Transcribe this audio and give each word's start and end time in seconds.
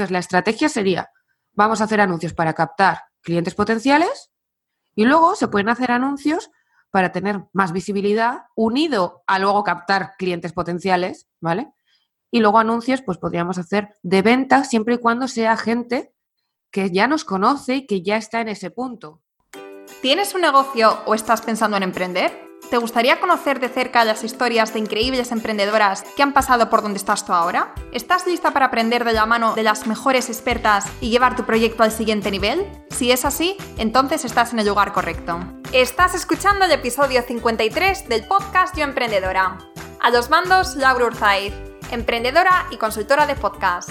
Entonces, 0.00 0.12
la 0.12 0.20
estrategia 0.20 0.70
sería, 0.70 1.10
vamos 1.52 1.82
a 1.82 1.84
hacer 1.84 2.00
anuncios 2.00 2.32
para 2.32 2.54
captar 2.54 3.02
clientes 3.20 3.54
potenciales 3.54 4.30
y 4.94 5.04
luego 5.04 5.34
se 5.34 5.46
pueden 5.46 5.68
hacer 5.68 5.92
anuncios 5.92 6.50
para 6.90 7.12
tener 7.12 7.42
más 7.52 7.72
visibilidad 7.72 8.44
unido 8.56 9.22
a 9.26 9.38
luego 9.38 9.62
captar 9.62 10.12
clientes 10.16 10.54
potenciales, 10.54 11.28
¿vale? 11.38 11.70
Y 12.30 12.40
luego 12.40 12.58
anuncios, 12.58 13.02
pues 13.02 13.18
podríamos 13.18 13.58
hacer 13.58 13.94
de 14.02 14.22
venta 14.22 14.64
siempre 14.64 14.94
y 14.94 14.98
cuando 14.98 15.28
sea 15.28 15.58
gente 15.58 16.14
que 16.70 16.90
ya 16.90 17.06
nos 17.06 17.26
conoce 17.26 17.74
y 17.76 17.86
que 17.86 18.00
ya 18.00 18.16
está 18.16 18.40
en 18.40 18.48
ese 18.48 18.70
punto. 18.70 19.20
¿Tienes 20.00 20.34
un 20.34 20.40
negocio 20.40 20.98
o 21.04 21.14
estás 21.14 21.42
pensando 21.42 21.76
en 21.76 21.82
emprender? 21.82 22.49
¿Te 22.68 22.76
gustaría 22.76 23.18
conocer 23.18 23.58
de 23.58 23.68
cerca 23.68 24.04
las 24.04 24.22
historias 24.22 24.72
de 24.72 24.78
increíbles 24.78 25.32
emprendedoras 25.32 26.04
que 26.16 26.22
han 26.22 26.32
pasado 26.32 26.70
por 26.70 26.82
donde 26.82 26.98
estás 26.98 27.24
tú 27.24 27.32
ahora? 27.32 27.74
¿Estás 27.92 28.26
lista 28.26 28.52
para 28.52 28.66
aprender 28.66 29.04
de 29.04 29.12
la 29.12 29.26
mano 29.26 29.54
de 29.54 29.62
las 29.62 29.86
mejores 29.86 30.28
expertas 30.28 30.84
y 31.00 31.10
llevar 31.10 31.34
tu 31.34 31.44
proyecto 31.44 31.82
al 31.82 31.90
siguiente 31.90 32.30
nivel? 32.30 32.64
Si 32.90 33.10
es 33.10 33.24
así, 33.24 33.56
entonces 33.78 34.24
estás 34.24 34.52
en 34.52 34.60
el 34.60 34.68
lugar 34.68 34.92
correcto. 34.92 35.40
Estás 35.72 36.14
escuchando 36.14 36.64
el 36.64 36.72
episodio 36.72 37.22
53 37.22 38.08
del 38.08 38.26
podcast 38.26 38.76
Yo 38.76 38.84
Emprendedora. 38.84 39.58
A 40.00 40.10
los 40.10 40.30
mandos, 40.30 40.76
Laura 40.76 41.06
Urzaiz, 41.06 41.52
emprendedora 41.90 42.66
y 42.70 42.76
consultora 42.76 43.26
de 43.26 43.34
podcast. 43.34 43.90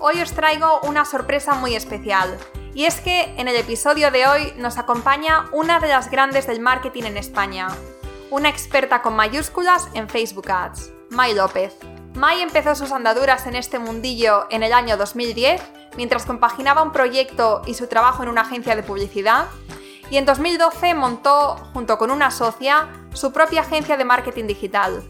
Hoy 0.00 0.20
os 0.20 0.32
traigo 0.32 0.80
una 0.82 1.04
sorpresa 1.04 1.54
muy 1.54 1.74
especial. 1.74 2.36
Y 2.74 2.84
es 2.84 3.00
que 3.00 3.34
en 3.36 3.48
el 3.48 3.56
episodio 3.56 4.10
de 4.10 4.26
hoy 4.26 4.52
nos 4.58 4.78
acompaña 4.78 5.46
una 5.52 5.80
de 5.80 5.88
las 5.88 6.10
grandes 6.10 6.46
del 6.46 6.60
marketing 6.60 7.04
en 7.04 7.16
España, 7.16 7.68
una 8.30 8.48
experta 8.48 9.02
con 9.02 9.16
mayúsculas 9.16 9.88
en 9.94 10.08
Facebook 10.08 10.50
Ads, 10.50 10.90
Mai 11.10 11.34
López. 11.34 11.76
Mai 12.14 12.42
empezó 12.42 12.74
sus 12.74 12.92
andaduras 12.92 13.46
en 13.46 13.56
este 13.56 13.78
mundillo 13.78 14.46
en 14.50 14.62
el 14.62 14.72
año 14.72 14.96
2010, 14.96 15.62
mientras 15.96 16.26
compaginaba 16.26 16.82
un 16.82 16.92
proyecto 16.92 17.62
y 17.66 17.74
su 17.74 17.86
trabajo 17.86 18.22
en 18.22 18.28
una 18.28 18.42
agencia 18.42 18.76
de 18.76 18.82
publicidad, 18.82 19.46
y 20.10 20.16
en 20.16 20.24
2012 20.24 20.94
montó, 20.94 21.56
junto 21.72 21.98
con 21.98 22.10
una 22.10 22.30
socia, 22.30 22.88
su 23.12 23.32
propia 23.32 23.62
agencia 23.62 23.96
de 23.96 24.04
marketing 24.04 24.46
digital. 24.46 25.02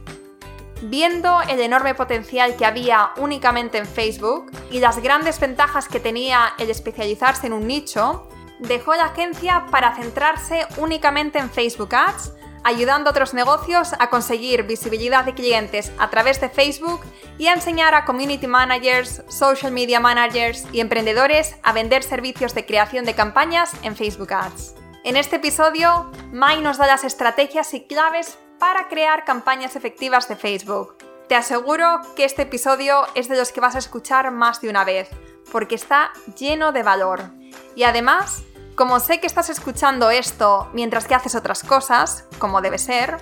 Viendo 0.82 1.41
el 1.48 1.60
enorme 1.60 1.94
potencial 1.94 2.56
que 2.56 2.64
había 2.64 3.10
únicamente 3.16 3.78
en 3.78 3.86
Facebook 3.86 4.50
y 4.70 4.78
las 4.78 5.03
grandes 5.03 5.41
ventajas 5.41 5.88
que 5.88 5.98
tenía 5.98 6.55
el 6.58 6.70
especializarse 6.70 7.48
en 7.48 7.53
un 7.53 7.66
nicho, 7.66 8.28
dejó 8.60 8.94
la 8.94 9.06
agencia 9.06 9.66
para 9.70 9.94
centrarse 9.97 10.66
únicamente 10.77 11.38
en 11.38 11.50
Facebook 11.50 11.94
Ads 11.94 12.32
ayudando 12.64 13.09
a 13.09 13.12
otros 13.12 13.34
negocios 13.34 13.92
a 13.98 14.11
conseguir 14.11 14.64
visibilidad 14.64 15.25
de 15.25 15.34
clientes 15.34 15.92
a 15.98 16.11
través 16.11 16.41
de 16.41 16.48
Facebook 16.48 17.00
y 17.39 17.47
a 17.48 17.55
enseñar 17.55 17.95
a 17.95 18.05
community 18.05 18.47
managers, 18.47 19.23
social 19.28 19.73
media 19.73 20.00
managers 20.00 20.65
y 20.73 20.81
emprendedores 20.81 21.56
a 21.62 21.73
vender 21.73 22.03
servicios 22.03 22.55
de 22.55 22.67
creación 22.67 23.05
de 23.05 23.15
campañas 23.15 23.73
en 23.83 23.97
Facebook 23.97 24.33
Ads. 24.33 24.75
En 25.05 25.17
este 25.17 25.37
episodio, 25.37 26.11
Mai 26.33 26.61
nos 26.61 26.77
da 26.77 26.87
las 26.87 27.05
estrategias 27.05 27.73
y 27.75 27.87
claves 27.87 28.39
para 28.59 28.89
crear 28.89 29.25
campañas 29.25 29.77
efectivas 29.77 30.28
de 30.28 30.37
Facebook. 30.37 30.97
Te 31.28 31.34
aseguro 31.34 32.00
que 32.17 32.25
este 32.25 32.43
episodio 32.43 33.06
es 33.15 33.28
de 33.28 33.37
los 33.37 33.53
que 33.53 33.61
vas 33.61 33.75
a 33.75 33.78
escuchar 33.78 34.31
más 34.31 34.61
de 34.61 34.69
una 34.69 34.84
vez, 34.84 35.09
porque 35.53 35.75
está 35.75 36.11
lleno 36.39 36.72
de 36.72 36.83
valor. 36.83 37.31
Y 37.77 37.84
además, 37.84 38.43
como 38.79 38.98
sé 39.01 39.19
que 39.19 39.27
estás 39.27 39.51
escuchando 39.51 40.09
esto 40.09 40.71
mientras 40.73 41.09
que 41.09 41.17
haces 41.17 41.34
otras 41.34 41.65
cosas, 41.65 42.27
como 42.39 42.61
debe 42.61 42.79
ser, 42.79 43.17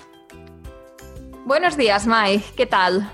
Buenos 1.44 1.76
días, 1.76 2.06
Mai, 2.06 2.38
¿qué 2.56 2.66
tal? 2.66 3.10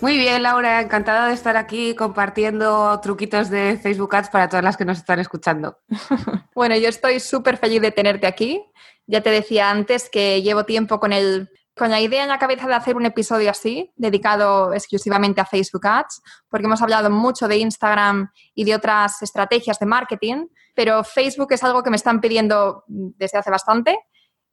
Muy 0.00 0.16
bien, 0.16 0.42
Laura, 0.42 0.80
encantada 0.80 1.26
de 1.26 1.34
estar 1.34 1.56
aquí 1.56 1.94
compartiendo 1.94 3.00
truquitos 3.00 3.50
de 3.50 3.78
Facebook 3.82 4.14
Ads 4.14 4.30
para 4.30 4.48
todas 4.48 4.62
las 4.62 4.76
que 4.76 4.84
nos 4.84 4.98
están 4.98 5.18
escuchando. 5.18 5.78
bueno, 6.54 6.76
yo 6.76 6.88
estoy 6.88 7.18
súper 7.18 7.56
feliz 7.56 7.80
de 7.80 7.90
tenerte 7.90 8.26
aquí. 8.26 8.62
Ya 9.06 9.22
te 9.22 9.30
decía 9.30 9.70
antes 9.70 10.08
que 10.08 10.42
llevo 10.42 10.64
tiempo 10.64 11.00
con, 11.00 11.12
el, 11.12 11.50
con 11.74 11.90
la 11.90 12.00
idea 12.00 12.22
en 12.22 12.28
la 12.28 12.38
cabeza 12.38 12.68
de 12.68 12.74
hacer 12.74 12.94
un 12.94 13.06
episodio 13.06 13.50
así, 13.50 13.90
dedicado 13.96 14.72
exclusivamente 14.72 15.40
a 15.40 15.46
Facebook 15.46 15.86
Ads, 15.86 16.22
porque 16.48 16.66
hemos 16.66 16.82
hablado 16.82 17.10
mucho 17.10 17.48
de 17.48 17.56
Instagram 17.56 18.30
y 18.54 18.64
de 18.64 18.74
otras 18.74 19.22
estrategias 19.22 19.78
de 19.78 19.86
marketing, 19.86 20.46
pero 20.74 21.02
Facebook 21.02 21.52
es 21.52 21.64
algo 21.64 21.82
que 21.82 21.90
me 21.90 21.96
están 21.96 22.20
pidiendo 22.20 22.84
desde 22.86 23.38
hace 23.38 23.50
bastante 23.50 23.98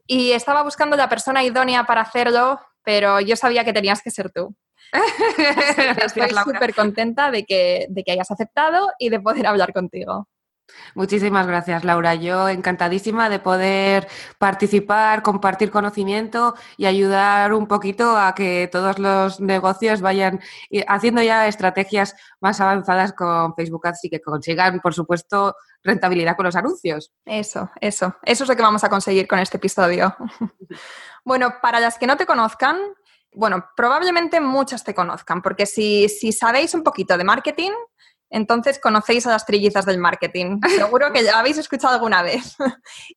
y 0.07 0.31
estaba 0.31 0.63
buscando 0.63 0.97
la 0.97 1.09
persona 1.09 1.43
idónea 1.43 1.85
para 1.85 2.01
hacerlo, 2.01 2.59
pero 2.83 3.19
yo 3.19 3.35
sabía 3.35 3.63
que 3.63 3.73
tenías 3.73 4.01
que 4.01 4.11
ser 4.11 4.31
tú. 4.31 4.55
Estoy 6.05 6.29
súper 6.43 6.75
contenta 6.75 7.31
de 7.31 7.45
que, 7.45 7.87
de 7.89 8.03
que 8.03 8.11
hayas 8.11 8.29
aceptado 8.29 8.91
y 8.99 9.09
de 9.09 9.19
poder 9.19 9.47
hablar 9.47 9.73
contigo. 9.73 10.27
Muchísimas 10.95 11.47
gracias, 11.47 11.83
Laura. 11.83 12.15
Yo 12.15 12.49
encantadísima 12.49 13.29
de 13.29 13.39
poder 13.39 14.07
participar, 14.37 15.21
compartir 15.23 15.71
conocimiento 15.71 16.55
y 16.77 16.85
ayudar 16.85 17.53
un 17.53 17.67
poquito 17.67 18.17
a 18.17 18.35
que 18.35 18.69
todos 18.71 18.99
los 18.99 19.39
negocios 19.39 20.01
vayan 20.01 20.39
haciendo 20.87 21.21
ya 21.21 21.47
estrategias 21.47 22.15
más 22.39 22.61
avanzadas 22.61 23.13
con 23.13 23.55
Facebook 23.55 23.87
Ads 23.87 24.05
y 24.05 24.09
que 24.09 24.21
consigan, 24.21 24.79
por 24.79 24.93
supuesto, 24.93 25.55
rentabilidad 25.83 26.35
con 26.35 26.45
los 26.45 26.55
anuncios. 26.55 27.11
Eso, 27.25 27.69
eso. 27.81 28.15
Eso 28.23 28.43
es 28.43 28.49
lo 28.49 28.55
que 28.55 28.61
vamos 28.61 28.83
a 28.83 28.89
conseguir 28.89 29.27
con 29.27 29.39
este 29.39 29.57
episodio. 29.57 30.15
bueno, 31.25 31.55
para 31.61 31.79
las 31.79 31.97
que 31.97 32.07
no 32.07 32.17
te 32.17 32.25
conozcan, 32.25 32.77
bueno, 33.35 33.65
probablemente 33.75 34.39
muchas 34.39 34.83
te 34.83 34.93
conozcan, 34.93 35.41
porque 35.41 35.65
si, 35.65 36.07
si 36.07 36.31
sabéis 36.31 36.73
un 36.73 36.83
poquito 36.83 37.17
de 37.17 37.23
marketing, 37.23 37.71
entonces 38.33 38.79
conocéis 38.79 39.25
a 39.27 39.29
las 39.29 39.45
trillizas 39.45 39.85
del 39.85 39.99
marketing. 39.99 40.59
Seguro 40.75 41.13
que 41.13 41.23
ya 41.23 41.39
habéis 41.39 41.57
escuchado 41.57 41.93
alguna 41.93 42.23
vez. 42.23 42.55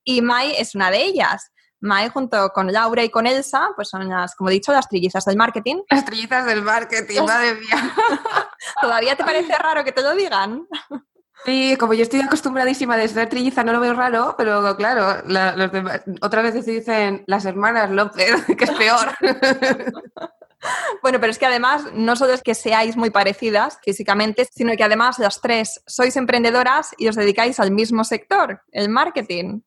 y 0.04 0.20
Mai 0.20 0.54
es 0.56 0.74
una 0.74 0.90
de 0.90 1.02
ellas. 1.02 1.50
Mai 1.80 2.08
junto 2.10 2.50
con 2.50 2.72
Laura 2.72 3.02
y 3.02 3.10
con 3.10 3.26
Elsa, 3.26 3.70
pues 3.74 3.88
son 3.88 4.08
las, 4.08 4.34
como 4.34 4.50
he 4.50 4.52
dicho, 4.52 4.72
las 4.72 4.88
trillizas 4.88 5.24
del 5.24 5.36
marketing. 5.36 5.82
Las 5.90 6.04
trillizas 6.04 6.44
del 6.46 6.62
marketing, 6.62 7.22
madre 7.26 7.54
mía. 7.54 7.94
¿Todavía 8.80 9.16
te 9.16 9.24
parece 9.24 9.56
raro 9.56 9.84
que 9.84 9.92
te 9.92 10.02
lo 10.02 10.14
digan? 10.14 10.66
Sí, 11.44 11.76
como 11.78 11.94
yo 11.94 12.02
estoy 12.02 12.20
acostumbradísima 12.20 12.96
de 12.96 13.08
ser 13.08 13.28
trilliza, 13.28 13.62
no 13.62 13.72
lo 13.72 13.80
veo 13.80 13.94
raro, 13.94 14.34
pero 14.36 14.76
claro, 14.76 15.22
otras 16.20 16.42
veces 16.42 16.66
dicen 16.66 17.24
las 17.26 17.44
hermanas 17.44 17.90
López, 17.90 18.44
que 18.58 18.64
es 18.64 18.70
peor. 18.72 19.14
Bueno, 21.02 21.20
pero 21.20 21.30
es 21.30 21.38
que 21.38 21.46
además 21.46 21.84
no 21.94 22.16
solo 22.16 22.32
es 22.32 22.42
que 22.42 22.54
seáis 22.54 22.96
muy 22.96 23.10
parecidas 23.10 23.78
físicamente, 23.82 24.46
sino 24.52 24.76
que 24.76 24.84
además 24.84 25.18
las 25.18 25.40
tres 25.40 25.82
sois 25.86 26.16
emprendedoras 26.16 26.94
y 26.98 27.08
os 27.08 27.16
dedicáis 27.16 27.60
al 27.60 27.70
mismo 27.70 28.02
sector, 28.02 28.62
el 28.72 28.88
marketing. 28.88 29.60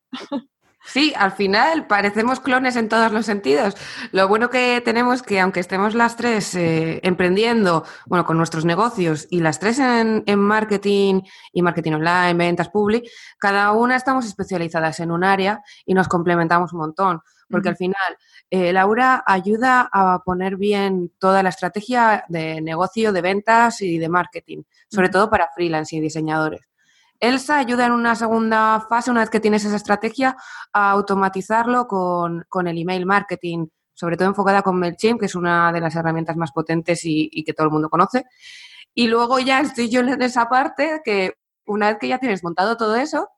Sí, 0.85 1.13
al 1.15 1.33
final 1.33 1.87
parecemos 1.87 2.39
clones 2.39 2.75
en 2.75 2.89
todos 2.89 3.11
los 3.11 3.25
sentidos. 3.25 3.75
Lo 4.11 4.27
bueno 4.27 4.49
que 4.49 4.81
tenemos 4.83 5.15
es 5.15 5.21
que 5.23 5.39
aunque 5.39 5.59
estemos 5.59 5.93
las 5.93 6.15
tres 6.15 6.55
eh, 6.55 6.99
emprendiendo, 7.03 7.85
bueno, 8.07 8.25
con 8.25 8.37
nuestros 8.37 8.65
negocios 8.65 9.27
y 9.29 9.41
las 9.41 9.59
tres 9.59 9.77
en, 9.77 10.23
en, 10.25 10.39
marketing 10.39 11.21
y 11.53 11.61
marketing 11.61 11.93
online, 11.93 12.33
ventas 12.33 12.69
public, 12.69 13.05
cada 13.37 13.71
una 13.73 13.97
estamos 13.97 14.25
especializadas 14.25 14.99
en 14.99 15.11
un 15.11 15.23
área 15.23 15.61
y 15.85 15.93
nos 15.93 16.07
complementamos 16.07 16.73
un 16.73 16.79
montón. 16.79 17.21
Porque 17.49 17.69
al 17.69 17.77
final 17.77 18.17
eh, 18.49 18.73
Laura 18.73 19.23
ayuda 19.27 19.89
a 19.91 20.23
poner 20.23 20.57
bien 20.57 21.11
toda 21.19 21.43
la 21.43 21.49
estrategia 21.49 22.25
de 22.29 22.61
negocio, 22.61 23.11
de 23.11 23.21
ventas 23.21 23.81
y 23.81 23.99
de 23.99 24.09
marketing, 24.09 24.63
sobre 24.89 25.09
todo 25.09 25.29
para 25.29 25.49
freelance 25.53 25.95
y 25.95 25.99
diseñadores. 25.99 26.61
Elsa 27.19 27.57
ayuda 27.57 27.85
en 27.85 27.91
una 27.91 28.15
segunda 28.15 28.85
fase, 28.89 29.11
una 29.11 29.19
vez 29.19 29.29
que 29.29 29.39
tienes 29.39 29.65
esa 29.65 29.75
estrategia, 29.75 30.35
a 30.73 30.91
automatizarlo 30.91 31.87
con, 31.87 32.67
el 32.67 32.77
email 32.77 33.05
marketing, 33.05 33.67
sobre 33.93 34.17
todo 34.17 34.29
enfocada 34.29 34.61
con 34.61 34.79
MailChimp, 34.79 35.19
que 35.19 35.25
es 35.25 35.35
una 35.35 35.71
de 35.71 35.81
las 35.81 35.95
herramientas 35.95 36.37
más 36.37 36.51
potentes 36.51 37.03
y, 37.05 37.29
y 37.31 37.43
que 37.43 37.53
todo 37.53 37.65
el 37.67 37.73
mundo 37.73 37.89
conoce. 37.89 38.25
Y 38.95 39.07
luego 39.07 39.37
ya 39.39 39.59
estoy 39.59 39.89
yo 39.89 39.99
en 39.99 40.21
esa 40.21 40.47
parte 40.49 41.01
que 41.03 41.33
una 41.65 41.89
vez 41.89 41.97
que 41.99 42.07
ya 42.07 42.19
tienes 42.19 42.43
montado 42.43 42.77
todo 42.77 42.95
eso, 42.95 43.29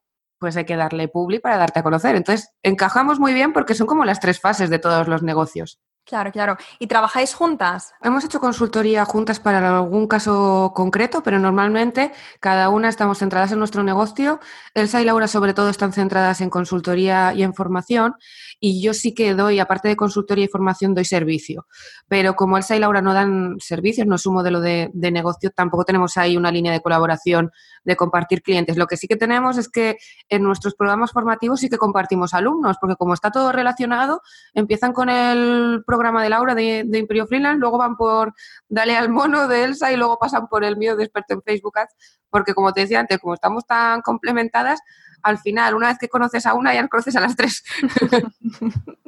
pues 0.42 0.58
hay 0.58 0.66
que 0.66 0.76
darle 0.76 1.08
publi 1.08 1.38
para 1.38 1.56
darte 1.56 1.80
a 1.80 1.84
conocer. 1.84 2.16
Entonces, 2.16 2.50
encajamos 2.64 3.20
muy 3.20 3.32
bien 3.32 3.54
porque 3.54 3.76
son 3.76 3.86
como 3.86 4.06
las 4.06 4.20
tres 4.20 4.40
fases 4.40 4.72
de 4.72 4.80
todos 4.80 5.08
los 5.08 5.22
negocios. 5.22 5.80
Claro, 6.04 6.32
claro. 6.32 6.58
¿Y 6.80 6.88
trabajáis 6.88 7.34
juntas? 7.34 7.94
Hemos 8.02 8.26
hecho 8.26 8.40
consultoría 8.40 9.06
juntas 9.06 9.40
para 9.40 9.78
algún 9.78 10.08
caso 10.08 10.74
concreto, 10.76 11.24
pero 11.24 11.40
normalmente 11.40 12.12
cada 12.40 12.70
una 12.70 12.90
estamos 12.90 13.20
centradas 13.20 13.52
en 13.52 13.60
nuestro 13.60 13.84
negocio. 13.84 14.40
Elsa 14.74 15.00
y 15.02 15.06
Laura 15.06 15.28
sobre 15.28 15.54
todo 15.54 15.70
están 15.70 15.94
centradas 15.94 16.42
en 16.42 16.50
consultoría 16.50 17.34
y 17.34 17.44
en 17.44 17.54
formación 17.54 18.16
y 18.60 18.82
yo 18.82 18.94
sí 18.94 19.14
que 19.14 19.34
doy, 19.36 19.60
aparte 19.60 19.88
de 19.88 19.96
consultoría 19.96 20.46
y 20.46 20.48
formación, 20.48 20.94
doy 20.94 21.06
servicio. 21.06 21.68
Pero 22.08 22.36
como 22.36 22.58
Elsa 22.58 22.76
y 22.76 22.80
Laura 22.80 23.02
no 23.02 23.14
dan 23.14 23.56
servicios, 23.60 24.06
no 24.06 24.16
es 24.16 24.26
un 24.26 24.34
modelo 24.34 24.60
de, 24.60 24.90
de 24.94 25.12
negocio, 25.12 25.52
tampoco 25.52 25.86
tenemos 25.86 26.18
ahí 26.18 26.36
una 26.36 26.52
línea 26.52 26.74
de 26.74 26.82
colaboración 26.82 27.52
de 27.84 27.96
compartir 27.96 28.42
clientes. 28.42 28.78
Lo 28.78 28.88
que 28.88 28.98
sí 28.98 29.08
que 29.08 29.16
tenemos 29.16 29.58
es 29.58 29.70
que 29.70 29.98
en 30.30 30.44
nuestros 30.44 30.76
programas 30.76 31.12
formativos 31.12 31.60
sí 31.60 31.70
que 31.70 31.78
compartimos 31.78 32.34
alumnos, 32.34 32.78
porque 32.80 32.96
como 32.96 33.14
está 33.14 33.32
todo 33.32 33.52
relacionado, 33.52 34.22
empiezan 34.54 34.94
con 34.94 35.10
el 35.10 35.84
programa 35.92 36.24
de 36.24 36.30
Laura 36.30 36.56
de, 36.56 36.84
de 36.86 36.98
Imperio 37.00 37.28
Freelance, 37.28 37.60
luego 37.60 37.78
van 37.78 37.98
por 37.98 38.34
Dale 38.70 38.96
al 38.96 39.10
mono 39.10 39.50
de 39.50 39.66
Elsa 39.66 39.92
y 39.92 39.98
luego 39.98 40.18
pasan 40.18 40.48
por 40.48 40.64
el 40.64 40.78
mío 40.78 40.96
de 40.96 41.04
experto 41.04 41.34
en 41.34 41.42
Facebook 41.42 41.78
Ads, 41.78 41.94
porque 42.30 42.54
como 42.54 42.72
te 42.72 42.82
decía 42.82 43.02
antes, 43.02 43.20
como 43.20 43.34
estamos 43.34 43.66
tan 43.66 44.02
complementadas, 44.02 44.80
al 45.22 45.38
final, 45.38 45.76
una 45.76 45.90
vez 45.90 45.98
que 46.00 46.08
conoces 46.08 46.46
a 46.46 46.54
una, 46.54 46.74
ya 46.74 46.88
conoces 46.88 47.16
a 47.16 47.22
las 47.22 47.36
tres. 47.36 47.64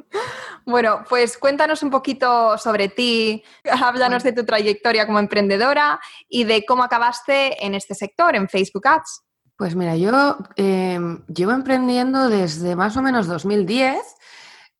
Bueno, 0.64 1.04
pues 1.08 1.36
cuéntanos 1.36 1.82
un 1.82 1.90
poquito 1.90 2.56
sobre 2.56 2.88
ti, 2.88 3.42
háblanos 3.68 4.22
de 4.22 4.32
tu 4.32 4.44
trayectoria 4.44 5.06
como 5.06 5.18
emprendedora 5.18 5.98
y 6.28 6.44
de 6.44 6.64
cómo 6.64 6.84
acabaste 6.84 7.66
en 7.66 7.74
este 7.74 7.96
sector, 7.96 8.36
en 8.36 8.48
Facebook 8.48 8.86
Ads. 8.86 9.24
Pues 9.56 9.74
mira, 9.74 9.96
yo 9.96 10.38
eh, 10.54 11.00
llevo 11.26 11.50
emprendiendo 11.50 12.28
desde 12.28 12.76
más 12.76 12.96
o 12.96 13.02
menos 13.02 13.26
2010 13.26 13.98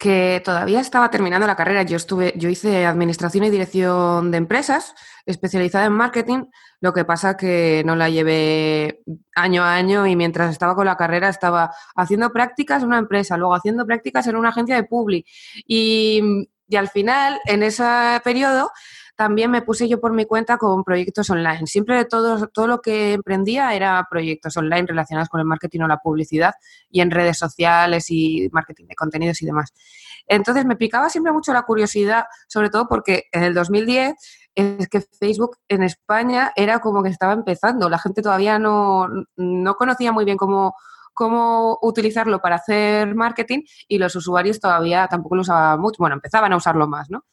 que 0.05 0.43
todavía 0.45 0.81
estaba 0.81 1.11
terminando 1.11 1.47
la 1.47 1.57
carrera. 1.57 1.83
Yo 1.83 1.97
estuve, 1.97 2.35
yo 2.37 2.51
hice 2.51 2.85
administración 2.85 3.45
y 3.45 3.49
dirección 3.49 4.31
de 4.31 4.37
empresas, 4.37 4.95
especializada 5.25 5.87
en 5.87 5.95
marketing. 5.95 6.45
Lo 6.81 6.93
que 6.93 7.07
pasa 7.07 7.39
que 7.39 7.83
no 7.87 7.97
la 7.97 8.11
llevé 8.11 9.01
año 9.35 9.63
a 9.63 9.75
año 9.75 10.07
y 10.07 10.15
mientras 10.15 10.51
estaba 10.51 10.75
con 10.75 10.85
la 10.85 10.99
carrera 10.99 11.31
estaba 11.31 11.73
haciendo 11.97 12.31
prácticas 12.35 12.83
en 12.83 12.89
una 12.89 12.99
empresa, 12.99 13.39
luego 13.39 13.55
haciendo 13.55 13.87
prácticas 13.87 14.27
en 14.27 14.37
una 14.37 14.51
agencia 14.51 14.77
de 14.77 14.85
publi 14.85 15.25
y, 15.67 16.51
y 16.69 16.77
al 16.77 16.91
final, 16.91 17.41
en 17.47 17.63
ese 17.63 18.21
periodo, 18.23 18.73
también 19.17 19.51
me 19.51 19.63
puse 19.63 19.89
yo 19.89 20.01
por 20.01 20.13
mi 20.13 20.25
cuenta 20.25 20.59
con 20.59 20.83
proyectos 20.85 21.31
online. 21.31 21.67
Siempre 21.67 22.05
todo, 22.05 22.49
todo 22.49 22.67
lo 22.67 22.81
que 22.81 23.15
emprendía 23.15 23.75
era 23.75 24.07
proyectos 24.11 24.57
online 24.57 24.87
relacionados 24.87 25.29
con 25.29 25.41
el 25.41 25.47
marketing 25.47 25.81
o 25.81 25.87
la 25.87 25.99
publicidad 25.99 26.55
y 26.91 27.01
en 27.01 27.11
redes 27.11 27.39
sociales 27.39 28.07
y 28.11 28.49
marketing 28.53 28.87
de 28.87 28.95
contenidos 28.95 29.41
y 29.43 29.47
demás. 29.47 29.73
Entonces 30.27 30.65
me 30.65 30.77
picaba 30.77 31.11
siempre 31.11 31.33
mucho 31.33 31.53
la 31.53 31.63
curiosidad, 31.63 32.25
sobre 32.49 32.71
todo 32.71 32.89
porque 32.89 33.25
en 33.33 33.45
el 33.45 33.55
2010 33.55 34.15
es 34.55 34.89
que 34.89 35.01
Facebook 35.01 35.59
en 35.69 35.83
España 35.83 36.53
era 36.57 36.81
como 36.81 37.03
que 37.03 37.11
estaba 37.11 37.33
empezando. 37.33 37.89
La 37.89 37.99
gente 37.99 38.23
todavía 38.23 38.59
no, 38.59 39.09
no 39.37 39.75
conocía 39.75 40.13
muy 40.13 40.25
bien 40.25 40.37
cómo, 40.37 40.75
cómo 41.13 41.79
utilizarlo 41.83 42.41
para 42.41 42.57
hacer 42.57 43.15
marketing 43.15 43.61
y 43.89 43.99
los 43.99 44.15
usuarios 44.17 44.61
todavía 44.61 45.07
tampoco 45.09 45.37
lo 45.37 45.43
usaban 45.43 45.81
mucho. 45.81 45.97
Bueno, 45.99 46.15
empezaban 46.15 46.53
a 46.53 46.57
usarlo 46.57 46.87
más, 46.87 47.11
¿no? 47.11 47.25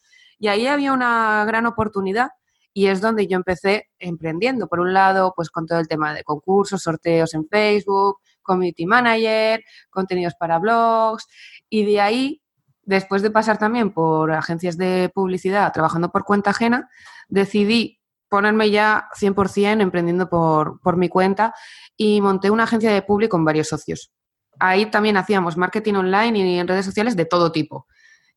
Y 0.41 0.47
ahí 0.47 0.65
había 0.65 0.91
una 0.91 1.45
gran 1.45 1.67
oportunidad 1.67 2.29
y 2.73 2.87
es 2.87 2.99
donde 2.99 3.27
yo 3.27 3.35
empecé 3.37 3.91
emprendiendo. 3.99 4.67
Por 4.67 4.79
un 4.79 4.91
lado, 4.91 5.33
pues 5.35 5.51
con 5.51 5.67
todo 5.67 5.77
el 5.77 5.87
tema 5.87 6.15
de 6.15 6.23
concursos, 6.23 6.81
sorteos 6.81 7.35
en 7.35 7.47
Facebook, 7.47 8.17
community 8.41 8.87
manager, 8.87 9.63
contenidos 9.91 10.33
para 10.33 10.57
blogs 10.57 11.27
y 11.69 11.85
de 11.85 12.01
ahí, 12.01 12.41
después 12.81 13.21
de 13.21 13.29
pasar 13.29 13.59
también 13.59 13.93
por 13.93 14.31
agencias 14.31 14.77
de 14.77 15.11
publicidad 15.13 15.71
trabajando 15.71 16.11
por 16.11 16.23
cuenta 16.23 16.49
ajena, 16.49 16.89
decidí 17.27 17.99
ponerme 18.27 18.71
ya 18.71 19.09
100% 19.19 19.79
emprendiendo 19.79 20.27
por, 20.27 20.81
por 20.81 20.97
mi 20.97 21.07
cuenta 21.07 21.53
y 21.95 22.19
monté 22.19 22.49
una 22.49 22.63
agencia 22.63 22.91
de 22.91 23.03
publi 23.03 23.29
con 23.29 23.45
varios 23.45 23.67
socios. 23.67 24.11
Ahí 24.59 24.87
también 24.87 25.17
hacíamos 25.17 25.55
marketing 25.55 25.93
online 25.93 26.39
y 26.39 26.57
en 26.57 26.67
redes 26.67 26.85
sociales 26.85 27.15
de 27.15 27.25
todo 27.25 27.51
tipo 27.51 27.85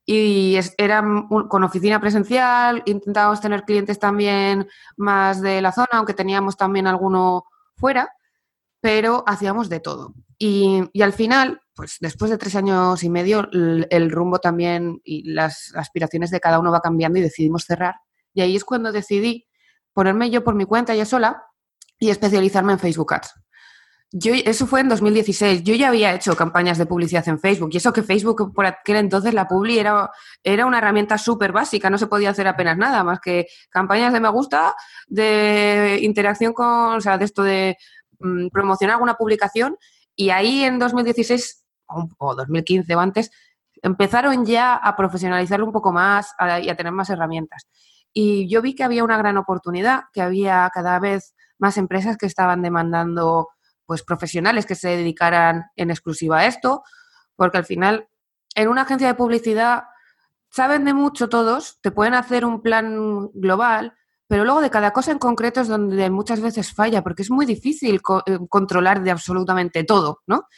y 0.06 0.58
era 0.76 1.02
con 1.48 1.64
oficina 1.64 2.00
presencial, 2.00 2.82
intentábamos 2.84 3.40
tener 3.40 3.64
clientes 3.64 3.98
también 3.98 4.68
más 4.96 5.40
de 5.40 5.62
la 5.62 5.72
zona, 5.72 5.88
aunque 5.92 6.14
teníamos 6.14 6.56
también 6.56 6.86
alguno 6.86 7.44
fuera, 7.76 8.10
pero 8.80 9.24
hacíamos 9.26 9.68
de 9.70 9.80
todo. 9.80 10.14
Y, 10.38 10.90
al 11.00 11.14
final, 11.14 11.62
pues 11.74 11.96
después 12.00 12.30
de 12.30 12.36
tres 12.36 12.54
años 12.54 13.02
y 13.02 13.08
medio, 13.08 13.48
el, 13.50 14.10
rumbo 14.10 14.40
también 14.40 15.00
y 15.04 15.30
las 15.32 15.72
aspiraciones 15.74 16.30
de 16.30 16.40
cada 16.40 16.58
uno 16.58 16.70
va 16.70 16.82
cambiando 16.82 17.18
y 17.18 17.22
decidimos 17.22 17.64
cerrar. 17.64 17.94
Y 18.34 18.42
ahí 18.42 18.56
es 18.56 18.64
cuando 18.64 18.92
decidí 18.92 19.46
ponerme 19.94 20.28
yo 20.28 20.44
por 20.44 20.54
mi 20.54 20.66
cuenta 20.66 20.94
ya 20.94 21.06
sola 21.06 21.44
y 21.98 22.10
especializarme 22.10 22.74
en 22.74 22.78
Facebook 22.78 23.14
Ads. 23.14 23.32
Yo, 24.16 24.32
eso 24.32 24.68
fue 24.68 24.78
en 24.78 24.88
2016. 24.88 25.64
Yo 25.64 25.74
ya 25.74 25.88
había 25.88 26.14
hecho 26.14 26.36
campañas 26.36 26.78
de 26.78 26.86
publicidad 26.86 27.26
en 27.28 27.40
Facebook 27.40 27.70
y 27.72 27.78
eso 27.78 27.92
que 27.92 28.04
Facebook 28.04 28.54
por 28.54 28.64
aquel 28.64 28.94
entonces 28.94 29.34
la 29.34 29.48
publi 29.48 29.80
era, 29.80 30.08
era 30.44 30.66
una 30.66 30.78
herramienta 30.78 31.18
súper 31.18 31.50
básica, 31.50 31.90
no 31.90 31.98
se 31.98 32.06
podía 32.06 32.30
hacer 32.30 32.46
apenas 32.46 32.78
nada 32.78 33.02
más 33.02 33.18
que 33.18 33.48
campañas 33.70 34.12
de 34.12 34.20
me 34.20 34.28
gusta, 34.28 34.76
de 35.08 35.98
interacción 36.02 36.52
con, 36.52 36.94
o 36.96 37.00
sea, 37.00 37.18
de 37.18 37.24
esto 37.24 37.42
de 37.42 37.76
mm, 38.20 38.50
promocionar 38.52 38.94
alguna 38.94 39.14
publicación 39.14 39.76
y 40.14 40.30
ahí 40.30 40.62
en 40.62 40.78
2016 40.78 41.64
o, 42.18 42.36
2015 42.36 42.94
o 42.94 43.00
antes 43.00 43.32
empezaron 43.82 44.46
ya 44.46 44.76
a 44.76 44.94
profesionalizarlo 44.94 45.66
un 45.66 45.72
poco 45.72 45.90
más 45.90 46.32
y 46.62 46.68
a 46.68 46.76
tener 46.76 46.92
más 46.92 47.10
herramientas. 47.10 47.66
Y 48.12 48.48
yo 48.48 48.62
vi 48.62 48.76
que 48.76 48.84
había 48.84 49.02
una 49.02 49.18
gran 49.18 49.38
oportunidad, 49.38 50.04
que 50.12 50.22
había 50.22 50.70
cada 50.72 51.00
vez 51.00 51.34
más 51.58 51.78
empresas 51.78 52.16
que 52.16 52.26
estaban 52.26 52.62
demandando 52.62 53.48
pues 53.86 54.02
profesionales 54.02 54.66
que 54.66 54.74
se 54.74 54.88
dedicaran 54.88 55.64
en 55.76 55.90
exclusiva 55.90 56.38
a 56.38 56.46
esto, 56.46 56.82
porque 57.36 57.58
al 57.58 57.64
final 57.64 58.08
en 58.54 58.68
una 58.68 58.82
agencia 58.82 59.08
de 59.08 59.14
publicidad 59.14 59.84
saben 60.50 60.84
de 60.84 60.94
mucho 60.94 61.28
todos, 61.28 61.80
te 61.80 61.90
pueden 61.90 62.14
hacer 62.14 62.44
un 62.44 62.62
plan 62.62 63.28
global, 63.34 63.94
pero 64.28 64.44
luego 64.44 64.60
de 64.60 64.70
cada 64.70 64.92
cosa 64.92 65.12
en 65.12 65.18
concreto 65.18 65.60
es 65.60 65.68
donde 65.68 66.08
muchas 66.10 66.40
veces 66.40 66.72
falla, 66.72 67.02
porque 67.02 67.22
es 67.22 67.30
muy 67.30 67.44
difícil 67.44 68.00
eh, 68.26 68.38
controlar 68.48 69.02
de 69.02 69.10
absolutamente 69.10 69.84
todo, 69.84 70.20
¿no? 70.26 70.48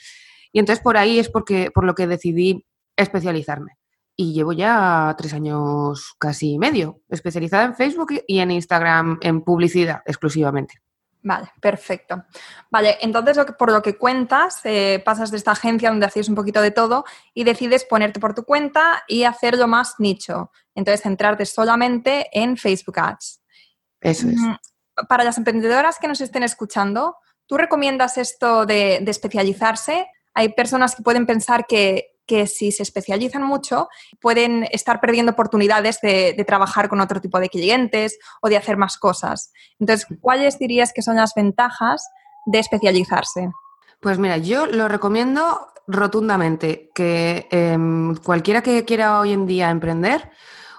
Y 0.52 0.58
entonces 0.58 0.82
por 0.82 0.96
ahí 0.96 1.18
es 1.18 1.28
porque, 1.28 1.70
por 1.74 1.84
lo 1.84 1.94
que 1.94 2.06
decidí 2.06 2.66
especializarme. 2.96 3.78
Y 4.16 4.32
llevo 4.32 4.52
ya 4.52 5.14
tres 5.18 5.34
años 5.34 6.14
casi 6.18 6.58
medio 6.58 7.00
especializada 7.08 7.64
en 7.64 7.74
Facebook 7.74 8.14
y 8.26 8.38
en 8.38 8.50
Instagram 8.50 9.18
en 9.20 9.42
publicidad 9.42 10.02
exclusivamente. 10.06 10.82
Vale, 11.26 11.50
perfecto. 11.60 12.24
Vale, 12.70 12.98
entonces 13.00 13.36
por 13.58 13.72
lo 13.72 13.82
que 13.82 13.98
cuentas, 13.98 14.60
eh, 14.62 15.02
pasas 15.04 15.32
de 15.32 15.38
esta 15.38 15.50
agencia 15.50 15.88
donde 15.88 16.06
hacías 16.06 16.28
un 16.28 16.36
poquito 16.36 16.62
de 16.62 16.70
todo 16.70 17.04
y 17.34 17.42
decides 17.42 17.84
ponerte 17.84 18.20
por 18.20 18.32
tu 18.32 18.44
cuenta 18.44 19.02
y 19.08 19.24
hacerlo 19.24 19.66
más 19.66 19.96
nicho. 19.98 20.52
Entonces, 20.76 21.02
centrarte 21.02 21.44
solamente 21.44 22.28
en 22.30 22.56
Facebook 22.56 23.00
Ads. 23.00 23.42
Eso 24.02 24.28
es. 24.28 24.36
Mm, 24.36 24.54
para 25.08 25.24
las 25.24 25.36
emprendedoras 25.36 25.98
que 25.98 26.06
nos 26.06 26.20
estén 26.20 26.44
escuchando, 26.44 27.16
¿tú 27.46 27.56
recomiendas 27.56 28.18
esto 28.18 28.64
de 28.64 29.02
especializarse? 29.04 30.06
Hay 30.32 30.50
personas 30.50 30.94
que 30.94 31.02
pueden 31.02 31.26
pensar 31.26 31.66
que 31.66 32.15
que 32.26 32.46
si 32.46 32.72
se 32.72 32.82
especializan 32.82 33.42
mucho 33.42 33.88
pueden 34.20 34.64
estar 34.72 35.00
perdiendo 35.00 35.32
oportunidades 35.32 36.00
de, 36.00 36.44
trabajar 36.46 36.88
con 36.88 37.00
otro 37.00 37.20
tipo 37.20 37.40
de 37.40 37.48
clientes 37.48 38.18
o 38.40 38.48
de 38.48 38.56
hacer 38.56 38.76
más 38.76 38.98
cosas. 38.98 39.52
Entonces, 39.80 40.06
¿cuáles 40.20 40.58
dirías 40.58 40.92
que 40.92 41.02
son 41.02 41.16
las 41.16 41.32
ventajas 41.34 42.06
de 42.46 42.58
especializarse? 42.58 43.50
Pues 44.00 44.18
mira, 44.18 44.36
yo 44.36 44.66
lo 44.66 44.88
recomiendo 44.88 45.68
rotundamente, 45.88 46.90
que 46.94 47.48
em, 47.50 48.14
cualquiera 48.16 48.62
que 48.62 48.84
quiera 48.84 49.20
hoy 49.20 49.32
en 49.32 49.46
día 49.46 49.70
emprender, 49.70 50.30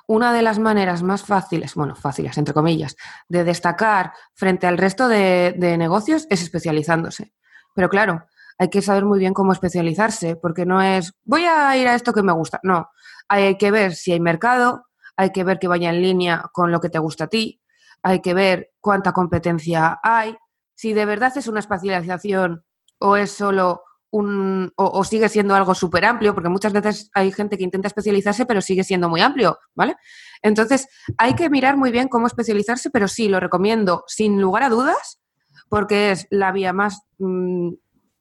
una 0.05 0.31
de 0.31 0.41
las 0.41 0.59
maneras 0.59 1.03
más 1.03 1.23
fáciles, 1.23 1.75
bueno, 1.75 1.95
fáciles, 1.95 2.37
entre 2.37 2.53
comillas, 2.53 2.95
de 3.27 3.43
destacar 3.43 4.13
frente 4.33 4.67
al 4.67 4.77
resto 4.77 5.09
de 5.09 5.75
negocios 5.77 6.27
es 6.29 6.41
especializándose. 6.41 7.33
Pero 7.73 7.89
claro, 7.89 8.25
hay 8.57 8.69
que 8.69 8.81
saber 8.81 9.05
muy 9.05 9.19
bien 9.19 9.33
cómo 9.33 9.51
especializarse, 9.51 10.35
porque 10.35 10.65
no 10.65 10.81
es, 10.81 11.13
voy 11.23 11.45
a 11.45 11.75
ir 11.77 11.87
a 11.87 11.95
esto 11.95 12.13
que 12.13 12.23
me 12.23 12.33
gusta. 12.33 12.59
No, 12.63 12.89
hay 13.27 13.57
que 13.57 13.71
ver 13.71 13.93
si 13.95 14.11
hay 14.11 14.19
mercado, 14.19 14.85
hay 15.15 15.31
que 15.31 15.43
ver 15.43 15.59
que 15.59 15.67
vaya 15.67 15.89
en 15.89 16.01
línea 16.01 16.43
con 16.51 16.71
lo 16.71 16.79
que 16.79 16.89
te 16.89 16.99
gusta 16.99 17.25
a 17.25 17.27
ti, 17.27 17.61
hay 18.03 18.21
que 18.21 18.33
ver 18.33 18.71
cuánta 18.79 19.11
competencia 19.11 19.99
hay, 20.01 20.35
si 20.75 20.93
de 20.93 21.05
verdad 21.05 21.35
es 21.35 21.47
una 21.47 21.59
especialización 21.59 22.63
o 22.99 23.17
es 23.17 23.31
solo 23.31 23.81
un, 24.09 24.71
o, 24.75 25.03
sigue 25.03 25.27
siendo 25.27 25.53
algo 25.53 25.75
súper 25.75 26.05
amplio, 26.05 26.33
porque 26.33 26.49
muchas 26.49 26.71
veces 26.71 27.09
hay 27.13 27.31
gente 27.31 27.57
que 27.57 27.63
intenta 27.63 27.87
especializarse, 27.87 28.45
pero 28.45 28.61
sigue 28.61 28.83
siendo 28.83 29.09
muy 29.09 29.21
amplio, 29.21 29.59
¿vale? 29.75 29.95
Entonces, 30.41 30.87
hay 31.17 31.33
que 31.35 31.49
mirar 31.49 31.77
muy 31.77 31.91
bien 31.91 32.07
cómo 32.07 32.27
especializarse, 32.27 32.89
pero 32.89 33.07
sí, 33.07 33.27
lo 33.27 33.39
recomiendo 33.39 34.03
sin 34.07 34.39
lugar 34.39 34.63
a 34.63 34.69
dudas, 34.69 35.19
porque 35.67 36.11
es 36.11 36.27
la 36.29 36.51
vía 36.51 36.73
más 36.73 37.01
mm, 37.17 37.73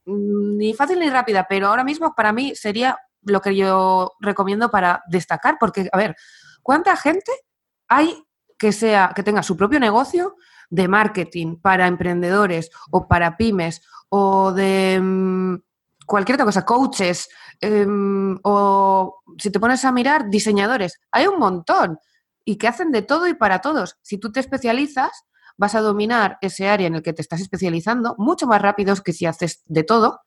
ni 0.06 0.74
fácil 0.74 1.00
ni 1.00 1.10
rápida, 1.10 1.46
pero 1.48 1.68
ahora 1.68 1.84
mismo 1.84 2.14
para 2.14 2.32
mí 2.32 2.54
sería 2.54 2.98
lo 3.22 3.40
que 3.40 3.56
yo 3.56 4.12
recomiendo 4.20 4.70
para 4.70 5.02
destacar, 5.08 5.56
porque, 5.58 5.88
a 5.92 5.96
ver, 5.96 6.16
¿cuánta 6.62 6.96
gente 6.96 7.32
hay 7.88 8.22
que 8.58 8.72
sea 8.72 9.12
que 9.14 9.22
tenga 9.22 9.42
su 9.42 9.56
propio 9.56 9.80
negocio 9.80 10.36
de 10.70 10.88
marketing 10.88 11.56
para 11.56 11.86
emprendedores 11.86 12.70
o 12.90 13.06
para 13.06 13.36
pymes 13.36 13.82
o 14.08 14.52
de 14.52 14.98
mm, 15.00 15.56
cualquier 16.06 16.36
otra 16.36 16.46
cosa, 16.46 16.64
coaches 16.64 17.28
em, 17.60 18.38
o 18.42 19.22
si 19.38 19.50
te 19.50 19.60
pones 19.60 19.84
a 19.84 19.92
mirar 19.92 20.30
diseñadores, 20.30 21.00
hay 21.10 21.26
un 21.26 21.38
montón 21.38 21.98
y 22.44 22.56
que 22.56 22.68
hacen 22.68 22.92
de 22.92 23.02
todo 23.02 23.26
y 23.26 23.34
para 23.34 23.60
todos. 23.60 23.98
Si 24.02 24.18
tú 24.18 24.30
te 24.30 24.40
especializas, 24.40 25.24
vas 25.56 25.74
a 25.74 25.80
dominar 25.80 26.38
ese 26.40 26.68
área 26.68 26.86
en 26.86 26.96
el 26.96 27.02
que 27.02 27.12
te 27.12 27.22
estás 27.22 27.40
especializando 27.40 28.14
mucho 28.18 28.46
más 28.46 28.60
rápido 28.60 28.94
que 28.96 29.12
si 29.12 29.26
haces 29.26 29.62
de 29.66 29.84
todo. 29.84 30.20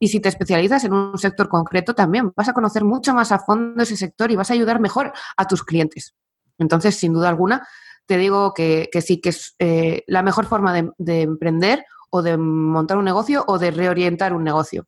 Y 0.00 0.08
si 0.08 0.20
te 0.20 0.28
especializas 0.28 0.84
en 0.84 0.92
un 0.92 1.16
sector 1.18 1.48
concreto, 1.48 1.94
también 1.94 2.32
vas 2.34 2.48
a 2.48 2.52
conocer 2.52 2.84
mucho 2.84 3.14
más 3.14 3.30
a 3.30 3.38
fondo 3.38 3.82
ese 3.82 3.96
sector 3.96 4.30
y 4.30 4.36
vas 4.36 4.50
a 4.50 4.54
ayudar 4.54 4.80
mejor 4.80 5.12
a 5.36 5.46
tus 5.46 5.62
clientes. 5.62 6.14
Entonces, 6.58 6.96
sin 6.96 7.12
duda 7.12 7.28
alguna, 7.28 7.66
te 8.06 8.16
digo 8.16 8.52
que, 8.54 8.88
sí, 9.00 9.20
que 9.20 9.28
es 9.28 9.54
eh, 9.58 10.02
la 10.08 10.22
mejor 10.22 10.46
forma 10.46 10.74
de 10.98 11.22
emprender 11.22 11.84
o 12.10 12.22
de 12.22 12.36
montar 12.36 12.96
un 12.96 13.04
negocio 13.04 13.44
o 13.46 13.58
de 13.58 13.70
reorientar 13.70 14.32
un 14.32 14.44
negocio. 14.44 14.86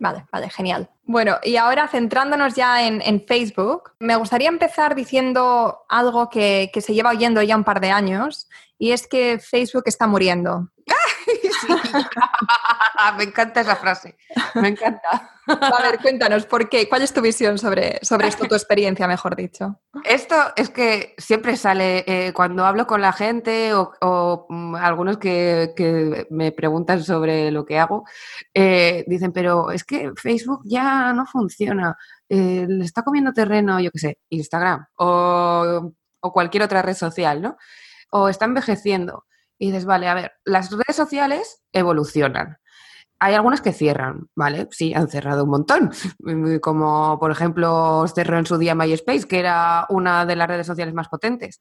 Vale, 0.00 0.24
vale, 0.32 0.48
genial. 0.48 0.88
Bueno, 1.02 1.36
y 1.42 1.56
ahora 1.56 1.86
centrándonos 1.86 2.54
ya 2.54 2.86
en, 2.86 3.24
Facebook, 3.26 3.92
me 3.98 4.16
gustaría 4.16 4.48
empezar 4.48 4.94
diciendo 4.94 5.80
algo 5.90 6.30
que, 6.30 6.70
se 6.80 6.94
lleva 6.94 7.10
oyendo 7.10 7.42
ya 7.42 7.54
un 7.54 7.64
par 7.64 7.80
de 7.80 7.90
años, 7.90 8.48
y 8.80 8.92
es 8.92 9.06
que 9.06 9.38
Facebook 9.38 9.84
está 9.86 10.06
muriendo. 10.06 10.70
me 13.18 13.24
encanta 13.24 13.60
esa 13.60 13.76
frase, 13.76 14.16
me 14.54 14.68
encanta. 14.68 15.36
A 15.46 15.82
ver, 15.82 15.98
cuéntanos, 16.00 16.46
¿por 16.46 16.70
qué? 16.70 16.88
¿Cuál 16.88 17.02
es 17.02 17.12
tu 17.12 17.20
visión 17.20 17.58
sobre, 17.58 17.98
sobre 18.02 18.28
esto, 18.28 18.46
tu 18.46 18.54
experiencia, 18.54 19.06
mejor 19.06 19.36
dicho? 19.36 19.78
Esto 20.04 20.34
es 20.56 20.70
que 20.70 21.14
siempre 21.18 21.56
sale 21.56 22.04
eh, 22.06 22.32
cuando 22.32 22.64
hablo 22.64 22.86
con 22.86 23.02
la 23.02 23.12
gente 23.12 23.74
o, 23.74 24.46
mm, 24.48 24.76
algunos 24.76 25.18
que, 25.18 26.26
me 26.30 26.52
preguntan 26.52 27.04
sobre 27.04 27.50
lo 27.50 27.66
que 27.66 27.78
hago, 27.78 28.04
eh, 28.54 29.04
dicen, 29.06 29.32
pero 29.32 29.70
es 29.70 29.84
que 29.84 30.12
Facebook 30.16 30.62
ya 30.64 31.12
no 31.12 31.26
funciona, 31.26 31.98
eh, 32.30 32.64
le 32.66 32.84
está 32.84 33.02
comiendo 33.02 33.34
terreno, 33.34 33.78
yo 33.78 33.90
qué 33.90 33.98
sé, 33.98 34.18
Instagram 34.30 34.86
o, 34.96 35.92
o 36.20 36.32
cualquier 36.32 36.62
otra 36.62 36.80
red 36.80 36.94
social, 36.94 37.42
¿no? 37.42 37.58
O 38.10 38.28
está 38.28 38.44
envejeciendo. 38.44 39.26
Y 39.58 39.68
dices, 39.68 39.84
vale, 39.84 40.08
a 40.08 40.14
ver, 40.14 40.32
las 40.44 40.70
redes 40.70 40.96
sociales 40.96 41.62
evolucionan 41.72 42.58
hay 43.22 43.34
algunas 43.34 43.60
que 43.60 43.74
cierran, 43.74 44.30
¿vale? 44.34 44.66
Sí, 44.70 44.94
han 44.94 45.08
cerrado 45.08 45.44
un 45.44 45.50
montón. 45.50 45.90
Como, 46.62 47.18
por 47.20 47.30
ejemplo, 47.30 48.06
cerró 48.08 48.38
en 48.38 48.46
su 48.46 48.56
día 48.56 48.74
MySpace, 48.74 49.28
que 49.28 49.38
era 49.38 49.86
una 49.90 50.24
de 50.24 50.36
las 50.36 50.48
redes 50.48 50.66
sociales 50.66 50.94
más 50.94 51.08
potentes. 51.08 51.60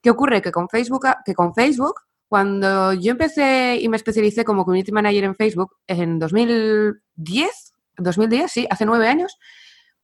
¿Qué 0.00 0.10
ocurre? 0.10 0.40
Que 0.40 0.52
con 0.52 0.68
Facebook, 0.68 1.06
que 1.24 1.34
con 1.34 1.52
Facebook 1.52 2.00
cuando 2.28 2.92
yo 2.92 3.10
empecé 3.10 3.78
y 3.80 3.88
me 3.88 3.96
especialicé 3.96 4.44
como 4.44 4.64
Community 4.64 4.92
Manager 4.92 5.24
en 5.24 5.34
Facebook 5.34 5.76
en 5.88 6.20
2010, 6.20 7.74
2010, 7.98 8.52
sí, 8.52 8.66
hace 8.70 8.86
nueve 8.86 9.08
años, 9.08 9.36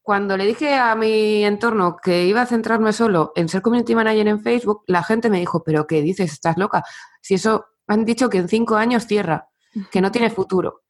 cuando 0.07 0.37
le 0.37 0.47
dije 0.47 0.73
a 0.77 0.95
mi 0.95 1.45
entorno 1.45 1.97
que 2.01 2.27
iba 2.27 2.41
a 2.41 2.47
centrarme 2.47 2.93
solo 2.93 3.33
en 3.35 3.49
ser 3.49 3.61
Community 3.61 3.97
Manager 3.97 4.29
en 4.29 4.41
Facebook, 4.41 4.85
la 4.87 5.03
gente 5.03 5.29
me 5.31 5.41
dijo, 5.41 5.65
pero 5.65 5.89
¿qué 5.89 6.01
dices? 6.01 6.33
¿Estás 6.33 6.57
loca? 6.57 6.85
Si 7.21 7.35
eso 7.35 7.65
han 7.89 8.05
dicho 8.05 8.31
que 8.31 8.39
en 8.39 8.47
cinco 8.49 8.77
años 8.77 9.09
cierra, 9.09 9.49
que 9.91 10.01
no 10.01 10.13
tiene 10.13 10.31
futuro. 10.31 10.85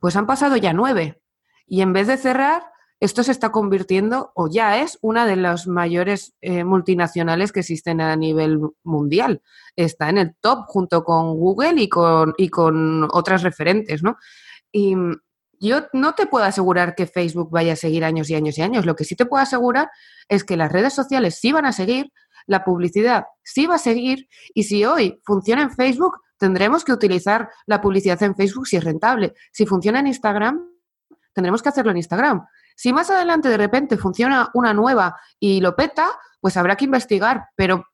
Pues 0.00 0.16
han 0.16 0.26
pasado 0.26 0.56
ya 0.56 0.72
nueve. 0.72 1.20
Y 1.66 1.82
en 1.82 1.92
vez 1.92 2.06
de 2.06 2.16
cerrar, 2.16 2.62
esto 2.98 3.22
se 3.22 3.32
está 3.32 3.52
convirtiendo 3.52 4.32
o 4.34 4.48
ya 4.48 4.78
es 4.78 4.98
una 5.02 5.26
de 5.26 5.36
las 5.36 5.66
mayores 5.66 6.34
eh, 6.40 6.64
multinacionales 6.64 7.52
que 7.52 7.60
existen 7.60 8.00
a 8.00 8.16
nivel 8.16 8.58
mundial. 8.84 9.42
Está 9.76 10.08
en 10.08 10.16
el 10.16 10.34
top 10.40 10.64
junto 10.68 11.04
con 11.04 11.36
Google 11.36 11.78
y 11.78 11.90
con, 11.90 12.32
y 12.38 12.48
con 12.48 13.06
otras 13.12 13.42
referentes, 13.42 14.02
¿no? 14.02 14.16
Y 14.72 14.96
yo 15.68 15.86
no 15.92 16.14
te 16.14 16.26
puedo 16.26 16.44
asegurar 16.44 16.94
que 16.94 17.06
Facebook 17.06 17.50
vaya 17.50 17.74
a 17.74 17.76
seguir 17.76 18.04
años 18.04 18.28
y 18.30 18.34
años 18.34 18.58
y 18.58 18.62
años. 18.62 18.84
Lo 18.84 18.96
que 18.96 19.04
sí 19.04 19.14
te 19.14 19.26
puedo 19.26 19.42
asegurar 19.42 19.90
es 20.28 20.44
que 20.44 20.56
las 20.56 20.72
redes 20.72 20.92
sociales 20.92 21.38
sí 21.40 21.52
van 21.52 21.66
a 21.66 21.72
seguir, 21.72 22.12
la 22.46 22.64
publicidad 22.64 23.26
sí 23.42 23.66
va 23.66 23.76
a 23.76 23.78
seguir 23.78 24.28
y 24.54 24.64
si 24.64 24.84
hoy 24.84 25.20
funciona 25.24 25.62
en 25.62 25.70
Facebook, 25.70 26.18
tendremos 26.38 26.84
que 26.84 26.92
utilizar 26.92 27.48
la 27.66 27.80
publicidad 27.80 28.20
en 28.22 28.34
Facebook 28.34 28.66
si 28.66 28.76
es 28.76 28.84
rentable. 28.84 29.34
Si 29.52 29.64
funciona 29.64 30.00
en 30.00 30.08
Instagram, 30.08 30.68
tendremos 31.32 31.62
que 31.62 31.68
hacerlo 31.68 31.92
en 31.92 31.98
Instagram. 31.98 32.44
Si 32.74 32.92
más 32.92 33.10
adelante 33.10 33.48
de 33.48 33.56
repente 33.56 33.96
funciona 33.96 34.50
una 34.54 34.74
nueva 34.74 35.16
y 35.38 35.60
lo 35.60 35.76
peta, 35.76 36.10
pues 36.40 36.56
habrá 36.56 36.76
que 36.76 36.86
investigar, 36.86 37.44
pero 37.54 37.84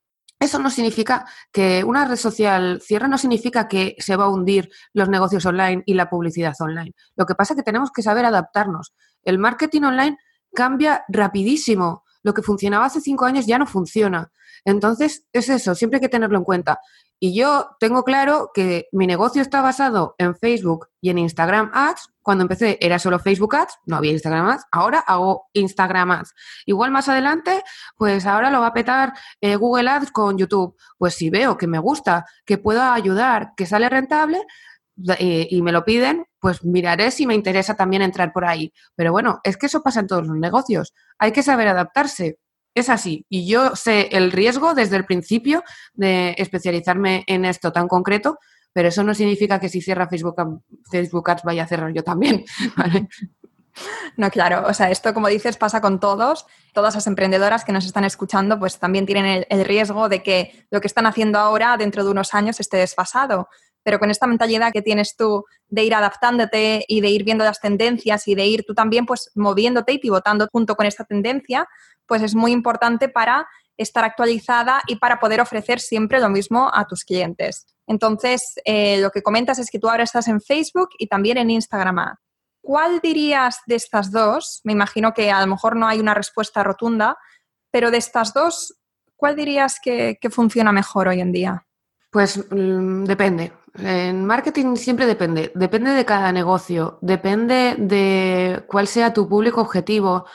eso 0.41 0.59
no 0.59 0.71
significa 0.71 1.27
que 1.53 1.83
una 1.85 2.05
red 2.05 2.17
social 2.17 2.81
cierre, 2.81 3.09
no 3.09 3.19
significa 3.19 3.67
que 3.67 3.97
se 3.99 4.17
va 4.17 4.25
a 4.25 4.29
hundir 4.29 4.71
los 4.93 5.09
negocios 5.09 5.45
online 5.47 5.83
y 5.85 5.95
la 5.95 6.09
publicidad 6.09 6.55
online. 6.61 6.95
Lo 7.17 7.27
que 7.27 7.35
pasa 7.35 7.55
es 7.55 7.57
que 7.57 7.65
tenemos 7.65 7.91
que 7.91 8.03
saber 8.03 8.25
adaptarnos. 8.25 8.95
El 9.25 9.39
marketing 9.39 9.83
online 9.83 10.19
cambia 10.55 11.05
rapidísimo. 11.09 12.05
Lo 12.23 12.35
que 12.35 12.43
funcionaba 12.43 12.87
hace 12.87 13.01
cinco 13.01 13.25
años 13.25 13.47
ya 13.47 13.59
no 13.59 13.67
funciona. 13.67 14.31
Entonces, 14.65 15.25
es 15.33 15.49
eso, 15.49 15.75
siempre 15.75 15.97
hay 15.97 16.03
que 16.03 16.09
tenerlo 16.09 16.39
en 16.39 16.45
cuenta. 16.45 16.79
Y 17.21 17.35
yo 17.35 17.77
tengo 17.81 18.05
claro 18.05 18.51
que 18.55 18.89
mi 18.93 19.07
negocio 19.07 19.43
está 19.43 19.61
basado 19.61 20.15
en 20.19 20.37
Facebook 20.37 20.89
y 21.01 21.11
en 21.11 21.19
Instagram 21.19 21.71
Ads. 21.75 22.11
Cuando 22.23 22.43
empecé 22.43 22.79
era 22.81 22.99
solo 22.99 23.19
Facebook 23.19 23.57
Ads, 23.57 23.79
no 23.87 23.97
había 23.97 24.13
Instagram 24.13 24.49
Ads. 24.51 24.65
Ahora 24.71 25.01
hago 25.01 25.49
Instagram 25.53 26.13
Ads. 26.13 26.35
Igual 26.67 26.93
más 26.93 27.09
adelante, 27.09 27.65
pues 27.97 28.25
ahora 28.25 28.51
lo 28.51 28.61
va 28.61 28.69
a 28.69 28.73
petar 28.73 29.15
eh, 29.41 29.57
Google 29.57 29.91
Ads 29.91 30.13
con 30.13 30.39
YouTube. 30.39 30.77
Pues 30.97 31.15
si 31.15 31.29
veo 31.31 31.57
que 31.57 31.67
me 31.67 31.79
gusta, 31.79 32.25
que 32.45 32.59
puedo 32.59 32.83
ayudar, 32.83 33.53
que 33.57 33.67
sale 33.67 33.89
rentable, 33.89 34.47
eh, 35.19 35.47
y 35.51 35.63
me 35.63 35.71
lo 35.71 35.85
piden, 35.85 36.27
pues 36.41 36.65
miraré 36.65 37.11
si 37.11 37.27
me 37.27 37.35
interesa 37.35 37.77
también 37.77 38.03
entrar 38.03 38.33
por 38.33 38.45
ahí. 38.45 38.73
Pero 38.97 39.13
bueno, 39.13 39.41
es 39.45 39.57
que 39.57 39.67
eso 39.67 39.83
pasa 39.83 40.01
en 40.01 40.07
todos 40.09 40.27
los 40.27 40.37
negocios. 40.37 40.95
Hay 41.19 41.33
que 41.33 41.43
saber 41.43 41.69
adaptarse. 41.69 42.39
Es 42.79 42.89
así. 42.89 43.27
Y 43.29 43.49
yo 43.49 43.75
sé 43.75 44.09
el 44.13 44.31
riesgo 44.31 44.73
desde 44.73 44.95
el 44.95 45.05
principio 45.05 45.65
de 45.95 46.37
especializarme 46.39 47.25
en 47.27 47.45
esto 47.45 47.73
tan 47.73 47.89
concreto, 47.89 48.39
pero 48.73 48.89
eso 48.89 49.03
no 49.03 49.15
significa 49.15 49.59
que 49.59 49.69
si 49.69 49.81
cierra 49.81 50.09
Facebook, 50.09 50.37
Facebook 50.89 51.29
Ads 51.29 51.43
vaya 51.43 51.65
a 51.65 51.67
cerrar 51.67 51.93
yo 51.93 52.05
también. 52.05 52.45
No, 54.17 54.29
claro, 54.31 54.67
o 54.67 54.75
sea, 54.75 54.91
esto 54.91 55.15
como 55.15 55.29
dices 55.29 55.57
pasa 55.57 55.81
con 55.81 56.01
todos, 56.01 56.47
todas 56.73 56.97
las 56.97 57.07
emprendedoras 57.07 57.65
que 57.65 57.71
nos 57.71 57.87
están 57.87 58.03
escuchando 58.03 58.59
pues 58.59 58.81
también 58.81 59.07
tienen 59.07 59.47
el, 59.49 59.65
riesgo 59.65 60.09
de 60.09 60.21
que 60.21 60.67
lo 60.73 60.81
que 60.81 60.89
están 60.89 61.07
haciendo 61.07 61.39
ahora 61.39 61.77
dentro 61.77 62.03
de 62.03 62.11
unos 62.11 62.35
años 62.35 62.59
esté 62.59 62.79
desfasado, 62.79 63.49
pero 63.89 63.99
con 63.99 64.11
esta 64.11 64.27
mentalidad 64.27 64.71
que 64.71 64.83
tienes 64.83 65.17
tú 65.17 65.47
de 65.69 65.83
ir 65.83 65.95
adaptándote 65.95 66.85
y 66.87 67.01
de 67.01 67.09
ir 67.09 67.25
viendo 67.25 67.43
las 67.43 67.59
tendencias 67.59 68.29
y 68.29 68.35
de 68.35 68.45
ir 68.45 68.65
tú 68.67 68.75
también 68.75 69.07
pues 69.07 69.31
moviéndote 69.35 69.95
y 69.95 69.99
pivotando 69.99 70.47
junto 70.53 70.77
con 70.77 70.85
esta 70.85 71.05
tendencia, 71.05 71.67
pues 72.05 72.21
es 72.21 72.35
muy 72.35 72.53
importante 72.53 73.09
para 73.09 73.49
estar 73.79 74.05
actualizada 74.05 74.83
y 74.89 74.97
para 74.97 75.19
poder 75.19 75.41
ofrecer 75.41 75.81
siempre 75.81 76.21
lo 76.21 76.29
mismo 76.29 76.71
a 76.71 76.87
tus 76.87 77.03
clientes. 77.03 77.67
Entonces, 77.87 78.61
eh, 78.67 79.01
lo 79.01 79.11
que 79.11 79.23
comentas 79.23 79.59
es 79.59 79.71
que 79.71 79.79
tú 79.79 79.89
ahora 79.89 80.03
estás 80.03 80.29
en 80.29 80.43
Facebook 80.43 80.91
y 80.99 81.07
también 81.07 81.39
en 81.39 81.49
Instagram. 81.49 82.15
¿Cuál 82.61 83.01
dirías 83.01 83.61
de 83.67 83.77
estas 83.77 84.13
dos? 84.13 84.61
Me 84.65 84.75
imagino 84.75 85.15
que 85.15 85.31
a 85.31 85.41
lo 85.41 85.47
mejor 85.47 85.77
no 85.77 85.89
hay 85.89 85.99
una 85.99 86.13
respuesta 86.13 86.63
rotunda, 86.63 87.17
pero 87.71 87.91
de 87.91 87.97
estas 87.97 88.35
dos, 88.35 88.79
¿cuál 89.17 89.35
dirías 89.35 89.79
que, 89.83 90.19
funciona 90.31 90.73
mejor 90.73 91.09
hoy 91.09 91.23
en 91.23 91.33
día? 91.33 91.65
Pues 92.11 92.45
mm, 92.51 93.05
depende. 93.05 93.53
En 93.75 94.25
marketing 94.25 94.77
siempre 94.77 95.07
depende. 95.07 95.53
Depende 95.55 95.93
de 95.93 96.05
cada 96.05 96.33
negocio, 96.33 96.99
depende 97.03 97.77
de 97.79 98.65
cuál 98.67 98.87
sea 98.87 99.13
tu 99.13 99.29
público 99.29 99.61
objetivo. 99.61 100.27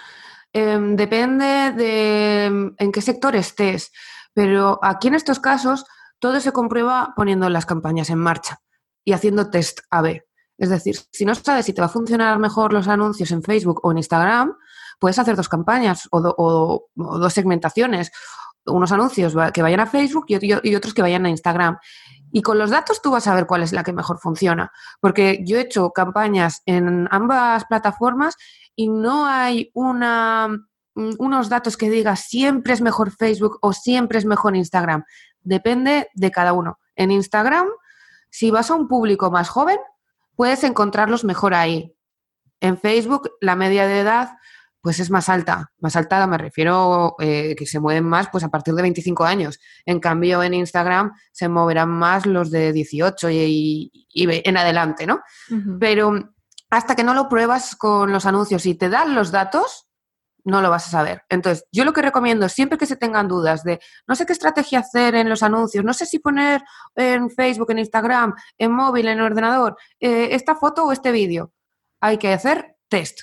Em, 0.53 0.95
depende 0.95 1.71
de 1.71 2.45
em, 2.45 2.75
en 2.77 2.91
qué 2.91 3.01
sector 3.01 3.35
estés, 3.35 3.91
pero 4.33 4.79
aquí 4.83 5.07
en 5.07 5.15
estos 5.15 5.39
casos 5.39 5.85
todo 6.19 6.39
se 6.39 6.51
comprueba 6.51 7.13
poniendo 7.15 7.49
las 7.49 7.65
campañas 7.65 8.09
en 8.09 8.19
marcha 8.19 8.61
y 9.03 9.13
haciendo 9.13 9.49
test 9.49 9.81
A-B. 9.89 10.25
Es 10.57 10.69
decir, 10.69 10.95
si 11.11 11.25
no 11.25 11.35
sabes 11.35 11.65
si 11.65 11.73
te 11.73 11.81
va 11.81 11.87
a 11.87 11.89
funcionar 11.89 12.39
mejor 12.39 12.71
los 12.71 12.87
anuncios 12.87 13.31
en 13.31 13.43
Facebook 13.43 13.79
o 13.83 13.91
en 13.91 13.97
Instagram, 13.97 14.55
puedes 14.99 15.19
hacer 15.19 15.35
dos 15.35 15.49
campañas 15.49 16.07
o, 16.11 16.87
dos 16.95 17.33
segmentaciones. 17.33 18.11
Unos 18.65 18.91
anuncios 18.93 19.35
que 19.53 19.61
vayan 19.61 19.81
a 19.81 19.85
Facebook 19.85 20.25
y, 20.29 20.75
otros 20.75 20.93
que 20.93 21.01
vayan 21.01 21.25
a 21.25 21.29
Instagram. 21.29 21.77
Y 22.35 22.41
con 22.41 22.57
los 22.57 22.71
datos 22.71 22.99
tú 22.99 23.11
vas 23.11 23.27
a 23.27 23.35
ver 23.35 23.45
cuál 23.45 23.61
es 23.61 23.73
la 23.73 23.83
que 23.83 23.93
mejor 23.93 24.17
funciona. 24.17 24.71
Porque 24.99 25.43
yo 25.45 25.57
he 25.57 25.61
hecho 25.61 25.91
campañas 25.91 26.63
en 26.65 27.07
ambas 27.11 27.63
plataformas 27.65 28.35
y 28.75 28.89
no 28.89 29.27
hay 29.27 29.69
una, 29.75 30.47
mm, 30.95 31.11
unos 31.19 31.47
datos 31.47 31.77
que 31.77 31.91
diga 31.91 32.15
siempre 32.15 32.73
es 32.73 32.81
mejor 32.81 33.11
Facebook 33.11 33.59
o 33.61 33.71
siempre 33.71 34.17
es 34.17 34.25
mejor 34.25 34.55
Instagram. 34.55 35.03
Depende 35.41 36.09
de 36.15 36.31
cada 36.31 36.53
uno. 36.53 36.79
En 36.95 37.11
Instagram, 37.11 37.67
si 38.31 38.49
vas 38.49 38.71
a 38.71 38.75
un 38.75 38.87
público 38.87 39.29
más 39.29 39.49
joven, 39.49 39.77
puedes 40.35 40.63
encontrarlos 40.63 41.23
mejor 41.23 41.53
ahí. 41.53 41.95
En 42.59 42.79
Facebook, 42.79 43.29
la 43.41 43.55
media 43.55 43.85
de 43.85 43.99
edad 43.99 44.37
pues 44.83 44.99
es 44.99 45.09
más 45.09 45.29
alta. 45.29 45.71
Más 45.79 45.95
alta 45.95 46.27
me 46.27 46.37
refiero 46.37 47.15
eh, 47.19 47.55
que 47.57 47.65
se 47.65 47.79
mueven 47.79 48.03
más 48.03 48.27
pues 48.29 48.43
a 48.43 48.49
partir 48.49 48.73
de 48.73 48.81
25 48.81 49.23
años. 49.23 49.57
En 49.85 50.01
cambio, 50.01 50.43
en 50.43 50.53
Instagram 50.53 51.13
se 51.31 51.47
moverán 51.47 51.89
más 51.89 52.25
los 52.25 52.51
de 52.51 52.73
18 52.73 53.29
y, 53.31 53.91
en 54.13 54.57
adelante, 54.57 55.07
¿no? 55.07 55.21
Pero 55.79 56.35
hasta 56.69 56.97
que 56.97 57.03
no 57.05 57.13
lo 57.13 57.29
pruebas 57.29 57.77
con 57.77 58.11
los 58.11 58.25
anuncios 58.25 58.65
y 58.65 58.75
te 58.75 58.89
dan 58.89 59.15
los 59.15 59.31
datos, 59.31 59.87
no 60.43 60.61
lo 60.61 60.69
vas 60.69 60.87
a 60.87 60.91
saber. 60.91 61.23
Entonces, 61.29 61.65
yo 61.71 61.85
lo 61.85 61.93
que 61.93 62.01
recomiendo, 62.01 62.49
siempre 62.49 62.77
que 62.77 62.85
se 62.85 62.97
tengan 62.97 63.29
dudas 63.29 63.63
de 63.63 63.79
no 64.05 64.15
sé 64.15 64.25
qué 64.25 64.33
estrategia 64.33 64.79
hacer 64.79 65.15
en 65.15 65.29
los 65.29 65.43
anuncios, 65.43 65.85
no 65.85 65.93
sé 65.93 66.05
si 66.05 66.19
poner 66.19 66.61
en 66.95 67.29
Facebook, 67.29 67.71
en 67.71 67.79
Instagram, 67.79 68.33
en 68.57 68.71
móvil, 68.73 69.07
en 69.07 69.21
ordenador, 69.21 69.77
eh, 70.01 70.29
esta 70.31 70.57
foto 70.57 70.83
o 70.83 70.91
este 70.91 71.13
vídeo, 71.13 71.53
hay 72.01 72.17
que 72.17 72.33
hacer 72.33 72.75
test 72.89 73.21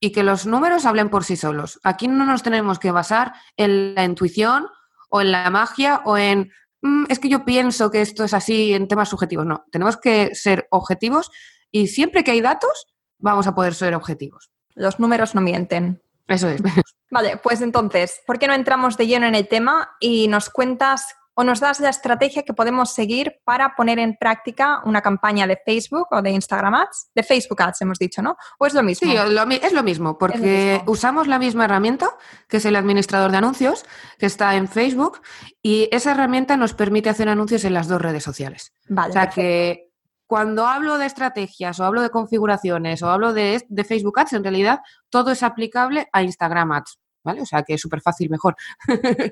y 0.00 0.12
que 0.12 0.22
los 0.22 0.46
números 0.46 0.86
hablen 0.86 1.10
por 1.10 1.24
sí 1.24 1.36
solos. 1.36 1.78
Aquí 1.84 2.08
no 2.08 2.24
nos 2.24 2.42
tenemos 2.42 2.78
que 2.78 2.90
basar 2.90 3.34
en 3.56 3.94
la 3.94 4.04
intuición 4.04 4.66
o 5.10 5.20
en 5.20 5.30
la 5.30 5.50
magia 5.50 6.00
o 6.04 6.16
en 6.16 6.50
mm, 6.80 7.04
es 7.08 7.18
que 7.18 7.28
yo 7.28 7.44
pienso 7.44 7.90
que 7.90 8.00
esto 8.00 8.24
es 8.24 8.32
así 8.32 8.72
en 8.72 8.88
temas 8.88 9.10
subjetivos. 9.10 9.44
No, 9.44 9.66
tenemos 9.70 9.98
que 9.98 10.34
ser 10.34 10.66
objetivos 10.70 11.30
y 11.70 11.88
siempre 11.88 12.24
que 12.24 12.30
hay 12.30 12.40
datos 12.40 12.86
vamos 13.18 13.46
a 13.46 13.54
poder 13.54 13.74
ser 13.74 13.94
objetivos. 13.94 14.50
Los 14.74 14.98
números 14.98 15.34
no 15.34 15.42
mienten. 15.42 16.02
Eso 16.26 16.48
es. 16.48 16.62
Vale, 17.10 17.36
pues 17.38 17.60
entonces, 17.60 18.20
¿por 18.26 18.38
qué 18.38 18.46
no 18.46 18.54
entramos 18.54 18.96
de 18.96 19.06
lleno 19.06 19.26
en 19.26 19.34
el 19.34 19.48
tema 19.48 19.96
y 20.00 20.28
nos 20.28 20.48
cuentas 20.48 21.14
o 21.40 21.44
nos 21.44 21.58
das 21.58 21.80
la 21.80 21.88
estrategia 21.88 22.42
que 22.42 22.52
podemos 22.52 22.92
seguir 22.92 23.40
para 23.44 23.74
poner 23.74 23.98
en 23.98 24.14
práctica 24.14 24.82
una 24.84 25.00
campaña 25.00 25.46
de 25.46 25.58
Facebook 25.64 26.08
o 26.10 26.20
de 26.20 26.32
Instagram 26.32 26.74
Ads? 26.74 27.12
De 27.14 27.22
Facebook 27.22 27.62
Ads 27.62 27.80
hemos 27.80 27.98
dicho, 27.98 28.20
¿no? 28.20 28.36
¿O 28.58 28.66
es 28.66 28.74
lo 28.74 28.82
mismo? 28.82 29.10
Sí, 29.10 29.16
es 29.62 29.72
lo 29.72 29.82
mismo, 29.82 30.18
porque 30.18 30.82
usamos 30.86 31.28
la 31.28 31.38
misma 31.38 31.64
herramienta, 31.64 32.10
que 32.46 32.58
es 32.58 32.66
el 32.66 32.76
administrador 32.76 33.30
de 33.30 33.38
anuncios, 33.38 33.86
que 34.18 34.26
está 34.26 34.54
en 34.56 34.68
Facebook, 34.68 35.22
y 35.62 35.88
esa 35.92 36.10
herramienta 36.10 36.58
nos 36.58 36.74
permite 36.74 37.08
hacer 37.08 37.30
anuncios 37.30 37.64
en 37.64 37.72
las 37.72 37.88
dos 37.88 38.02
redes 38.02 38.22
sociales. 38.22 38.74
Vale, 38.88 39.08
o 39.08 39.12
sea 39.14 39.30
que 39.30 39.90
cuando 40.26 40.66
hablo 40.66 40.98
de 40.98 41.06
estrategias 41.06 41.80
o 41.80 41.84
hablo 41.84 42.02
de 42.02 42.10
configuraciones 42.10 43.02
o 43.02 43.08
hablo 43.08 43.32
de, 43.32 43.64
Facebook 43.88 44.20
Ads, 44.20 44.34
en 44.34 44.44
realidad 44.44 44.80
todo 45.08 45.30
es 45.30 45.42
aplicable 45.42 46.06
a 46.12 46.22
Instagram 46.22 46.72
Ads, 46.72 47.00
¿vale? 47.24 47.40
O 47.40 47.46
sea 47.46 47.62
que 47.62 47.74
es 47.74 47.80
súper 47.80 48.02
fácil, 48.02 48.28
mejor. 48.28 48.56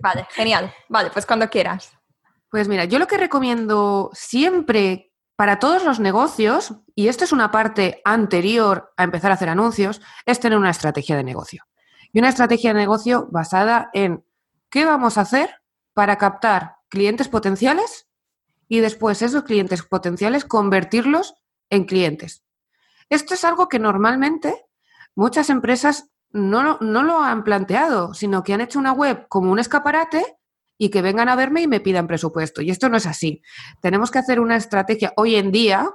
Vale, 0.02 0.26
genial. 0.30 0.72
Vale, 0.88 1.10
pues 1.10 1.26
cuando 1.26 1.50
quieras. 1.50 1.97
Pues 2.50 2.68
mira, 2.68 2.84
yo 2.84 2.98
lo 2.98 3.06
que 3.06 3.18
recomiendo 3.18 4.10
siempre 4.14 5.12
para 5.36 5.58
todos 5.58 5.84
los 5.84 6.00
negocios, 6.00 6.74
y 6.94 7.08
esto 7.08 7.24
es 7.24 7.32
una 7.32 7.50
parte 7.50 8.00
anterior 8.04 8.92
a 8.96 9.04
empezar 9.04 9.30
a 9.30 9.34
hacer 9.34 9.48
anuncios, 9.48 10.00
es 10.26 10.40
tener 10.40 10.58
una 10.58 10.70
estrategia 10.70 11.16
de 11.16 11.24
negocio. 11.24 11.64
Y 12.12 12.18
una 12.18 12.30
estrategia 12.30 12.72
de 12.72 12.80
negocio 12.80 13.28
basada 13.30 13.90
en 13.92 14.24
qué 14.70 14.84
vamos 14.84 15.18
a 15.18 15.22
hacer 15.22 15.62
para 15.92 16.16
captar 16.16 16.76
clientes 16.88 17.28
potenciales 17.28 18.08
y 18.66 18.80
después 18.80 19.22
esos 19.22 19.44
clientes 19.44 19.82
potenciales 19.82 20.44
convertirlos 20.44 21.34
en 21.70 21.84
clientes. 21.84 22.44
Esto 23.10 23.34
es 23.34 23.44
algo 23.44 23.68
que 23.68 23.78
normalmente 23.78 24.66
muchas 25.14 25.50
empresas 25.50 26.10
no, 26.30 26.78
no, 26.80 27.02
lo 27.02 27.20
han 27.20 27.42
planteado, 27.42 28.12
sino 28.14 28.42
que 28.42 28.54
han 28.54 28.60
hecho 28.60 28.78
una 28.78 28.92
web 28.92 29.26
como 29.28 29.50
un 29.50 29.58
escaparate 29.58 30.37
y 30.78 30.90
que 30.90 31.02
vengan 31.02 31.28
a 31.28 31.36
verme 31.36 31.62
y 31.62 31.66
me 31.66 31.80
pidan 31.80 32.06
presupuesto. 32.06 32.62
Y 32.62 32.70
esto 32.70 32.88
no 32.88 32.96
es 32.96 33.06
así. 33.06 33.42
Tenemos 33.82 34.10
que 34.10 34.20
hacer 34.20 34.38
una 34.38 34.56
estrategia 34.56 35.12
hoy 35.16 35.34
en 35.34 35.50
día, 35.50 35.90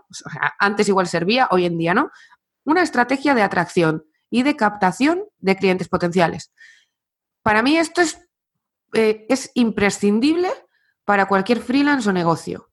antes 0.59 0.89
igual 0.89 1.07
servía, 1.07 1.47
hoy 1.49 1.65
en 1.65 1.77
día 1.77 1.93
no, 1.93 2.11
una 2.65 2.83
estrategia 2.83 3.33
de 3.33 3.41
atracción 3.41 4.03
y 4.29 4.43
de 4.43 4.55
captación 4.55 5.23
de 5.39 5.55
clientes 5.55 5.87
potenciales. 5.87 6.51
Para 7.41 7.61
mí 7.61 7.77
esto 7.77 8.01
es, 8.01 8.19
eh, 8.93 9.25
es 9.29 9.51
imprescindible 9.53 10.49
para 11.05 11.27
cualquier 11.27 11.61
freelance 11.61 12.09
o 12.09 12.13
negocio. 12.13 12.69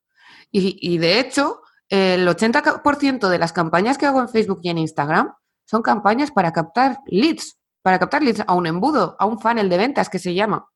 Y, 0.53 0.99
de 0.99 1.21
hecho, 1.21 1.61
el 1.89 2.27
80% 2.27 3.29
de 3.29 3.39
las 3.39 3.53
campañas 3.53 3.99
que 3.99 4.07
hago 4.07 4.21
en 4.21 4.29
Facebook 4.29 4.59
y 4.65 4.71
en 4.71 4.79
Instagram 4.79 5.33
son 5.65 5.83
campañas 5.83 6.33
para 6.33 6.53
captar 6.53 6.99
leads, 7.07 7.57
para 7.83 8.01
captar 8.01 8.25
leads 8.25 8.43
a 8.45 8.55
un 8.55 8.67
embudo, 8.67 9.15
a 9.21 9.27
un 9.27 9.39
funnel 9.39 9.69
de 9.69 9.79
ventas 9.79 10.09
que 10.09 10.19
se 10.19 10.35
llama. 10.35 10.67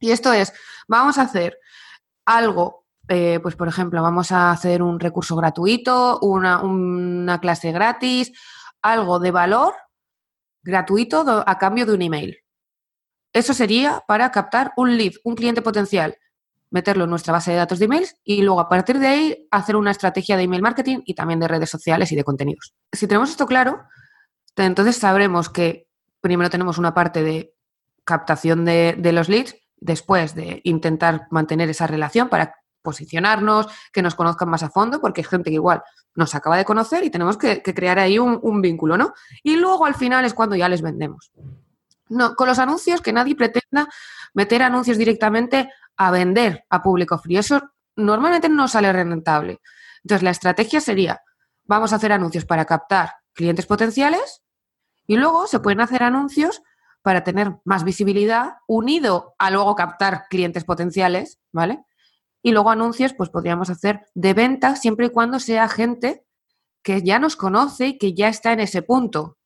Y 0.00 0.10
esto 0.10 0.32
es, 0.32 0.52
vamos 0.88 1.18
a 1.18 1.22
hacer 1.22 1.58
algo, 2.24 2.84
eh, 3.08 3.40
pues 3.42 3.56
por 3.56 3.68
ejemplo, 3.68 4.02
vamos 4.02 4.32
a 4.32 4.50
hacer 4.50 4.82
un 4.82 5.00
recurso 5.00 5.36
gratuito, 5.36 6.18
una, 6.20 6.62
una 6.62 7.40
clase 7.40 7.72
gratis, 7.72 8.32
algo 8.82 9.18
de 9.18 9.30
valor 9.30 9.74
gratuito 10.62 11.44
a 11.46 11.58
cambio 11.58 11.86
de 11.86 11.94
un 11.94 12.02
email. 12.02 12.38
Eso 13.32 13.54
sería 13.54 14.02
para 14.06 14.30
captar 14.30 14.72
un 14.76 14.96
lead, 14.96 15.12
un 15.24 15.34
cliente 15.34 15.62
potencial 15.62 16.16
meterlo 16.70 17.04
en 17.04 17.10
nuestra 17.10 17.32
base 17.32 17.52
de 17.52 17.56
datos 17.56 17.78
de 17.78 17.84
emails 17.84 18.16
y 18.24 18.42
luego 18.42 18.60
a 18.60 18.68
partir 18.68 18.98
de 18.98 19.06
ahí 19.06 19.48
hacer 19.50 19.76
una 19.76 19.90
estrategia 19.90 20.36
de 20.36 20.44
email 20.44 20.62
marketing 20.62 20.98
y 21.04 21.14
también 21.14 21.40
de 21.40 21.48
redes 21.48 21.70
sociales 21.70 22.10
y 22.12 22.16
de 22.16 22.24
contenidos. 22.24 22.74
Si 22.92 23.06
tenemos 23.06 23.30
esto 23.30 23.46
claro, 23.46 23.84
entonces 24.56 24.96
sabremos 24.96 25.48
que 25.48 25.88
primero 26.20 26.50
tenemos 26.50 26.78
una 26.78 26.94
parte 26.94 27.22
de 27.22 27.54
captación 28.04 28.64
de, 28.64 28.96
los 29.12 29.28
leads, 29.28 29.56
después 29.76 30.34
de 30.34 30.60
intentar 30.64 31.26
mantener 31.30 31.68
esa 31.68 31.86
relación 31.86 32.28
para 32.28 32.54
posicionarnos, 32.82 33.66
que 33.92 34.02
nos 34.02 34.14
conozcan 34.14 34.48
más 34.48 34.62
a 34.62 34.70
fondo, 34.70 35.00
porque 35.00 35.20
hay 35.20 35.24
gente 35.24 35.50
que 35.50 35.54
igual 35.54 35.82
nos 36.14 36.34
acaba 36.34 36.56
de 36.56 36.64
conocer 36.64 37.02
y 37.04 37.10
tenemos 37.10 37.36
que, 37.36 37.62
crear 37.62 37.98
ahí 37.98 38.18
un, 38.18 38.38
un, 38.42 38.62
vínculo, 38.62 38.96
¿no? 38.96 39.12
Y 39.42 39.56
luego 39.56 39.86
al 39.86 39.96
final 39.96 40.24
es 40.24 40.34
cuando 40.34 40.54
ya 40.54 40.68
les 40.68 40.82
vendemos. 40.82 41.32
No, 42.08 42.36
con 42.36 42.46
los 42.46 42.60
anuncios, 42.60 43.00
que 43.00 43.12
nadie 43.12 43.34
pretenda 43.34 43.88
meter 44.34 44.62
anuncios 44.62 44.98
directamente 44.98 45.68
a 45.96 46.10
vender 46.12 46.64
a 46.70 46.82
público 46.82 47.18
frío. 47.18 47.40
Eso 47.40 47.60
normalmente 47.96 48.48
no 48.48 48.68
sale 48.68 48.92
rentable. 48.92 49.60
Entonces, 50.04 50.22
la 50.22 50.30
estrategia 50.30 50.80
sería, 50.80 51.20
vamos 51.64 51.92
a 51.92 51.96
hacer 51.96 52.12
anuncios 52.12 52.44
para 52.44 52.64
captar 52.64 53.14
clientes 53.32 53.66
potenciales 53.66 54.42
y 55.06 55.16
luego 55.16 55.48
se 55.48 55.58
pueden 55.58 55.80
hacer 55.80 56.04
anuncios 56.04 56.62
para 57.06 57.22
tener 57.22 57.54
más 57.64 57.84
visibilidad 57.84 58.54
unido 58.66 59.36
a 59.38 59.52
luego 59.52 59.76
captar 59.76 60.24
clientes 60.28 60.64
potenciales, 60.64 61.38
¿vale? 61.52 61.84
Y 62.42 62.50
luego 62.50 62.70
anuncios, 62.70 63.14
pues 63.14 63.30
podríamos 63.30 63.70
hacer 63.70 64.08
de 64.16 64.34
venta 64.34 64.74
siempre 64.74 65.06
y 65.06 65.10
cuando 65.10 65.38
sea 65.38 65.68
gente 65.68 66.26
que 66.82 67.02
ya 67.02 67.20
nos 67.20 67.36
conoce 67.36 67.86
y 67.86 67.98
que 67.98 68.12
ya 68.12 68.26
está 68.26 68.52
en 68.52 68.58
ese 68.58 68.82
punto. 68.82 69.38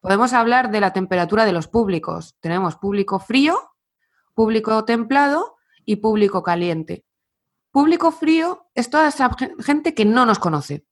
Podemos 0.00 0.34
hablar 0.34 0.70
de 0.70 0.80
la 0.80 0.92
temperatura 0.92 1.46
de 1.46 1.54
los 1.54 1.66
públicos. 1.66 2.36
Tenemos 2.40 2.76
público 2.76 3.18
frío, 3.18 3.58
público 4.34 4.84
templado 4.84 5.56
y 5.86 5.96
público 5.96 6.42
caliente. 6.42 7.06
Público 7.70 8.12
frío 8.12 8.66
es 8.74 8.90
toda 8.90 9.08
esa 9.08 9.30
gente 9.60 9.94
que 9.94 10.04
no 10.04 10.26
nos 10.26 10.38
conoce. 10.38 10.84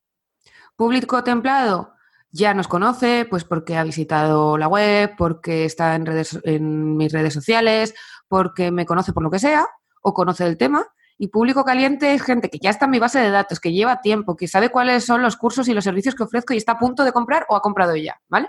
Público 0.77 1.23
templado 1.25 1.93
ya 2.33 2.55
nos 2.55 2.69
conoce, 2.69 3.27
pues 3.29 3.45
porque 3.45 3.77
ha 3.77 3.85
visitado 3.85 4.57
la 4.57 4.69
web, 4.69 5.15
porque 5.17 5.65
está 5.65 5.95
en, 5.95 6.07
redes, 6.07 6.39
en 6.45 6.97
mis 6.97 7.13
redes 7.13 7.35
sociales, 7.35 7.95
porque 8.29 8.71
me 8.71 8.87
conoce 8.87 9.13
por 9.13 9.23
lo 9.23 9.31
que 9.31 9.39
sea 9.39 9.67
o 10.03 10.15
conoce 10.15 10.47
el 10.47 10.57
tema. 10.57 10.87
Y 11.19 11.29
público 11.29 11.65
caliente 11.65 12.15
es 12.15 12.23
gente 12.23 12.49
que 12.49 12.59
ya 12.59 12.71
está 12.71 12.87
en 12.87 12.93
mi 12.93 12.99
base 12.99 13.19
de 13.19 13.31
datos, 13.31 13.61
que 13.61 13.73
lleva 13.73 14.01
tiempo, 14.01 14.37
que 14.37 14.49
sabe 14.49 14.71
cuáles 14.71 15.05
son 15.05 15.21
los 15.21 15.37
cursos 15.37 15.69
y 15.69 15.75
los 15.75 15.85
servicios 15.85 16.15
que 16.15 16.23
ofrezco 16.23 16.55
y 16.55 16.57
está 16.57 16.73
a 16.73 16.79
punto 16.79 17.05
de 17.05 17.13
comprar 17.13 17.45
o 17.51 17.57
ha 17.57 17.61
comprado 17.61 17.95
ya, 17.97 18.21
¿vale? 18.29 18.49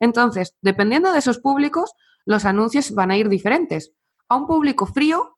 Entonces, 0.00 0.56
dependiendo 0.60 1.12
de 1.12 1.20
esos 1.20 1.38
públicos, 1.38 1.92
los 2.24 2.44
anuncios 2.46 2.92
van 2.92 3.10
a 3.10 3.16
ir 3.16 3.28
diferentes. 3.28 3.92
A 4.28 4.36
un 4.36 4.46
público 4.46 4.86
frío 4.86 5.36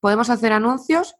podemos 0.00 0.30
hacer 0.30 0.52
anuncios 0.52 1.14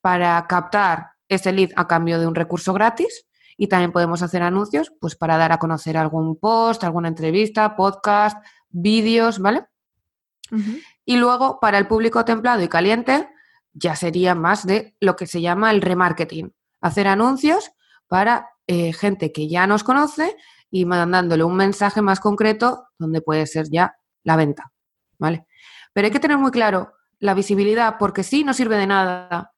para 0.00 0.46
captar 0.46 1.12
ese 1.28 1.52
lead 1.52 1.70
a 1.76 1.88
cambio 1.88 2.20
de 2.20 2.26
un 2.26 2.34
recurso 2.34 2.72
gratis 2.74 3.26
y 3.56 3.68
también 3.68 3.92
podemos 3.92 4.22
hacer 4.22 4.42
anuncios 4.42 4.92
pues 5.00 5.16
para 5.16 5.36
dar 5.36 5.52
a 5.52 5.58
conocer 5.58 5.96
algún 5.96 6.36
post, 6.36 6.84
alguna 6.84 7.08
entrevista, 7.08 7.76
podcast, 7.76 8.44
vídeos, 8.70 9.38
¿vale? 9.38 9.66
Y 11.04 11.16
luego 11.16 11.58
para 11.60 11.78
el 11.78 11.86
público 11.86 12.24
templado 12.24 12.62
y 12.62 12.68
caliente 12.68 13.28
ya 13.72 13.96
sería 13.96 14.34
más 14.34 14.66
de 14.66 14.94
lo 15.00 15.16
que 15.16 15.26
se 15.26 15.40
llama 15.40 15.70
el 15.70 15.82
remarketing, 15.82 16.54
hacer 16.80 17.08
anuncios 17.08 17.72
para 18.06 18.50
eh, 18.66 18.92
gente 18.92 19.32
que 19.32 19.48
ya 19.48 19.66
nos 19.66 19.82
conoce 19.82 20.36
y 20.70 20.84
mandándole 20.84 21.44
un 21.44 21.56
mensaje 21.56 22.02
más 22.02 22.20
concreto 22.20 22.88
donde 22.98 23.20
puede 23.20 23.46
ser 23.46 23.66
ya 23.70 23.96
la 24.22 24.36
venta, 24.36 24.72
¿vale? 25.18 25.46
Pero 25.92 26.06
hay 26.06 26.12
que 26.12 26.20
tener 26.20 26.38
muy 26.38 26.50
claro 26.50 26.92
la 27.18 27.34
visibilidad, 27.34 27.96
porque 27.98 28.22
sí 28.22 28.44
no 28.44 28.52
sirve 28.54 28.76
de 28.76 28.86
nada. 28.86 29.52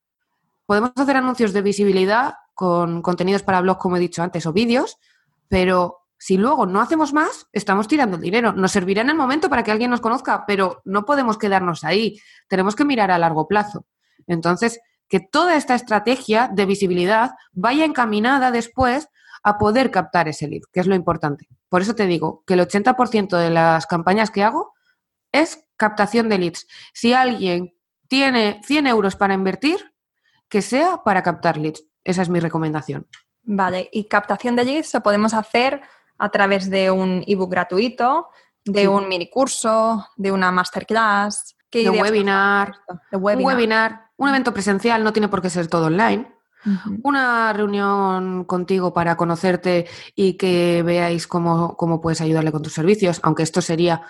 Podemos 0.67 0.93
hacer 0.97 1.17
anuncios 1.17 1.53
de 1.53 1.63
visibilidad 1.63 2.35
con 2.57 3.03
contenidos 3.03 3.43
para 3.43 3.61
blogs, 3.61 3.79
como 3.79 3.99
he 3.99 4.01
dicho 4.01 4.23
antes, 4.23 4.47
o 4.47 4.53
vídeos, 4.53 4.99
pero 5.47 6.07
si 6.19 6.39
luego 6.39 6.65
no 6.65 6.81
hacemos 6.81 7.13
más, 7.13 7.47
estamos 7.53 7.87
tirando 7.87 8.17
el 8.17 8.23
dinero. 8.23 8.55
Nos 8.55 8.73
servirá 8.73 9.03
en 9.03 9.11
el 9.11 9.17
momento 9.17 9.51
para 9.51 9.63
que 9.63 9.71
alguien 9.71 9.91
nos 9.91 10.01
conozca, 10.01 10.45
pero 10.47 10.81
no 10.87 11.05
podemos 11.05 11.37
quedarnos 11.37 11.85
ahí. 11.85 12.19
Tenemos 12.49 12.75
que 12.75 12.87
mirar 12.87 13.11
a 13.11 13.19
largo 13.19 13.47
plazo. 13.47 13.85
Entonces, 14.27 14.81
que 15.07 15.21
toda 15.21 15.57
esta 15.57 15.75
estrategia 15.75 16.49
de 16.49 16.65
visibilidad 16.65 17.33
vaya 17.53 17.85
encaminada 17.85 18.51
después 18.51 19.09
a 19.43 19.59
poder 19.59 19.91
captar 19.91 20.27
ese 20.27 20.49
lead, 20.49 20.63
que 20.73 20.81
es 20.81 20.87
lo 20.87 20.95
importante. 20.95 21.47
Por 21.69 21.83
eso 21.83 21.95
te 21.95 22.07
digo 22.07 22.43
que 22.47 22.55
el 22.55 22.61
80% 22.61 23.37
de 23.37 23.51
las 23.51 23.87
campañas 23.87 24.31
que 24.31 24.43
hago 24.43 24.73
es 25.31 25.63
captación 25.77 26.31
de 26.31 26.39
leads. 26.39 26.67
Si 26.95 27.13
alguien 27.13 27.75
tiene 28.09 28.63
100 28.65 28.87
euros 28.87 29.15
para 29.15 29.35
invertir, 29.35 29.93
que 30.49 30.63
sea 30.63 31.03
para 31.05 31.23
captar 31.23 31.59
leads. 31.59 31.85
Esa 32.07 32.23
es 32.23 32.29
mi 32.29 32.41
recomendación. 32.41 33.07
Vale, 33.43 33.89
y 33.93 34.05
captación 34.05 34.57
de 34.57 34.65
leads 34.65 34.95
lo 34.95 35.03
podemos 35.03 35.35
hacer 35.35 35.83
a 36.19 36.29
través 36.31 36.71
de 36.71 36.91
un 36.91 37.23
ebook 37.27 37.51
gratuito, 37.51 38.29
de 38.65 38.89
un 38.89 39.09
mini 39.09 39.29
curso, 39.29 40.07
de 40.17 40.33
una 40.33 40.51
masterclass. 40.51 41.57
de 41.73 41.91
webinar, 41.91 42.75
de 43.11 43.17
webinar. 43.17 43.45
Un 43.45 43.45
webinar, 43.45 44.01
un 44.17 44.29
evento 44.29 44.55
presencial, 44.55 45.05
no 45.05 45.13
tiene 45.13 45.29
por 45.29 45.43
qué 45.43 45.51
ser 45.51 45.69
todo 45.69 45.87
online. 45.87 46.33
Una 47.05 47.53
reunión 47.53 48.45
contigo 48.45 48.93
para 48.93 49.17
conocerte 49.17 49.87
y 50.17 50.37
que 50.37 50.83
veáis 50.85 51.29
cómo, 51.29 51.77
cómo 51.77 52.01
puedes 52.01 52.21
ayudarle 52.21 52.51
con 52.51 52.63
tus 52.63 52.73
servicios, 52.73 53.21
aunque 53.23 53.45
esto 53.45 53.61
sería 53.61 54.03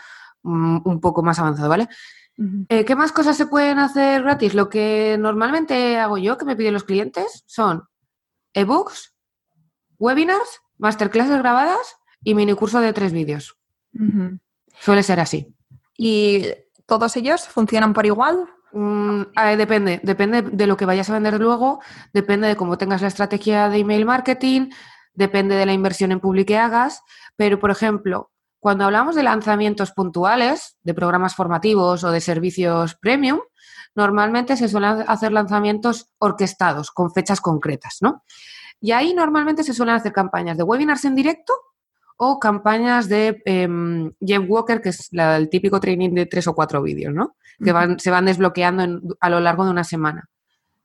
mm, 0.42 0.78
un 0.84 1.00
poco 1.00 1.22
más 1.22 1.38
avanzado, 1.38 1.68
¿vale? 1.68 1.88
Eh, 2.68 2.84
¿Qué 2.84 2.94
más 2.94 3.12
cosas 3.12 3.36
se 3.36 3.46
pueden 3.46 3.78
hacer 3.78 4.22
gratis? 4.22 4.54
Lo 4.54 4.68
que 4.68 5.16
normalmente 5.18 5.98
hago 5.98 6.18
yo, 6.18 6.36
que 6.36 6.44
me 6.44 6.56
piden 6.56 6.74
los 6.74 6.84
clientes, 6.84 7.44
son 7.46 7.84
ebooks, 8.52 9.14
webinars, 9.98 10.60
masterclasses 10.76 11.38
grabadas 11.38 11.96
y 12.22 12.34
mini 12.34 12.54
curso 12.54 12.80
de 12.80 12.92
tres 12.92 13.12
vídeos. 13.12 13.56
Suele 14.78 15.02
ser 15.02 15.20
así. 15.20 15.54
¿Y 15.96 16.44
todos 16.84 17.16
ellos 17.16 17.48
funcionan 17.48 17.94
por 17.94 18.04
igual? 18.04 18.48
Mm, 18.72 19.22
depende, 19.56 20.00
depende 20.02 20.42
de 20.42 20.66
lo 20.66 20.76
que 20.76 20.84
vayas 20.84 21.08
a 21.08 21.14
vender 21.14 21.40
luego, 21.40 21.80
depende 22.12 22.48
de 22.48 22.56
cómo 22.56 22.76
tengas 22.76 23.00
la 23.00 23.08
estrategia 23.08 23.70
de 23.70 23.78
email 23.78 24.04
marketing, 24.04 24.70
depende 25.14 25.54
de 25.54 25.64
la 25.64 25.72
inversión 25.72 26.12
en 26.12 26.20
público 26.20 26.48
que 26.48 26.58
hagas, 26.58 27.02
pero 27.36 27.58
por 27.58 27.70
ejemplo, 27.70 28.30
cuando 28.66 28.84
hablamos 28.84 29.14
de 29.14 29.22
lanzamientos 29.22 29.92
puntuales, 29.92 30.76
de 30.82 30.92
programas 30.92 31.36
formativos 31.36 32.02
o 32.02 32.10
de 32.10 32.20
servicios 32.20 32.96
premium, 32.96 33.38
normalmente 33.94 34.56
se 34.56 34.68
suelen 34.68 35.04
hacer 35.06 35.30
lanzamientos 35.30 36.12
orquestados 36.18 36.90
con 36.90 37.12
fechas 37.12 37.40
concretas, 37.40 37.98
¿no? 38.00 38.24
Y 38.80 38.90
ahí 38.90 39.14
normalmente 39.14 39.62
se 39.62 39.72
suelen 39.72 39.94
hacer 39.94 40.12
campañas 40.12 40.56
de 40.56 40.64
webinars 40.64 41.04
en 41.04 41.14
directo 41.14 41.54
o 42.16 42.40
campañas 42.40 43.08
de 43.08 43.40
eh, 43.44 43.68
Jeff 44.20 44.42
Walker, 44.48 44.80
que 44.82 44.88
es 44.88 45.10
el 45.12 45.48
típico 45.48 45.78
training 45.78 46.10
de 46.10 46.26
tres 46.26 46.48
o 46.48 46.54
cuatro 46.56 46.82
vídeos, 46.82 47.14
¿no? 47.14 47.36
Que 47.62 47.70
van, 47.70 48.00
se 48.00 48.10
van 48.10 48.24
desbloqueando 48.24 49.16
a 49.20 49.30
lo 49.30 49.38
largo 49.38 49.64
de 49.64 49.70
una 49.70 49.84
semana. 49.84 50.28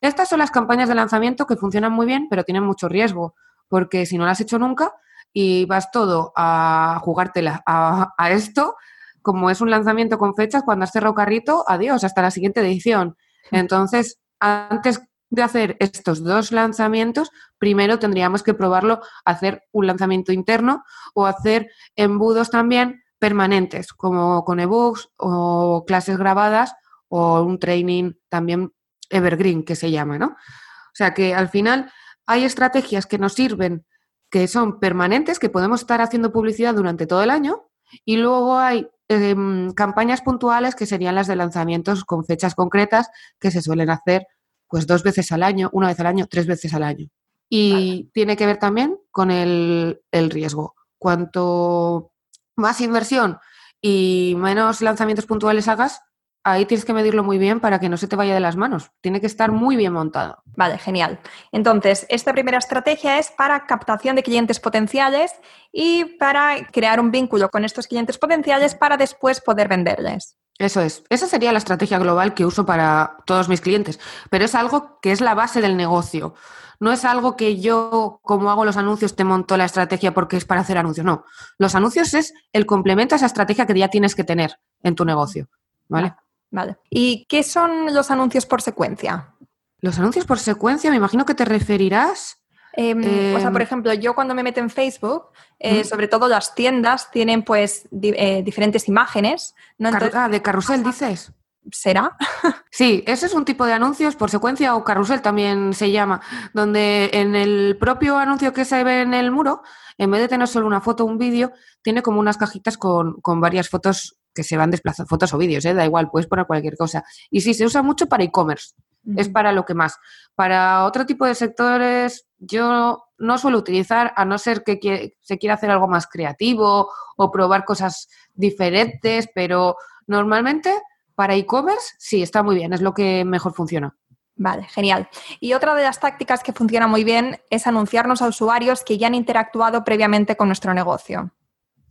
Estas 0.01 0.29
son 0.29 0.37
las 0.37 0.51
campañas 0.51 0.87
de 0.87 0.93
lanzamiento 0.93 1.47
que 1.47 1.55
funcionan 1.55 1.93
muy 1.93 2.05
bien, 2.05 2.27
pero 2.29 2.43
tienen 2.43 2.61
mucho 2.61 2.87
riesgo, 2.87 3.33
porque 3.67 4.05
si 4.05 4.19
no 4.19 4.25
las 4.25 4.33
has 4.33 4.41
hecho 4.41 4.59
nunca, 4.59 4.93
y 5.33 5.65
vas 5.65 5.91
todo 5.91 6.33
a 6.35 6.99
jugártela 7.01 7.63
a, 7.65 8.31
esto, 8.31 8.75
como 9.21 9.49
es 9.49 9.61
un 9.61 9.69
lanzamiento 9.69 10.17
con 10.17 10.35
fechas, 10.35 10.63
cuando 10.63 10.83
has 10.83 10.91
cerrado 10.91 11.15
carrito, 11.15 11.63
adiós, 11.67 12.03
hasta 12.03 12.21
la 12.21 12.31
siguiente 12.31 12.61
edición. 12.61 13.15
Entonces, 13.51 14.19
antes 14.39 15.01
de 15.29 15.43
hacer 15.43 15.77
estos 15.79 16.23
dos 16.23 16.51
lanzamientos, 16.51 17.31
primero 17.57 17.99
tendríamos 17.99 18.43
que 18.43 18.53
probarlo, 18.53 19.01
hacer 19.23 19.63
un 19.71 19.87
lanzamiento 19.87 20.33
interno 20.33 20.83
o 21.13 21.25
hacer 21.25 21.69
embudos 21.95 22.49
también 22.49 23.01
permanentes, 23.17 23.93
como 23.93 24.43
con 24.43 24.59
ebooks 24.59 25.09
o 25.15 25.85
clases 25.85 26.17
grabadas 26.17 26.73
o 27.07 27.41
un 27.41 27.59
training 27.59 28.13
también 28.29 28.73
evergreen 29.09 29.63
que 29.63 29.75
se 29.75 29.91
llama, 29.91 30.17
¿no? 30.17 30.27
O 30.27 30.95
sea 30.95 31.13
que 31.13 31.33
al 31.33 31.47
final 31.47 31.91
hay 32.25 32.43
estrategias 32.43 33.05
que 33.05 33.17
nos 33.17 33.33
sirven 33.33 33.85
que 34.31 34.47
son 34.47 34.79
permanentes, 34.79 35.37
que 35.37 35.49
podemos 35.49 35.81
estar 35.81 36.01
haciendo 36.01 36.31
publicidad 36.31 36.73
durante 36.73 37.05
todo 37.05 37.21
el 37.21 37.29
año, 37.29 37.67
y 38.05 38.17
luego 38.17 38.57
hay 38.57 38.87
em, 39.09 39.71
campañas 39.73 40.21
puntuales 40.21 40.73
que 40.73 40.85
serían 40.85 41.15
las 41.15 41.27
de 41.27 41.35
lanzamientos 41.35 42.05
con 42.05 42.25
fechas 42.25 42.55
concretas 42.55 43.09
que 43.39 43.51
se 43.51 43.61
suelen 43.61 43.89
hacer 43.89 44.25
pues 44.67 44.87
dos 44.87 45.03
veces 45.03 45.33
al 45.33 45.43
año, 45.43 45.69
una 45.73 45.87
vez 45.87 45.99
al 45.99 46.07
año, 46.07 46.27
tres 46.29 46.47
veces 46.47 46.73
al 46.73 46.83
año. 46.83 47.09
Y 47.49 48.09
tiene 48.13 48.37
que 48.37 48.45
ver 48.45 48.57
también 48.57 48.97
con 49.11 49.29
el, 49.29 50.01
el 50.11 50.29
riesgo. 50.29 50.75
Cuanto 50.97 52.13
más 52.55 52.79
inversión 52.79 53.37
y 53.81 54.35
menos 54.37 54.81
lanzamientos 54.81 55.25
puntuales 55.25 55.67
hagas, 55.67 55.99
ahí 56.43 56.65
tienes 56.65 56.85
que 56.85 56.93
medirlo 56.93 57.23
muy 57.23 57.37
bien 57.37 57.59
para 57.59 57.79
que 57.79 57.89
no 57.89 57.97
se 57.97 58.07
te 58.07 58.15
vaya 58.15 58.33
de 58.33 58.39
las 58.39 58.55
manos. 58.55 58.91
Tiene 59.01 59.21
que 59.21 59.27
estar 59.27 59.51
muy 59.51 59.75
bien 59.75 59.93
montado. 59.93 60.41
Vale, 60.55 60.77
genial. 60.77 61.19
Entonces, 61.51 62.05
esta 62.09 62.33
primera 62.33 62.57
estrategia 62.57 63.19
es 63.19 63.31
para 63.31 63.65
captación 63.65 64.15
de 64.15 64.23
clientes 64.23 64.59
potenciales 64.59 65.33
y 65.71 66.05
para 66.17 66.67
crear 66.71 66.99
un 66.99 67.11
vínculo 67.11 67.49
con 67.49 67.65
estos 67.65 67.87
clientes 67.87 68.17
potenciales 68.17 68.75
para 68.75 68.97
después 68.97 69.41
poder 69.41 69.67
venderles. 69.67 70.37
Eso 70.57 70.81
es. 70.81 71.03
Esa 71.09 71.27
sería 71.27 71.51
la 71.51 71.57
estrategia 71.57 71.97
global 71.97 72.33
que 72.33 72.45
uso 72.45 72.65
para 72.65 73.17
todos 73.25 73.49
mis 73.49 73.61
clientes, 73.61 73.99
pero 74.29 74.45
es 74.45 74.53
algo 74.53 74.99
que 75.01 75.11
es 75.11 75.21
la 75.21 75.33
base 75.33 75.61
del 75.61 75.77
negocio. 75.77 76.35
No 76.79 76.91
es 76.91 77.05
algo 77.05 77.35
que 77.35 77.59
yo, 77.59 78.19
como 78.23 78.49
hago 78.49 78.65
los 78.65 78.77
anuncios, 78.77 79.15
te 79.15 79.23
monto 79.23 79.55
la 79.55 79.65
estrategia 79.65 80.13
porque 80.13 80.37
es 80.37 80.45
para 80.45 80.61
hacer 80.61 80.79
anuncios. 80.79 81.05
No. 81.05 81.25
Los 81.59 81.75
anuncios 81.75 82.13
es 82.15 82.33
el 82.53 82.65
complemento 82.65 83.13
a 83.13 83.17
esa 83.17 83.27
estrategia 83.27 83.67
que 83.67 83.77
ya 83.77 83.87
tienes 83.87 84.15
que 84.15 84.23
tener 84.23 84.57
en 84.81 84.95
tu 84.95 85.05
negocio. 85.05 85.47
¿Vale? 85.87 86.15
Vale. 86.51 86.77
¿Y 86.89 87.25
qué 87.27 87.43
son 87.43 87.93
los 87.93 88.11
anuncios 88.11 88.45
por 88.45 88.61
secuencia? 88.61 89.33
Los 89.79 89.97
anuncios 89.97 90.25
por 90.25 90.37
secuencia, 90.37 90.91
me 90.91 90.97
imagino 90.97 91.25
que 91.25 91.33
te 91.33 91.45
referirás. 91.45 92.37
Em, 92.73 92.99
o 93.35 93.39
sea, 93.39 93.51
por 93.51 93.61
em, 93.61 93.65
ejemplo, 93.65 93.93
yo 93.93 94.13
cuando 94.13 94.35
me 94.35 94.43
meto 94.43 94.59
en 94.59 94.69
Facebook, 94.69 95.29
eh, 95.59 95.83
sobre 95.83 96.07
todo 96.07 96.27
las 96.27 96.53
tiendas 96.53 97.09
tienen 97.11 97.43
pues 97.43 97.87
eh, 97.91 98.43
diferentes 98.43 98.87
imágenes. 98.87 99.55
¿no? 99.77 99.89
ah, 100.13 100.29
de 100.29 100.41
carrusel 100.41 100.83
dices. 100.83 101.33
¿Será? 101.71 102.17
sí, 102.71 103.03
ese 103.05 103.27
es 103.27 103.33
un 103.33 103.45
tipo 103.45 103.65
de 103.65 103.73
anuncios 103.73 104.15
por 104.15 104.29
secuencia 104.29 104.75
o 104.75 104.83
carrusel 104.83 105.21
también 105.21 105.73
se 105.73 105.91
llama, 105.91 106.21
donde 106.53 107.11
en 107.13 107.35
el 107.35 107.77
propio 107.79 108.17
anuncio 108.17 108.51
que 108.51 108.65
se 108.65 108.83
ve 108.83 109.01
en 109.01 109.13
el 109.13 109.31
muro, 109.31 109.61
en 109.97 110.09
vez 110.09 110.21
de 110.21 110.27
tener 110.27 110.47
solo 110.47 110.65
una 110.65 110.81
foto 110.81 111.03
o 111.03 111.07
un 111.07 111.19
vídeo, 111.19 111.51
tiene 111.83 112.01
como 112.01 112.19
unas 112.19 112.37
cajitas 112.37 112.77
con, 112.77 113.21
con 113.21 113.39
varias 113.39 113.69
fotos 113.69 114.20
que 114.33 114.43
se 114.43 114.57
van 114.57 114.71
desplazando, 114.71 115.07
fotos 115.07 115.33
o 115.33 115.37
vídeos, 115.37 115.65
¿eh? 115.65 115.73
da 115.73 115.85
igual, 115.85 116.09
puedes 116.09 116.27
poner 116.27 116.45
cualquier 116.45 116.77
cosa. 116.77 117.03
Y 117.29 117.41
sí, 117.41 117.53
se 117.53 117.65
usa 117.65 117.81
mucho 117.81 118.07
para 118.07 118.23
e-commerce, 118.23 118.75
es 119.15 119.29
para 119.29 119.51
lo 119.51 119.65
que 119.65 119.73
más. 119.73 119.97
Para 120.35 120.85
otro 120.85 121.05
tipo 121.05 121.25
de 121.25 121.35
sectores, 121.35 122.27
yo 122.37 123.05
no 123.17 123.37
suelo 123.37 123.57
utilizar, 123.57 124.13
a 124.15 124.25
no 124.25 124.37
ser 124.37 124.63
que 124.63 125.15
se 125.21 125.37
quiera 125.37 125.55
hacer 125.55 125.71
algo 125.71 125.87
más 125.87 126.07
creativo 126.07 126.91
o 127.17 127.31
probar 127.31 127.65
cosas 127.65 128.09
diferentes, 128.33 129.29
pero 129.33 129.75
normalmente 130.07 130.73
para 131.15 131.35
e-commerce 131.35 131.93
sí, 131.99 132.21
está 132.21 132.43
muy 132.43 132.55
bien, 132.55 132.73
es 132.73 132.81
lo 132.81 132.93
que 132.93 133.25
mejor 133.25 133.53
funciona. 133.53 133.95
Vale, 134.35 134.63
genial. 134.63 135.07
Y 135.39 135.53
otra 135.53 135.75
de 135.75 135.83
las 135.83 135.99
tácticas 135.99 136.41
que 136.41 136.53
funciona 136.53 136.87
muy 136.87 137.03
bien 137.03 137.39
es 137.49 137.67
anunciarnos 137.67 138.23
a 138.23 138.27
usuarios 138.27 138.83
que 138.83 138.97
ya 138.97 139.07
han 139.07 139.13
interactuado 139.13 139.83
previamente 139.83 140.35
con 140.35 140.47
nuestro 140.47 140.73
negocio. 140.73 141.31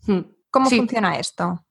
Hmm. 0.07 0.23
¿Cómo 0.51 0.69
funciona 0.69 1.17
esto? 1.17 1.65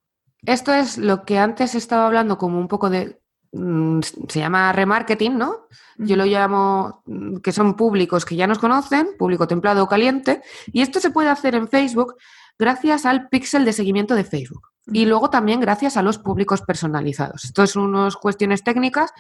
Esto 0.46 0.74
es 0.74 0.98
lo 0.98 1.24
que 1.24 1.38
antes 1.38 1.76
estaba 1.76 2.08
hablando 2.08 2.38
como 2.38 2.60
un 2.60 2.68
poco 2.68 2.90
de, 2.90 3.20
mm, 3.52 4.00
se 4.28 4.40
llama 4.40 4.72
remarketing, 4.72 5.38
¿no? 5.38 5.68
Yo 5.98 6.16
lo 6.16 6.26
llamo 6.26 7.04
mm, 7.06 7.38
que 7.38 7.52
son 7.52 7.76
públicos 7.76 8.26
que 8.26 8.36
ya 8.36 8.48
nos 8.48 8.60
conocen, 8.60 9.10
público 9.18 9.48
templado 9.48 9.84
o 9.84 9.88
caliente, 9.88 10.42
y 10.68 10.82
esto 10.82 11.00
se 11.00 11.12
puede 11.12 11.30
hacer 11.30 11.56
en 11.56 11.68
Facebook 11.68 12.16
gracias 12.58 13.06
al 13.06 13.30
pixel 13.30 13.66
de 13.66 13.74
seguimiento 13.74 14.16
de 14.16 14.24
Facebook. 14.24 14.70
Y 14.92 15.06
luego 15.06 15.30
también 15.30 15.60
gracias 15.60 15.98
a 15.98 16.02
los 16.02 16.18
públicos 16.18 16.62
personalizados. 16.62 17.46
Esto 17.46 17.64
es 17.64 17.76
unas 17.76 18.16
cuestiones 18.16 18.64
técnicas 18.64 19.12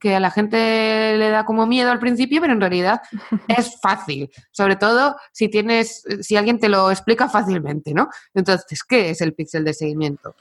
que 0.00 0.14
a 0.14 0.20
la 0.20 0.30
gente 0.30 1.16
le 1.18 1.28
da 1.28 1.44
como 1.44 1.66
miedo 1.66 1.90
al 1.90 1.98
principio, 1.98 2.40
pero 2.40 2.54
en 2.54 2.60
realidad 2.60 3.02
es 3.48 3.78
fácil. 3.80 4.30
Sobre 4.50 4.76
todo 4.76 5.16
si 5.32 5.48
tienes, 5.48 6.02
si 6.22 6.36
alguien 6.36 6.58
te 6.58 6.68
lo 6.68 6.90
explica 6.90 7.28
fácilmente, 7.28 7.92
¿no? 7.92 8.08
Entonces, 8.32 8.82
¿qué 8.84 9.10
es 9.10 9.20
el 9.20 9.34
pixel 9.34 9.64
de 9.64 9.74
seguimiento? 9.74 10.34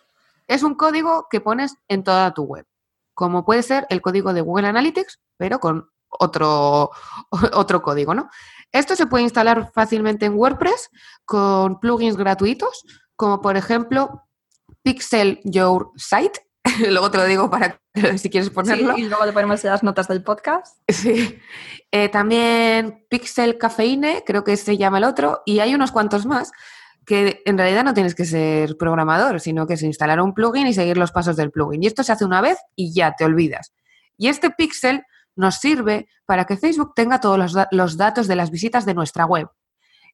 Es 0.47 0.63
un 0.63 0.75
código 0.75 1.27
que 1.29 1.41
pones 1.41 1.75
en 1.88 2.03
toda 2.03 2.33
tu 2.33 2.43
web, 2.43 2.65
como 3.13 3.45
puede 3.45 3.63
ser 3.63 3.86
el 3.89 4.01
código 4.01 4.33
de 4.33 4.41
Google 4.41 4.67
Analytics, 4.67 5.19
pero 5.38 5.60
con 5.60 5.89
otro, 6.10 6.91
otro 7.53 7.81
código, 7.81 8.13
¿no? 8.13 8.29
Esto 8.71 8.95
se 8.95 9.07
puede 9.07 9.23
instalar 9.23 9.71
fácilmente 9.73 10.25
en 10.25 10.36
WordPress 10.36 10.89
con 11.25 11.79
plugins 11.79 12.17
gratuitos, 12.17 12.83
como 13.15 13.41
por 13.41 13.57
ejemplo 13.57 14.23
Pixel 14.83 15.39
Your 15.43 15.91
Site. 15.95 16.47
luego 16.89 17.12
te 17.12 17.17
lo 17.17 17.25
digo 17.25 17.49
para 17.49 17.79
si 18.17 18.29
quieres 18.29 18.49
ponerlo. 18.49 18.97
y 18.97 19.03
luego 19.03 19.25
le 19.25 19.33
ponemos 19.33 19.63
las 19.63 19.83
notas 19.83 20.07
del 20.07 20.23
podcast. 20.23 20.77
Sí. 20.88 21.39
Eh, 21.91 22.10
también 22.10 23.05
Pixel 23.10 23.57
Cafeine, 23.57 24.23
creo 24.25 24.43
que 24.43 24.57
se 24.57 24.77
llama 24.77 24.97
el 24.97 25.05
otro, 25.05 25.41
y 25.45 25.60
hay 25.60 25.73
unos 25.73 25.91
cuantos 25.93 26.25
más 26.25 26.51
que 27.07 27.41
en 27.45 27.57
realidad 27.57 27.85
no 27.85 27.93
tienes 27.93 28.15
que 28.15 28.25
ser 28.25 28.75
programador, 28.75 29.39
sino 29.39 29.65
que 29.65 29.75
es 29.75 29.81
instalar 29.81 30.19
un 30.19 30.33
plugin 30.33 30.67
y 30.67 30.73
seguir 30.73 30.97
los 30.97 31.13
pasos 31.13 31.37
del 31.37 31.51
plugin. 31.51 31.81
Y 31.81 31.87
esto 31.87 32.03
se 32.03 32.11
hace 32.11 32.25
una 32.25 32.41
vez 32.41 32.57
y 32.75 32.93
ya 32.93 33.15
te 33.15 33.23
olvidas. 33.23 33.71
Y 34.17 34.27
este 34.27 34.49
pixel 34.49 35.05
nos 35.33 35.55
sirve 35.55 36.09
para 36.25 36.43
que 36.43 36.57
Facebook 36.57 36.91
tenga 36.95 37.21
todos 37.21 37.55
los, 37.71 37.97
datos 37.97 38.27
de 38.27 38.35
las 38.35 38.51
visitas 38.51 38.85
de 38.85 38.93
nuestra 38.93 39.25
web. 39.25 39.47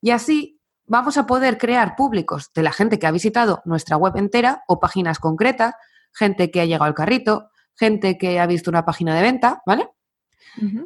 Y 0.01 0.11
así 0.11 0.59
vamos 0.85 1.17
a 1.17 1.25
poder 1.25 1.57
crear 1.57 1.95
públicos 1.95 2.51
de 2.53 2.61
la 2.61 2.71
gente 2.71 2.99
que 2.99 3.07
ha 3.07 3.11
visitado 3.11 3.63
nuestra 3.65 3.97
web 3.97 4.15
entera 4.15 4.63
o 4.67 4.79
páginas 4.79 5.17
concretas, 5.17 5.73
gente 6.11 6.51
que 6.51 6.61
ha 6.61 6.65
llegado 6.65 6.85
al 6.85 6.93
carrito, 6.93 7.49
gente 7.75 8.19
que 8.19 8.39
ha 8.39 8.45
visto 8.45 8.69
una 8.69 8.85
página 8.85 9.15
de 9.15 9.23
venta, 9.23 9.63
¿vale? 9.65 9.89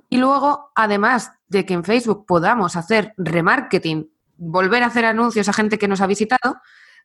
Y 0.08 0.16
luego, 0.16 0.72
además 0.74 1.34
de 1.50 1.66
que 1.66 1.74
en 1.74 1.84
Facebook 1.84 2.26
podamos 2.26 2.78
hacer 2.78 3.14
remarketing, 3.18 4.10
volver 4.38 4.84
a 4.84 4.88
hacer 4.88 5.06
anuncios 5.06 5.50
a 5.50 5.54
gente 5.54 5.78
que 5.78 5.88
nos 5.88 6.02
ha 6.02 6.08
visitado, 6.08 6.62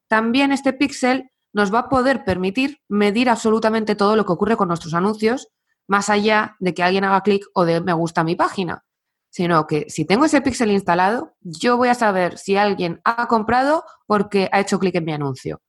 también 0.09 0.53
este 0.53 0.73
pixel 0.73 1.31
nos 1.53 1.73
va 1.73 1.81
a 1.81 1.89
poder 1.89 2.25
permitir 2.25 2.81
medir 2.89 3.29
absolutamente 3.29 3.95
todo 3.95 4.17
lo 4.17 4.25
que 4.25 4.33
ocurre 4.33 4.57
con 4.57 4.69
nuestros 4.69 4.95
anuncios, 4.95 5.49
más 5.87 6.09
allá 6.09 6.57
de 6.61 6.75
que 6.75 6.83
alguien 6.83 7.05
haga 7.05 7.23
clic 7.23 7.45
o 7.55 7.65
de 7.65 7.81
me 7.81 7.93
gusta 7.93 8.25
mi 8.25 8.37
página. 8.37 8.85
Sino 9.31 9.67
que 9.67 9.87
si 9.89 10.05
tengo 10.05 10.27
ese 10.27 10.43
pixel 10.43 10.71
instalado, 10.71 11.35
yo 11.41 11.77
voy 11.77 11.89
a 11.89 11.95
saber 11.95 12.39
si 12.39 12.57
alguien 12.57 13.01
ha 13.05 13.27
comprado 13.29 13.85
porque 14.07 14.49
ha 14.53 14.61
hecho 14.61 14.79
clic 14.79 14.95
en 14.95 15.05
mi 15.05 15.13
anuncio. 15.13 15.63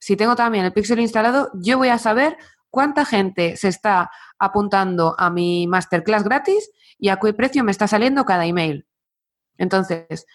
Si 0.00 0.16
tengo 0.16 0.36
también 0.36 0.64
el 0.64 0.72
pixel 0.72 1.00
instalado, 1.00 1.50
yo 1.54 1.78
voy 1.78 1.88
a 1.88 1.98
saber 1.98 2.36
cuánta 2.70 3.04
gente 3.04 3.56
se 3.56 3.68
está 3.68 4.10
apuntando 4.38 5.14
a 5.18 5.30
mi 5.30 5.66
masterclass 5.66 6.24
gratis 6.24 6.70
y 6.98 7.08
a 7.08 7.16
qué 7.16 7.32
precio 7.32 7.64
me 7.64 7.70
está 7.70 7.86
saliendo 7.88 8.24
cada 8.24 8.46
email. 8.46 8.86
Entonces, 9.56 10.26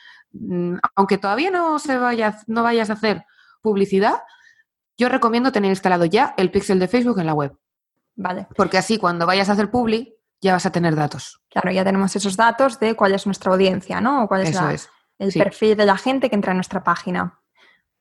aunque 0.95 1.17
todavía 1.17 1.51
no 1.51 1.79
se 1.79 1.97
vaya, 1.97 2.39
no 2.47 2.63
vayas 2.63 2.89
a 2.89 2.93
hacer 2.93 3.25
publicidad, 3.61 4.21
yo 4.97 5.09
recomiendo 5.09 5.51
tener 5.51 5.69
instalado 5.69 6.05
ya 6.05 6.33
el 6.37 6.51
pixel 6.51 6.79
de 6.79 6.87
Facebook 6.87 7.19
en 7.19 7.25
la 7.25 7.33
web. 7.33 7.57
Vale. 8.15 8.47
Porque 8.55 8.77
así 8.77 8.97
cuando 8.97 9.25
vayas 9.25 9.49
a 9.49 9.53
hacer 9.53 9.71
publi, 9.71 10.15
ya 10.41 10.53
vas 10.53 10.65
a 10.65 10.71
tener 10.71 10.95
datos. 10.95 11.41
Claro, 11.49 11.71
ya 11.71 11.83
tenemos 11.83 12.15
esos 12.15 12.35
datos 12.35 12.79
de 12.79 12.95
cuál 12.95 13.13
es 13.13 13.25
nuestra 13.25 13.51
audiencia, 13.51 14.01
¿no? 14.01 14.23
O 14.23 14.27
cuál 14.27 14.41
es, 14.41 14.89
el 15.19 15.33
perfil 15.33 15.77
de 15.77 15.85
la 15.85 15.97
gente 15.97 16.29
que 16.29 16.35
entra 16.35 16.51
en 16.51 16.57
nuestra 16.57 16.83
página. 16.83 17.39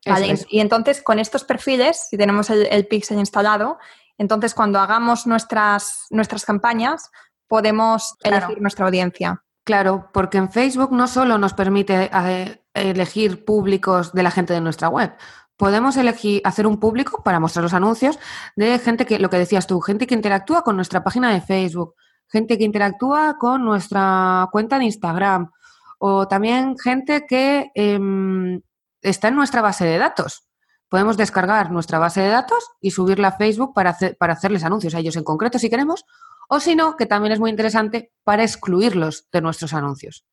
Vale, 0.05 0.37
y 0.49 0.59
entonces 0.59 1.01
con 1.01 1.19
estos 1.19 1.45
perfiles, 1.45 2.07
si 2.09 2.17
tenemos 2.17 2.49
el 2.49 2.87
pixel 2.87 3.19
instalado, 3.19 3.77
entonces, 4.17 4.53
cuando 4.53 4.79
hagamos 4.79 5.25
nuestras, 5.27 6.07
nuestras 6.09 6.45
campañas, 6.45 7.11
podemos 7.47 8.15
elegir 8.23 8.61
nuestra 8.61 8.85
audiencia. 8.85 9.43
Claro, 9.63 10.09
porque 10.13 10.37
en 10.37 10.51
Facebook 10.51 10.91
no 10.91 11.07
solo 11.07 11.37
nos 11.37 11.53
permite 11.53 12.09
eh, 12.13 12.61
elegir 12.73 13.45
públicos 13.45 14.11
de 14.11 14.23
la 14.23 14.31
gente 14.31 14.53
de 14.53 14.59
nuestra 14.59 14.89
web, 14.89 15.15
podemos 15.55 15.95
elegir 15.95 16.41
hacer 16.43 16.67
un 16.67 16.79
público 16.79 17.23
para 17.23 17.39
mostrar 17.39 17.63
los 17.63 17.73
anuncios 17.73 18.19
de 18.57 18.77
gente 18.79 19.05
que, 19.05 19.19
lo 19.19 19.29
que 19.29 19.37
decías 19.37 19.65
tú, 19.65 19.79
gente 19.79 20.07
que 20.07 20.15
interactúa 20.15 20.63
con 20.63 20.75
nuestra 20.75 21.03
página 21.03 21.31
de 21.31 21.39
Facebook, 21.39 21.95
gente 22.27 22.57
que 22.57 22.65
interactúa 22.65 23.37
con 23.39 23.63
nuestra 23.63 24.49
cuenta 24.51 24.79
de 24.79 24.85
Instagram 24.85 25.51
o 25.99 26.27
también 26.27 26.77
gente 26.77 27.25
que 27.25 27.71
em, 27.75 28.61
está 29.01 29.29
en 29.29 29.35
nuestra 29.35 29.61
base 29.61 29.85
de 29.85 29.97
datos. 29.97 30.43
Podemos 30.89 31.15
descargar 31.15 31.71
nuestra 31.71 31.97
base 31.99 32.21
de 32.21 32.27
datos 32.27 32.71
y 32.81 32.91
subirla 32.91 33.29
a 33.29 33.37
Facebook 33.37 33.73
para, 33.73 33.97
para 34.19 34.33
hacerles 34.33 34.63
anuncios 34.65 34.93
a 34.93 34.99
ellos 34.99 35.15
en 35.15 35.23
concreto 35.23 35.57
si 35.57 35.69
queremos, 35.69 36.05
o 36.49 36.59
si 36.59 36.75
no, 36.75 36.95
que 36.95 37.05
también 37.05 37.31
es 37.31 37.39
muy 37.39 37.49
interesante 37.49 38.11
para 38.23 38.43
excluirlos 38.43 39.27
de 39.31 39.41
nuestros 39.41 39.73
anuncios. 39.73 40.25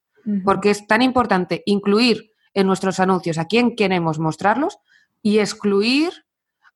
Porque 0.44 0.70
es 0.70 0.86
tan 0.86 1.00
importante 1.00 1.62
incluir 1.64 2.32
en 2.52 2.66
nuestros 2.66 3.00
anuncios 3.00 3.38
a 3.38 3.46
quién 3.46 3.74
queremos 3.74 4.18
mostrarlos 4.18 4.78
y 5.22 5.38
excluir 5.38 6.12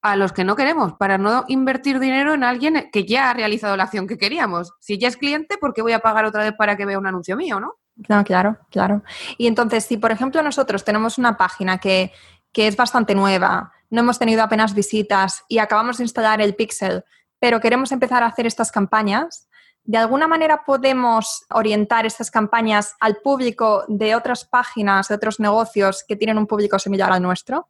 a 0.01 0.17
los 0.17 0.33
que 0.33 0.45
no 0.45 0.57
queremos, 0.57 0.95
para 0.95 1.19
no 1.19 1.45
invertir 1.49 1.99
dinero 1.99 2.35
en 2.35 2.45
alguien 2.45 2.91
que 2.93 3.05
ya 3.05 3.31
ha 3.31 3.35
realizado 3.35 3.77
la 3.77 3.85
acción 3.85 4.07
que 4.07 4.19
queríamos. 4.19 4.73
Si 4.79 4.99
ya 4.99 5.09
es 5.09 5.17
cliente, 5.17 5.57
¿por 5.59 5.73
qué 5.73 5.83
voy 5.83 5.93
a 5.93 6.01
pagar 6.01 6.25
otra 6.25 6.43
vez 6.43 6.55
para 6.57 6.77
que 6.77 6.85
vea 6.85 6.99
un 6.99 7.07
anuncio 7.07 7.37
mío, 7.37 7.59
no? 7.59 7.75
No, 8.09 8.25
claro, 8.25 8.59
claro. 8.71 9.03
Y 9.39 9.47
entonces, 9.47 9.85
si 9.85 9.97
por 9.97 10.11
ejemplo 10.11 10.43
nosotros 10.43 10.85
tenemos 10.85 11.17
una 11.17 11.37
página 11.37 11.79
que 11.79 12.13
que 12.55 12.69
es 12.69 12.77
bastante 12.77 13.15
nueva, 13.15 13.73
no 13.91 14.01
hemos 14.01 14.19
tenido 14.19 14.43
apenas 14.43 14.75
visitas 14.75 15.45
y 15.49 15.59
acabamos 15.59 15.99
de 15.99 16.05
instalar 16.05 16.41
el 16.41 16.55
Pixel, 16.55 17.05
pero 17.45 17.61
queremos 17.61 17.93
empezar 17.93 18.23
a 18.23 18.27
hacer 18.29 18.47
estas 18.47 18.73
campañas, 18.73 19.49
¿de 19.85 19.99
alguna 19.99 20.27
manera 20.27 20.65
podemos 20.65 21.45
orientar 21.51 22.07
estas 22.07 22.31
campañas 22.31 22.95
al 23.01 23.17
público 23.17 23.85
de 23.87 24.15
otras 24.15 24.47
páginas, 24.47 25.09
de 25.09 25.17
otros 25.17 25.41
negocios 25.41 26.07
que 26.09 26.17
tienen 26.17 26.39
un 26.39 26.47
público 26.47 26.79
similar 26.79 27.13
al 27.13 27.21
nuestro? 27.21 27.69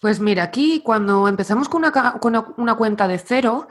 Pues 0.00 0.20
mira, 0.20 0.44
aquí 0.44 0.80
cuando 0.82 1.28
empezamos 1.28 1.68
con 1.68 1.84
una, 1.84 2.74
cuenta 2.76 3.06
de 3.06 3.18
cero, 3.18 3.68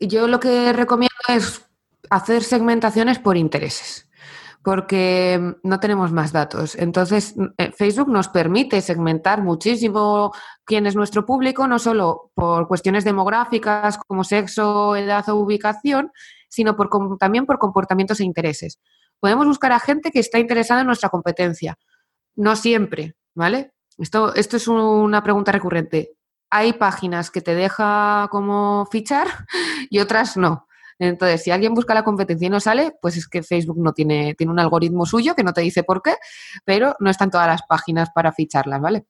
yo 0.00 0.28
lo 0.28 0.40
que 0.40 0.72
recomiendo 0.72 1.14
es 1.28 1.68
hacer 2.08 2.42
segmentaciones 2.42 3.18
por 3.18 3.36
intereses 3.36 4.05
porque 4.66 5.54
no 5.62 5.78
tenemos 5.78 6.10
más 6.10 6.32
datos. 6.32 6.74
Entonces, 6.74 7.36
eh, 7.56 7.70
Facebook 7.70 8.08
nos 8.08 8.26
permite 8.26 8.80
segmentar 8.80 9.40
muchísimo 9.40 10.34
quién 10.64 10.88
es 10.88 10.96
nuestro 10.96 11.24
público, 11.24 11.68
no 11.68 11.78
solo 11.78 12.32
por 12.34 12.66
cuestiones 12.66 13.04
demográficas 13.04 13.96
como 13.96 14.24
sexo, 14.24 14.96
edad 14.96 15.28
o 15.28 15.36
ubicación, 15.36 16.10
sino 16.48 16.74
por, 16.74 16.90
también 17.16 17.46
por 17.46 17.60
comportamientos 17.60 18.18
e 18.18 18.24
intereses. 18.24 18.80
Podemos 19.20 19.46
buscar 19.46 19.70
a 19.70 19.78
gente 19.78 20.10
que 20.10 20.18
está 20.18 20.40
interesada 20.40 20.80
en 20.80 20.88
nuestra 20.88 21.10
competencia. 21.10 21.78
No 22.34 22.56
siempre, 22.56 23.14
¿vale? 23.36 23.70
Esto, 23.98 24.34
esto 24.34 24.56
es 24.56 24.66
una 24.66 25.22
pregunta 25.22 25.52
recurrente. 25.52 26.16
Hay 26.50 26.72
páginas 26.72 27.30
que 27.30 27.40
te 27.40 27.54
deja 27.54 28.26
como 28.32 28.84
fichar 28.90 29.28
y 29.90 30.00
otras 30.00 30.36
no. 30.36 30.65
Entonces, 30.98 31.42
si 31.42 31.50
alguien 31.50 31.74
busca 31.74 31.94
la 31.94 32.04
competencia 32.04 32.46
y 32.46 32.50
no 32.50 32.60
sale, 32.60 32.94
pues 33.00 33.16
es 33.16 33.28
que 33.28 33.42
Facebook 33.42 33.78
no 33.78 33.92
tiene, 33.92 34.34
tiene 34.34 34.52
un 34.52 34.58
algoritmo 34.58 35.06
suyo 35.06 35.34
que 35.34 35.44
no 35.44 35.52
te 35.52 35.60
dice 35.60 35.82
por 35.84 36.02
qué, 36.02 36.14
pero 36.64 36.96
no 37.00 37.10
están 37.10 37.30
todas 37.30 37.46
las 37.46 37.62
páginas 37.68 38.08
para 38.14 38.32
ficharlas, 38.32 38.80
¿vale? 38.80 39.06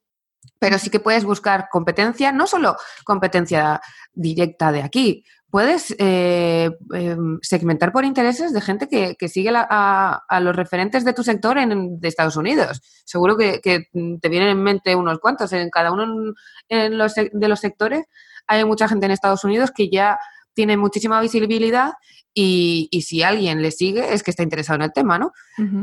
Pero 0.58 0.78
sí 0.78 0.90
que 0.90 1.00
puedes 1.00 1.24
buscar 1.24 1.68
competencia, 1.70 2.32
no 2.32 2.46
solo 2.46 2.76
competencia 3.04 3.80
directa 4.12 4.72
de 4.72 4.82
aquí, 4.82 5.24
puedes 5.50 5.94
eh, 5.98 6.70
em, 6.92 7.38
segmentar 7.40 7.92
por 7.92 8.04
intereses 8.04 8.52
de 8.52 8.60
gente 8.60 8.88
que, 8.88 9.28
sigue 9.28 9.50
a, 9.54 10.38
los 10.40 10.56
referentes 10.56 11.04
de 11.04 11.12
tu 11.12 11.22
sector 11.22 11.58
en, 11.58 12.00
de 12.00 12.08
Estados 12.08 12.36
Unidos. 12.36 12.82
Seguro 13.04 13.36
que, 13.36 13.60
te 13.62 14.28
vienen 14.28 14.48
en 14.48 14.62
mente 14.62 14.94
unos 14.94 15.18
cuantos. 15.18 15.52
En 15.52 15.70
cada 15.70 15.92
uno 15.92 16.34
los, 16.68 17.14
de 17.14 17.48
los 17.48 17.60
sectores 17.60 18.06
hay 18.46 18.64
mucha 18.64 18.88
gente 18.88 19.06
en 19.06 19.12
Estados 19.12 19.44
Unidos 19.44 19.72
que 19.74 19.88
ya 19.88 20.18
tiene 20.56 20.76
muchísima 20.78 21.20
visibilidad 21.20 21.92
y, 22.34 22.88
si 23.06 23.22
alguien 23.22 23.62
le 23.62 23.70
sigue 23.70 24.12
es 24.12 24.22
que 24.22 24.30
está 24.30 24.42
interesado 24.42 24.76
en 24.76 24.82
el 24.82 24.92
tema, 24.92 25.18
¿no? 25.18 25.32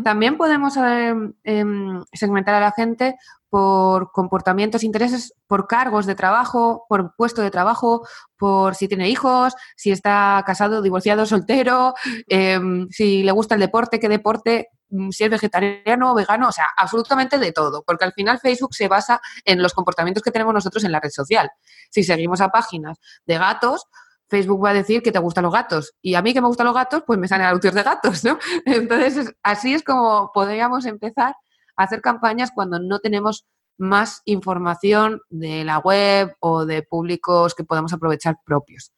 También 0.04 0.38
podemos 0.38 0.76
em, 0.78 1.34
em, 1.44 2.04
segmentar 2.12 2.56
a 2.56 2.60
la 2.60 2.72
gente 2.72 3.16
por 3.50 4.12
comportamientos, 4.12 4.84
intereses, 4.84 5.34
por 5.48 5.68
cargos 5.68 6.06
de 6.06 6.16
trabajo, 6.16 6.86
por 6.90 7.16
puesto 7.16 7.42
de 7.42 7.52
trabajo, 7.52 8.08
por 8.38 8.76
si 8.76 8.88
tiene 8.88 9.10
hijos, 9.10 9.54
si 9.76 9.92
está 9.92 10.44
casado, 10.46 10.82
divorciado, 10.82 11.26
soltero, 11.26 11.94
em, 12.28 12.88
si 12.90 13.24
le 13.24 13.32
gusta 13.32 13.56
el 13.56 13.62
deporte, 13.62 14.00
qué 14.00 14.10
deporte, 14.10 14.70
mm, 14.90 15.10
si 15.12 15.24
es 15.24 15.30
vegetariano, 15.30 16.16
vegano, 16.16 16.50
o 16.50 16.52
sea, 16.52 16.68
absolutamente 16.78 17.38
de 17.38 17.52
todo, 17.52 17.84
porque 17.84 18.06
al 18.06 18.14
final 18.14 18.40
Facebook 18.40 18.74
se 18.74 18.88
basa 18.88 19.22
en 19.46 19.62
los 19.62 19.74
comportamientos 19.74 20.24
que 20.24 20.32
tenemos 20.32 20.54
nosotros 20.54 20.84
en 20.84 20.92
la 20.92 21.00
red 21.00 21.12
social. 21.12 21.50
Si 21.90 22.04
seguimos 22.04 22.42
a 22.42 22.50
páginas 22.50 22.98
de 23.26 23.38
gatos, 23.38 23.88
Facebook 24.34 24.66
va 24.66 24.72
a 24.72 24.74
decir 24.74 25.04
que 25.04 25.12
te 25.12 25.20
gustan 25.20 25.44
los 25.44 25.54
gatos. 25.54 25.94
Y 26.02 26.16
a 26.16 26.24
mí 26.24 26.34
que 26.34 26.42
me 26.42 26.48
gustan 26.48 26.66
los 26.66 26.74
gatos, 26.74 27.04
pues 27.06 27.20
me 27.20 27.28
salen 27.28 27.46
anuncios 27.46 27.76
de 27.76 27.84
gatos, 27.84 28.24
¿no? 28.24 28.40
Entonces, 28.66 29.32
así 29.44 29.76
es 29.76 29.84
como 29.84 30.32
podríamos 30.34 30.88
empezar 30.88 31.36
a 31.76 31.84
hacer 31.84 32.02
campañas 32.02 32.50
cuando 32.52 32.80
no 32.80 32.98
tenemos 32.98 33.46
más 33.78 34.24
información 34.26 35.22
de 35.30 35.64
la 35.64 35.78
web 35.78 36.36
o 36.40 36.66
de 36.66 36.82
públicos 36.82 37.54
que 37.54 37.64
podamos 37.64 37.94
aprovechar 37.94 38.38
propios. 38.44 38.92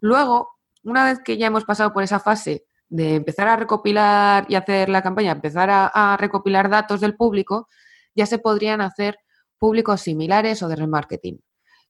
Luego, 0.00 0.48
una 0.82 1.04
vez 1.04 1.20
que 1.24 1.36
ya 1.36 1.46
hemos 1.46 1.64
pasado 1.64 1.92
por 1.92 2.02
esa 2.02 2.18
fase 2.18 2.64
de 2.88 3.14
empezar 3.14 3.46
a 3.46 3.56
recopilar 3.56 4.44
y 4.48 4.56
hacer 4.56 4.88
la 4.88 5.02
campaña, 5.02 5.30
empezar 5.30 5.70
a, 5.70 5.86
a 5.86 6.16
recopilar 6.16 6.68
datos 6.68 7.00
del 7.00 7.14
público, 7.14 7.68
ya 8.16 8.26
se 8.26 8.38
podrían 8.38 8.80
hacer 8.80 9.18
públicos 9.56 10.00
similares 10.00 10.64
o 10.64 10.68
de 10.68 10.74
remarketing. 10.74 11.40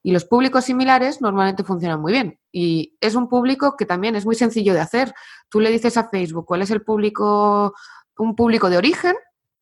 Y 0.02 0.12
los 0.12 0.24
públicos 0.24 0.64
similares 0.64 1.20
normalmente 1.20 1.64
funcionan 1.64 2.00
muy 2.00 2.12
bien. 2.12 2.40
Y 2.52 2.96
es 3.00 3.14
un 3.14 3.28
público 3.28 3.76
que 3.76 3.86
también 3.86 4.16
es 4.16 4.24
muy 4.24 4.34
sencillo 4.34 4.72
de 4.72 4.80
hacer. 4.80 5.14
Tú 5.48 5.60
le 5.60 5.70
dices 5.70 5.96
a 5.96 6.08
Facebook 6.08 6.46
cuál 6.46 6.62
es 6.62 6.70
el 6.70 6.82
público, 6.82 7.74
un 8.16 8.34
público 8.34 8.70
de 8.70 8.78
origen 8.78 9.14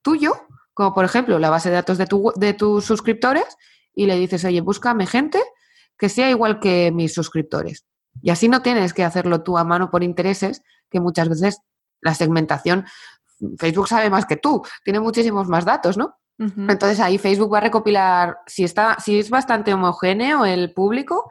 tuyo, 0.02 0.32
como 0.74 0.94
por 0.94 1.04
ejemplo 1.04 1.38
la 1.38 1.50
base 1.50 1.70
de 1.70 1.76
datos 1.76 1.98
de, 1.98 2.06
tu, 2.06 2.32
de 2.36 2.54
tus 2.54 2.84
suscriptores, 2.84 3.56
y 3.94 4.06
le 4.06 4.16
dices, 4.16 4.44
oye, 4.44 4.60
búscame 4.60 5.06
gente 5.06 5.42
que 5.98 6.08
sea 6.08 6.30
igual 6.30 6.60
que 6.60 6.92
mis 6.92 7.12
suscriptores. 7.12 7.84
Y 8.22 8.30
así 8.30 8.48
no 8.48 8.62
tienes 8.62 8.94
que 8.94 9.04
hacerlo 9.04 9.42
tú 9.42 9.58
a 9.58 9.64
mano 9.64 9.90
por 9.90 10.04
intereses, 10.04 10.62
que 10.88 11.00
muchas 11.00 11.28
veces 11.28 11.60
la 12.00 12.14
segmentación, 12.14 12.86
Facebook 13.58 13.88
sabe 13.88 14.10
más 14.10 14.26
que 14.26 14.36
tú, 14.36 14.62
tiene 14.84 15.00
muchísimos 15.00 15.48
más 15.48 15.64
datos, 15.64 15.96
¿no? 15.96 16.16
Entonces 16.38 17.00
ahí 17.00 17.18
Facebook 17.18 17.52
va 17.52 17.58
a 17.58 17.62
recopilar, 17.62 18.38
si, 18.46 18.62
está, 18.62 18.96
si 19.00 19.18
es 19.18 19.28
bastante 19.28 19.74
homogéneo 19.74 20.44
el 20.44 20.72
público, 20.72 21.30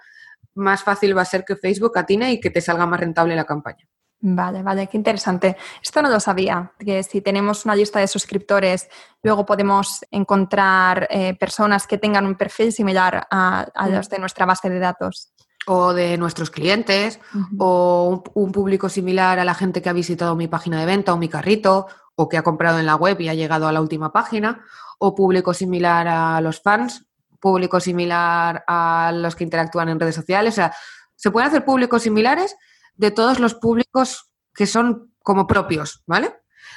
más 0.53 0.83
fácil 0.83 1.17
va 1.17 1.21
a 1.21 1.25
ser 1.25 1.45
que 1.45 1.55
Facebook 1.55 1.97
atine 1.97 2.33
y 2.33 2.41
que 2.41 2.49
te 2.49 2.59
salga 2.59 2.85
más 2.85 2.99
rentable 2.99 3.35
la 3.35 3.45
campaña. 3.45 3.87
Vale, 4.19 4.63
vale, 4.63 4.87
qué 4.87 4.97
interesante. 4.97 5.57
Esto 5.81 6.01
no 6.01 6.09
lo 6.09 6.19
sabía, 6.19 6.71
que 6.79 7.03
si 7.03 7.21
tenemos 7.21 7.65
una 7.65 7.75
lista 7.75 7.99
de 7.99 8.07
suscriptores, 8.07 8.89
luego 9.21 9.45
podemos 9.45 10.03
encontrar 10.09 11.07
eh, 11.11 11.35
personas 11.35 11.85
que 11.85 11.99
tengan 11.99 12.25
un 12.25 12.35
perfil 12.35 12.73
similar 12.73 13.27
a, 13.29 13.67
los 13.89 14.09
de 14.09 14.17
nuestra 14.17 14.47
base 14.47 14.69
de 14.71 14.79
datos. 14.79 15.33
O 15.67 15.93
de 15.93 16.17
nuestros 16.17 16.49
clientes, 16.49 17.19
o 17.59 18.23
un, 18.33 18.51
público 18.51 18.89
similar 18.89 19.37
a 19.37 19.45
la 19.45 19.53
gente 19.53 19.81
que 19.81 19.89
ha 19.89 19.93
visitado 19.93 20.35
mi 20.35 20.47
página 20.47 20.79
de 20.79 20.85
venta 20.85 21.13
o 21.13 21.17
mi 21.17 21.27
carrito, 21.27 21.87
o 22.15 22.27
que 22.27 22.37
ha 22.37 22.41
comprado 22.41 22.79
en 22.79 22.85
la 22.85 22.95
web 22.95 23.19
y 23.19 23.29
ha 23.29 23.35
llegado 23.35 23.67
a 23.67 23.71
la 23.71 23.81
última 23.81 24.11
página, 24.11 24.63
o 24.97 25.15
público 25.15 25.53
similar 25.53 26.07
a 26.07 26.41
los 26.41 26.61
fans, 26.61 27.05
público 27.39 27.79
similar 27.79 28.63
a 28.67 29.11
los 29.13 29.35
que 29.35 29.43
interactúan 29.43 29.89
en 29.89 29.99
redes 29.99 30.15
sociales. 30.15 30.53
O 30.53 30.55
sea, 30.55 30.75
se 31.15 31.31
pueden 31.31 31.49
hacer 31.49 31.65
públicos 31.65 32.03
similares 32.03 32.55
de 32.95 33.11
todos 33.11 33.39
los 33.39 33.53
públicos 33.53 34.31
que 34.53 34.65
son 34.65 35.13
como 35.21 35.45
propios, 35.45 36.03
¿vale? 36.07 36.33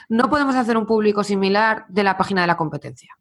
No 0.09 0.29
podemos 0.29 0.55
hacer 0.55 0.77
un 0.77 0.87
público 0.87 1.25
similar 1.25 1.87
de 1.89 2.05
la 2.05 2.17
página 2.17 2.43
de 2.43 2.47
la 2.47 2.57
competencia. 2.57 3.17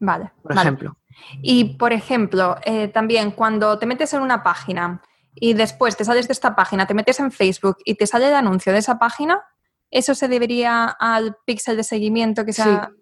Vale. 0.00 0.32
Por 0.42 0.52
ejemplo. 0.52 0.96
Y, 1.40 1.76
por 1.76 1.92
ejemplo, 1.92 2.56
eh, 2.64 2.88
también 2.88 3.30
cuando 3.30 3.78
te 3.78 3.86
metes 3.86 4.12
en 4.14 4.22
una 4.22 4.42
página 4.42 5.00
y 5.34 5.54
después 5.54 5.96
te 5.96 6.04
sales 6.04 6.28
de 6.28 6.32
esta 6.32 6.54
página, 6.54 6.86
te 6.86 6.94
metes 6.94 7.20
en 7.20 7.30
Facebook 7.30 7.78
y 7.84 7.94
te 7.94 8.06
sale 8.06 8.28
el 8.28 8.34
anuncio 8.34 8.72
de 8.72 8.80
esa 8.80 8.98
página, 8.98 9.42
¿eso 9.90 10.14
se 10.14 10.28
debería 10.28 10.84
al 10.86 11.36
pixel 11.46 11.76
de 11.76 11.84
seguimiento 11.84 12.44
que 12.44 12.52
sea... 12.52 12.90
Sí, 12.92 13.01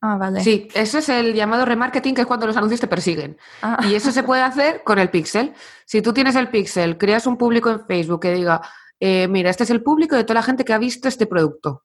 ah, 0.00 0.16
vale. 0.16 0.40
Sí, 0.40 0.68
eso 0.74 0.98
es 0.98 1.08
el 1.08 1.34
llamado 1.34 1.64
remarketing, 1.64 2.14
que 2.14 2.22
es 2.22 2.26
cuando 2.26 2.46
los 2.46 2.56
anuncios 2.56 2.80
te 2.80 2.86
persiguen. 2.86 3.36
Ah. 3.62 3.78
Y 3.88 3.94
eso 3.94 4.10
se 4.10 4.22
puede 4.22 4.42
hacer 4.42 4.82
con 4.84 4.98
el 4.98 5.10
pixel. 5.10 5.54
Si 5.84 6.02
tú 6.02 6.12
tienes 6.12 6.36
el 6.36 6.48
pixel, 6.48 6.98
creas 6.98 7.26
un 7.26 7.36
público 7.36 7.70
en 7.70 7.84
Facebook 7.86 8.20
que 8.20 8.34
diga, 8.34 8.60
eh, 9.00 9.28
mira, 9.28 9.50
este 9.50 9.64
es 9.64 9.70
el 9.70 9.82
público 9.82 10.16
de 10.16 10.24
toda 10.24 10.34
la 10.34 10.42
gente 10.42 10.64
que 10.64 10.72
ha 10.72 10.78
visto 10.78 11.08
este 11.08 11.26
producto. 11.26 11.84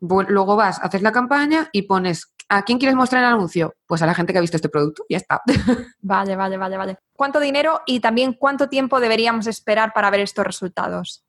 Luego 0.00 0.56
vas, 0.56 0.78
haces 0.80 1.02
la 1.02 1.10
campaña 1.10 1.68
y 1.72 1.82
pones, 1.82 2.32
¿a 2.48 2.62
quién 2.62 2.78
quieres 2.78 2.96
mostrar 2.96 3.22
el 3.24 3.30
anuncio? 3.30 3.74
Pues 3.86 4.00
a 4.02 4.06
la 4.06 4.14
gente 4.14 4.32
que 4.32 4.38
ha 4.38 4.42
visto 4.42 4.56
este 4.56 4.68
producto, 4.68 5.04
ya 5.08 5.16
está. 5.16 5.42
Vale, 6.00 6.36
vale, 6.36 6.56
vale, 6.56 6.76
vale. 6.76 6.98
¿Cuánto 7.12 7.40
dinero 7.40 7.82
y 7.84 8.00
también 8.00 8.32
cuánto 8.32 8.68
tiempo 8.68 9.00
deberíamos 9.00 9.46
esperar 9.46 9.92
para 9.92 10.10
ver 10.10 10.20
estos 10.20 10.46
resultados? 10.46 11.24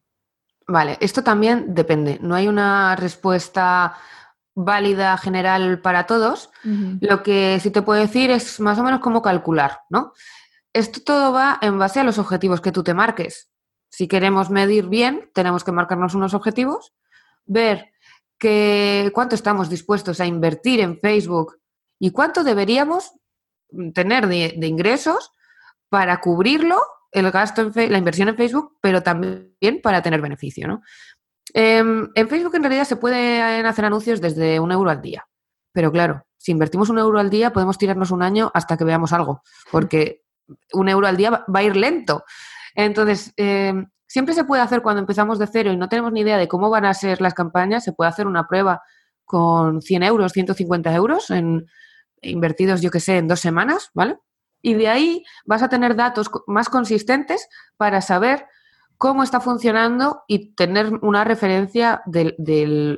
Vale, 0.67 0.97
esto 1.01 1.23
también 1.23 1.73
depende. 1.73 2.19
No 2.21 2.35
hay 2.35 2.47
una 2.47 2.95
respuesta 2.95 3.97
válida 4.55 5.17
general 5.17 5.81
para 5.81 6.05
todos. 6.05 6.49
Lo 6.63 7.23
que 7.23 7.59
sí 7.61 7.71
te 7.71 7.81
puedo 7.81 7.99
decir 7.99 8.31
es 8.31 8.59
más 8.59 8.77
o 8.79 8.83
menos 8.83 8.99
cómo 8.99 9.21
calcular, 9.21 9.79
¿no? 9.89 10.13
Esto 10.73 11.01
todo 11.01 11.31
va 11.31 11.57
en 11.61 11.79
base 11.79 11.99
a 11.99 12.03
los 12.03 12.17
objetivos 12.17 12.61
que 12.61 12.71
tú 12.71 12.83
te 12.83 12.93
marques. 12.93 13.49
Si 13.89 14.07
queremos 14.07 14.49
medir 14.49 14.87
bien, 14.87 15.31
tenemos 15.33 15.63
que 15.63 15.71
marcarnos 15.71 16.13
unos 16.13 16.33
objetivos, 16.33 16.93
ver 17.45 17.91
que, 18.37 19.11
cuánto 19.13 19.35
estamos 19.35 19.69
dispuestos 19.69 20.19
a 20.19 20.27
invertir 20.27 20.79
en 20.79 20.99
Facebook 20.99 21.57
y 21.99 22.11
cuánto 22.11 22.43
deberíamos 22.43 23.11
tener 23.93 24.27
de, 24.27 24.55
ingresos 24.61 25.31
para 25.89 26.21
cubrirlo, 26.21 26.79
el 27.11 27.31
gasto 27.31 27.71
en 27.75 27.91
la 27.91 27.97
inversión 27.97 28.29
en 28.29 28.37
Facebook, 28.37 28.77
pero 28.81 29.01
también 29.01 29.81
para 29.81 30.03
tener 30.03 30.21
beneficio. 30.21 30.67
¿no? 30.67 30.81
Em, 31.53 32.09
en 32.13 32.29
Facebook 32.29 32.55
en 32.55 32.63
realidad 32.63 32.85
se 32.85 32.95
pueden 32.95 33.65
hacer 33.65 33.85
anuncios 33.85 34.21
desde 34.21 34.59
un 34.59 34.71
euro 34.71 34.89
al 34.89 35.01
día, 35.01 35.25
pero 35.71 35.91
claro, 35.91 36.23
si 36.37 36.51
invertimos 36.51 36.89
un 36.89 36.99
euro 36.99 37.19
al 37.19 37.29
día 37.29 37.51
podemos 37.51 37.77
tirarnos 37.77 38.11
un 38.11 38.21
año 38.21 38.51
hasta 38.53 38.77
que 38.77 38.83
veamos 38.83 39.13
algo, 39.13 39.41
porque 39.71 40.23
un 40.73 40.89
euro 40.89 41.07
al 41.07 41.17
día 41.17 41.31
va 41.31 41.59
a 41.59 41.63
ir 41.63 41.75
lento. 41.75 42.23
Entonces, 42.75 43.33
em, 43.37 43.87
siempre 44.07 44.33
se 44.33 44.43
puede 44.43 44.61
hacer 44.61 44.81
cuando 44.81 45.01
empezamos 45.01 45.39
de 45.39 45.47
cero 45.47 45.71
y 45.71 45.77
no 45.77 45.89
tenemos 45.89 46.11
ni 46.11 46.21
idea 46.21 46.37
de 46.37 46.47
cómo 46.47 46.69
van 46.69 46.85
a 46.85 46.93
ser 46.93 47.21
las 47.21 47.33
campañas, 47.33 47.83
se 47.83 47.93
puede 47.93 48.09
hacer 48.09 48.27
una 48.27 48.47
prueba 48.47 48.81
con 49.25 49.81
100 49.81 50.03
euros, 50.03 50.31
150 50.31 50.93
euros 50.93 51.29
en, 51.29 51.67
invertidos, 52.21 52.81
yo 52.81 52.91
que 52.91 52.99
sé, 52.99 53.17
en 53.17 53.27
dos 53.27 53.39
semanas, 53.39 53.91
¿vale? 53.93 54.17
Y 54.61 54.73
de 54.73 54.87
ahí 54.87 55.23
vas 55.45 55.61
a 55.61 55.69
tener 55.69 55.95
datos 55.95 56.29
más 56.47 56.69
consistentes 56.69 57.47
para 57.77 58.01
saber 58.01 58.45
cómo 58.99 59.23
está 59.23 59.39
funcionando 59.39 60.25
y 60.27 60.53
tener 60.55 60.93
una 61.01 61.23
referencia 61.23 62.03
de, 62.05 62.35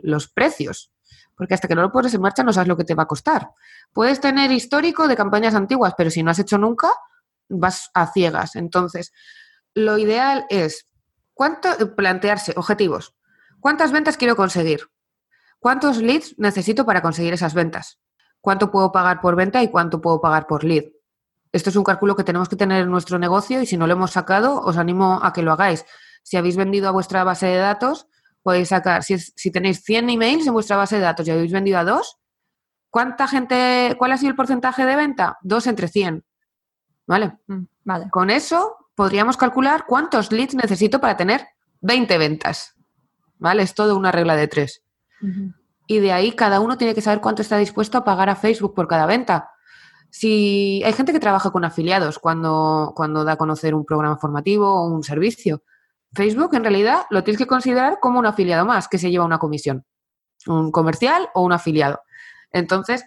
los 0.02 0.28
precios. 0.28 0.92
Porque 1.36 1.54
hasta 1.54 1.68
que 1.68 1.76
no 1.76 1.84
lo 1.84 1.92
pones 1.92 2.14
en 2.16 2.22
marcha 2.22 2.44
no 2.44 2.52
sabes 2.52 2.68
lo 2.68 2.76
que 2.76 2.84
te 2.84 2.96
va 2.96 3.04
a 3.04 3.08
costar. 3.08 3.52
Puedes 3.94 4.20
tener 4.20 4.52
histórico 4.52 5.08
de 5.08 5.16
campañas 5.16 5.54
antiguas, 5.54 5.94
pero 5.96 6.10
si 6.10 6.24
no 6.24 6.32
has 6.32 6.40
hecho 6.40 6.58
nunca, 6.58 6.90
vas 7.50 7.92
a 7.94 8.12
ciegas. 8.12 8.56
Entonces, 8.56 9.14
lo 9.76 10.00
ideal 10.00 10.48
es 10.50 10.90
cuánto, 11.36 11.96
plantearse 11.96 12.54
objetivos. 12.58 13.16
¿Cuántas 13.60 13.92
ventas 13.92 14.18
quiero 14.18 14.36
conseguir? 14.36 14.90
¿Cuántos 15.60 15.98
leads 15.98 16.34
necesito 16.40 16.84
para 16.84 17.04
conseguir 17.04 17.34
esas 17.34 17.54
ventas? 17.54 18.00
¿Cuánto 18.42 18.72
puedo 18.72 18.92
pagar 18.92 19.22
por 19.22 19.36
venta 19.36 19.62
y 19.62 19.70
cuánto 19.70 20.02
puedo 20.02 20.20
pagar 20.20 20.48
por 20.48 20.64
lead? 20.64 20.86
Esto 21.52 21.70
es 21.70 21.76
un 21.76 21.84
cálculo 21.84 22.16
que 22.16 22.24
tenemos 22.24 22.48
que 22.48 22.56
tener 22.56 22.84
en 22.84 22.92
nuestro 22.92 23.20
negocio 23.20 23.62
y 23.62 23.66
si 23.66 23.78
no 23.78 23.88
lo 23.88 23.94
hemos 23.94 24.12
sacado, 24.12 24.62
os 24.62 24.78
animo 24.78 25.20
a 25.22 25.34
que 25.34 25.42
lo 25.42 25.52
hagáis. 25.52 25.86
Si 26.24 26.38
habéis 26.38 26.56
vendido 26.56 26.88
a 26.88 26.92
vuestra 26.92 27.24
base 27.24 27.48
de 27.48 27.58
datos, 27.58 28.08
podéis 28.42 28.70
sacar, 28.70 29.04
si, 29.04 29.18
si 29.18 29.52
tenéis 29.52 29.84
100 29.84 30.10
emails 30.10 30.48
en 30.48 30.54
vuestra 30.54 30.78
base 30.78 30.96
de 30.96 31.02
datos 31.02 31.28
y 31.28 31.32
habéis 31.32 31.52
vendido 31.52 31.78
a 31.78 31.84
dos, 31.84 32.20
¿cuánta 32.90 33.28
gente, 33.28 33.96
cuál 33.98 34.14
ha 34.14 34.18
sido 34.18 34.30
el 34.30 34.36
porcentaje 34.36 34.86
de 34.86 34.96
venta? 34.96 35.38
Dos 35.42 35.68
entre 35.68 35.88
100. 35.88 36.24
¿Vale? 37.08 37.40
Mm, 37.48 37.64
vale. 37.84 38.10
Con 38.10 38.30
eso 38.30 38.82
podríamos 38.96 39.36
calcular 39.36 39.86
cuántos 39.86 40.32
leads 40.32 40.56
necesito 40.56 41.02
para 41.02 41.18
tener 41.18 41.48
20 41.82 42.18
ventas. 42.18 42.76
¿Vale? 43.38 43.64
Es 43.64 43.74
todo 43.74 43.98
una 43.98 44.12
regla 44.12 44.36
de 44.36 44.48
tres. 44.48 44.84
Y 45.88 46.00
de 46.00 46.14
ahí 46.14 46.34
cada 46.34 46.60
uno 46.60 46.78
tiene 46.78 46.96
que 46.96 47.02
saber 47.02 47.22
cuánto 47.22 47.42
está 47.42 47.58
dispuesto 47.58 47.98
a 47.98 48.04
pagar 48.04 48.30
a 48.30 48.36
Facebook 48.36 48.74
por 48.74 48.88
cada 48.88 49.06
venta. 49.06 49.51
Si 50.12 50.84
hay 50.86 50.94
gente 50.94 51.14
que 51.14 51.20
trabaja 51.20 51.52
con 51.52 51.64
afiliados 51.64 52.20
cuando, 52.20 52.94
cuando 52.96 53.24
da 53.24 53.34
a 53.34 53.38
conocer 53.38 53.74
un 53.74 53.86
programa 53.86 54.18
formativo 54.18 54.70
o 54.70 54.88
un 54.88 55.04
servicio, 55.04 55.64
Facebook 56.14 56.54
en 56.54 56.64
realidad 56.64 57.06
lo 57.10 57.24
tienes 57.24 57.40
que 57.40 57.48
considerar 57.48 58.00
como 58.02 58.20
un 58.20 58.26
afiliado 58.26 58.66
más 58.66 58.88
que 58.90 58.98
se 58.98 59.10
lleva 59.10 59.26
una 59.26 59.40
comisión, 59.40 59.86
un 60.48 60.72
comercial 60.72 61.30
o 61.34 61.42
un 61.42 61.54
afiliado. 61.54 62.02
Entonces, 62.52 63.06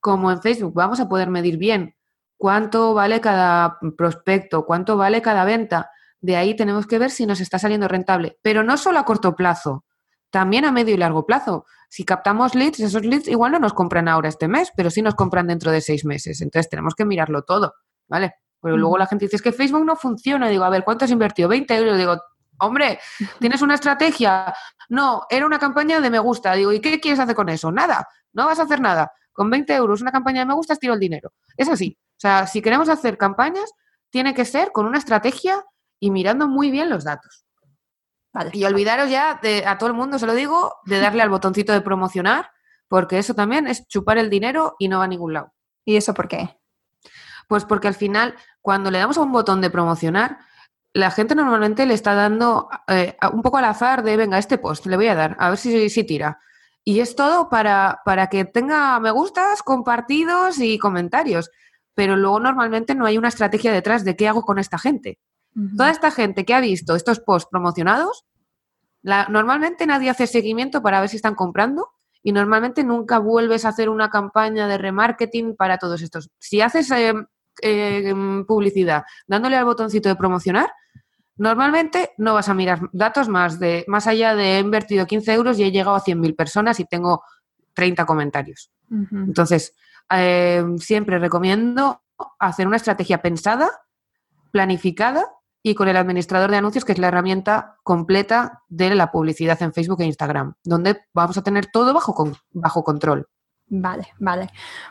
como 0.00 0.32
en 0.32 0.42
Facebook 0.42 0.74
vamos 0.74 0.98
a 0.98 1.08
poder 1.08 1.30
medir 1.30 1.56
bien 1.56 1.94
cuánto 2.36 2.94
vale 2.94 3.20
cada 3.20 3.78
prospecto, 3.96 4.66
cuánto 4.66 4.96
vale 4.96 5.22
cada 5.22 5.44
venta, 5.44 5.90
de 6.20 6.36
ahí 6.36 6.56
tenemos 6.56 6.86
que 6.86 6.98
ver 6.98 7.10
si 7.10 7.26
nos 7.26 7.40
está 7.40 7.58
saliendo 7.58 7.86
rentable, 7.86 8.38
pero 8.42 8.64
no 8.64 8.76
solo 8.76 8.98
a 8.98 9.04
corto 9.04 9.36
plazo, 9.36 9.84
también 10.30 10.64
a 10.64 10.72
medio 10.72 10.94
y 10.94 10.98
largo 10.98 11.26
plazo. 11.26 11.64
Si 11.90 12.04
captamos 12.04 12.54
leads, 12.54 12.78
esos 12.78 13.04
leads 13.04 13.26
igual 13.26 13.50
no 13.50 13.58
nos 13.58 13.72
compran 13.72 14.06
ahora 14.06 14.28
este 14.28 14.46
mes, 14.46 14.72
pero 14.76 14.90
sí 14.90 15.02
nos 15.02 15.16
compran 15.16 15.48
dentro 15.48 15.72
de 15.72 15.80
seis 15.80 16.04
meses. 16.04 16.40
Entonces 16.40 16.70
tenemos 16.70 16.94
que 16.94 17.04
mirarlo 17.04 17.42
todo, 17.42 17.74
¿vale? 18.06 18.36
Pero 18.62 18.76
luego 18.76 18.96
la 18.96 19.06
gente 19.06 19.24
dice, 19.24 19.36
es 19.36 19.42
que 19.42 19.50
Facebook 19.50 19.84
no 19.84 19.96
funciona. 19.96 20.48
digo, 20.48 20.62
a 20.62 20.70
ver, 20.70 20.84
¿cuánto 20.84 21.04
has 21.04 21.10
invertido? 21.10 21.48
20 21.48 21.74
euros. 21.76 21.98
Digo, 21.98 22.16
hombre, 22.60 23.00
¿tienes 23.40 23.60
una 23.60 23.74
estrategia? 23.74 24.54
No, 24.88 25.26
era 25.28 25.44
una 25.44 25.58
campaña 25.58 26.00
de 26.00 26.10
me 26.10 26.20
gusta. 26.20 26.54
Digo, 26.54 26.72
¿y 26.72 26.80
qué 26.80 27.00
quieres 27.00 27.18
hacer 27.18 27.34
con 27.34 27.48
eso? 27.48 27.72
Nada, 27.72 28.06
no 28.32 28.46
vas 28.46 28.60
a 28.60 28.62
hacer 28.62 28.80
nada. 28.80 29.10
Con 29.32 29.50
20 29.50 29.74
euros 29.74 30.00
una 30.00 30.12
campaña 30.12 30.40
de 30.40 30.46
me 30.46 30.54
gusta, 30.54 30.76
tiro 30.76 30.94
el 30.94 31.00
dinero. 31.00 31.32
Es 31.56 31.68
así. 31.68 31.98
O 32.00 32.20
sea, 32.20 32.46
si 32.46 32.62
queremos 32.62 32.88
hacer 32.88 33.18
campañas, 33.18 33.72
tiene 34.10 34.32
que 34.32 34.44
ser 34.44 34.70
con 34.70 34.86
una 34.86 34.98
estrategia 34.98 35.64
y 35.98 36.12
mirando 36.12 36.46
muy 36.46 36.70
bien 36.70 36.88
los 36.88 37.02
datos. 37.02 37.44
Y 38.52 38.64
olvidaros 38.64 39.10
ya, 39.10 39.38
de, 39.42 39.64
a 39.66 39.78
todo 39.78 39.88
el 39.88 39.96
mundo 39.96 40.18
se 40.18 40.26
lo 40.26 40.34
digo, 40.34 40.76
de 40.84 41.00
darle 41.00 41.22
al 41.22 41.30
botoncito 41.30 41.72
de 41.72 41.80
promocionar, 41.80 42.50
porque 42.88 43.18
eso 43.18 43.34
también 43.34 43.66
es 43.66 43.86
chupar 43.88 44.18
el 44.18 44.30
dinero 44.30 44.76
y 44.78 44.88
no 44.88 44.98
va 44.98 45.04
a 45.04 45.08
ningún 45.08 45.32
lado. 45.32 45.52
¿Y 45.84 45.96
eso 45.96 46.14
por 46.14 46.28
qué? 46.28 46.58
Pues 47.48 47.64
porque 47.64 47.88
al 47.88 47.94
final, 47.94 48.36
cuando 48.60 48.90
le 48.90 48.98
damos 48.98 49.18
a 49.18 49.22
un 49.22 49.32
botón 49.32 49.60
de 49.60 49.70
promocionar, 49.70 50.38
la 50.92 51.10
gente 51.10 51.34
normalmente 51.34 51.86
le 51.86 51.94
está 51.94 52.14
dando 52.14 52.68
eh, 52.88 53.16
un 53.32 53.42
poco 53.42 53.58
al 53.58 53.64
azar 53.64 54.02
de, 54.02 54.16
venga, 54.16 54.38
este 54.38 54.58
post 54.58 54.86
le 54.86 54.96
voy 54.96 55.08
a 55.08 55.14
dar, 55.14 55.36
a 55.38 55.50
ver 55.50 55.58
si, 55.58 55.90
si 55.90 56.04
tira. 56.04 56.40
Y 56.84 57.00
es 57.00 57.14
todo 57.14 57.48
para, 57.48 58.00
para 58.04 58.28
que 58.28 58.44
tenga 58.44 58.98
me 59.00 59.10
gustas, 59.10 59.62
compartidos 59.62 60.58
y 60.58 60.78
comentarios. 60.78 61.50
Pero 61.94 62.16
luego 62.16 62.40
normalmente 62.40 62.94
no 62.94 63.06
hay 63.06 63.18
una 63.18 63.28
estrategia 63.28 63.72
detrás 63.72 64.04
de 64.04 64.16
qué 64.16 64.28
hago 64.28 64.42
con 64.42 64.58
esta 64.58 64.78
gente. 64.78 65.18
Toda 65.76 65.90
esta 65.90 66.10
gente 66.10 66.44
que 66.44 66.54
ha 66.54 66.60
visto 66.60 66.94
estos 66.94 67.20
posts 67.20 67.48
promocionados, 67.50 68.24
normalmente 69.02 69.86
nadie 69.86 70.10
hace 70.10 70.26
seguimiento 70.26 70.82
para 70.82 71.00
ver 71.00 71.08
si 71.08 71.16
están 71.16 71.34
comprando 71.34 71.88
y 72.22 72.32
normalmente 72.32 72.84
nunca 72.84 73.18
vuelves 73.18 73.64
a 73.64 73.70
hacer 73.70 73.88
una 73.88 74.10
campaña 74.10 74.68
de 74.68 74.78
remarketing 74.78 75.56
para 75.56 75.78
todos 75.78 76.02
estos. 76.02 76.30
Si 76.38 76.60
haces 76.60 76.90
eh, 76.90 77.14
eh, 77.62 78.14
publicidad 78.46 79.04
dándole 79.26 79.56
al 79.56 79.64
botoncito 79.64 80.08
de 80.08 80.16
promocionar, 80.16 80.70
normalmente 81.36 82.12
no 82.18 82.34
vas 82.34 82.48
a 82.48 82.54
mirar 82.54 82.88
datos 82.92 83.28
más, 83.28 83.58
de, 83.58 83.84
más 83.88 84.06
allá 84.06 84.34
de 84.34 84.56
he 84.56 84.60
invertido 84.60 85.06
15 85.06 85.32
euros 85.32 85.58
y 85.58 85.64
he 85.64 85.72
llegado 85.72 85.96
a 85.96 86.04
100.000 86.04 86.36
personas 86.36 86.78
y 86.78 86.84
tengo 86.84 87.24
30 87.74 88.04
comentarios. 88.04 88.70
Entonces, 88.90 89.74
eh, 90.10 90.64
siempre 90.78 91.18
recomiendo 91.18 92.02
hacer 92.38 92.66
una 92.66 92.76
estrategia 92.76 93.22
pensada, 93.22 93.70
planificada 94.50 95.28
y 95.62 95.74
con 95.74 95.88
el 95.88 95.96
administrador 95.96 96.50
de 96.50 96.56
anuncios, 96.56 96.84
que 96.84 96.92
es 96.92 96.98
la 96.98 97.08
herramienta 97.08 97.76
completa 97.82 98.62
de 98.68 98.94
la 98.94 99.10
publicidad 99.10 99.60
en 99.62 99.72
Facebook 99.72 100.00
e 100.00 100.06
Instagram, 100.06 100.54
donde 100.64 101.02
vamos 101.12 101.36
a 101.36 101.42
tener 101.42 101.66
todo 101.66 101.92
bajo, 101.92 102.32
bajo 102.52 102.84
control. 102.84 103.28
Vale, 103.72 104.08
vale. 104.18 104.50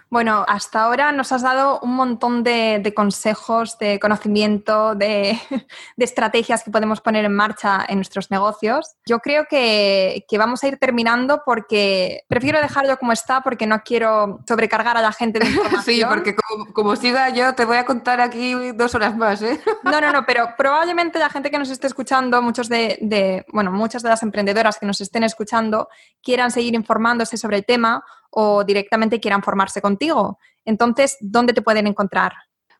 Bueno, 0.09 0.45
hasta 0.47 0.83
ahora 0.83 1.11
nos 1.11 1.33
has 1.33 1.41
dado 1.41 1.81
un 1.81 1.95
montón 1.95 2.43
de, 2.43 2.93
consejos, 2.95 3.77
de 3.77 3.99
conocimiento, 3.99 4.95
de, 4.95 5.37
estrategias 5.97 6.63
que 6.63 6.71
podemos 6.71 7.01
poner 7.01 7.25
en 7.25 7.35
marcha 7.35 7.85
en 7.87 7.97
nuestros 7.97 8.31
negocios. 8.31 8.95
Yo 9.05 9.19
creo 9.19 9.45
que, 9.49 10.25
vamos 10.37 10.63
a 10.63 10.69
ir 10.69 10.77
terminando 10.77 11.41
porque 11.45 12.23
prefiero 12.29 12.61
dejarlo 12.61 12.97
como 12.97 13.11
está 13.11 13.41
porque 13.41 13.67
no 13.67 13.81
quiero 13.83 14.39
sobrecargar 14.47 14.95
a 14.95 15.01
la 15.01 15.11
gente 15.11 15.39
de 15.39 15.45
información. 15.49 15.83
Sí, 15.83 16.05
porque 16.07 16.35
como, 16.73 16.95
siga 16.95 17.29
yo 17.29 17.53
te 17.55 17.65
voy 17.65 17.77
a 17.77 17.85
contar 17.85 18.21
aquí 18.21 18.71
dos 18.71 18.95
horas 18.95 19.15
más. 19.15 19.41
¿eh? 19.41 19.59
No, 19.83 19.99
no, 19.99 20.11
no, 20.11 20.25
pero 20.25 20.53
probablemente 20.57 21.19
la 21.19 21.29
gente 21.29 21.49
que 21.49 21.57
nos 21.57 21.69
esté 21.69 21.87
escuchando, 21.87 22.41
muchos 22.41 22.69
de, 22.69 23.45
bueno, 23.51 23.71
muchas 23.71 24.03
de 24.03 24.09
las 24.09 24.23
emprendedoras 24.23 24.77
que 24.77 24.85
nos 24.85 25.01
estén 25.01 25.23
escuchando 25.23 25.89
quieran 26.21 26.51
seguir 26.51 26.75
informándose 26.75 27.37
sobre 27.37 27.57
el 27.57 27.65
tema 27.65 28.03
o 28.29 28.63
directamente 28.63 29.19
quieran 29.19 29.43
formarse 29.43 29.81
contigo. 29.81 30.39
Entonces, 30.65 31.17
¿dónde 31.21 31.53
te 31.53 31.61
pueden 31.61 31.87
encontrar? 31.87 32.33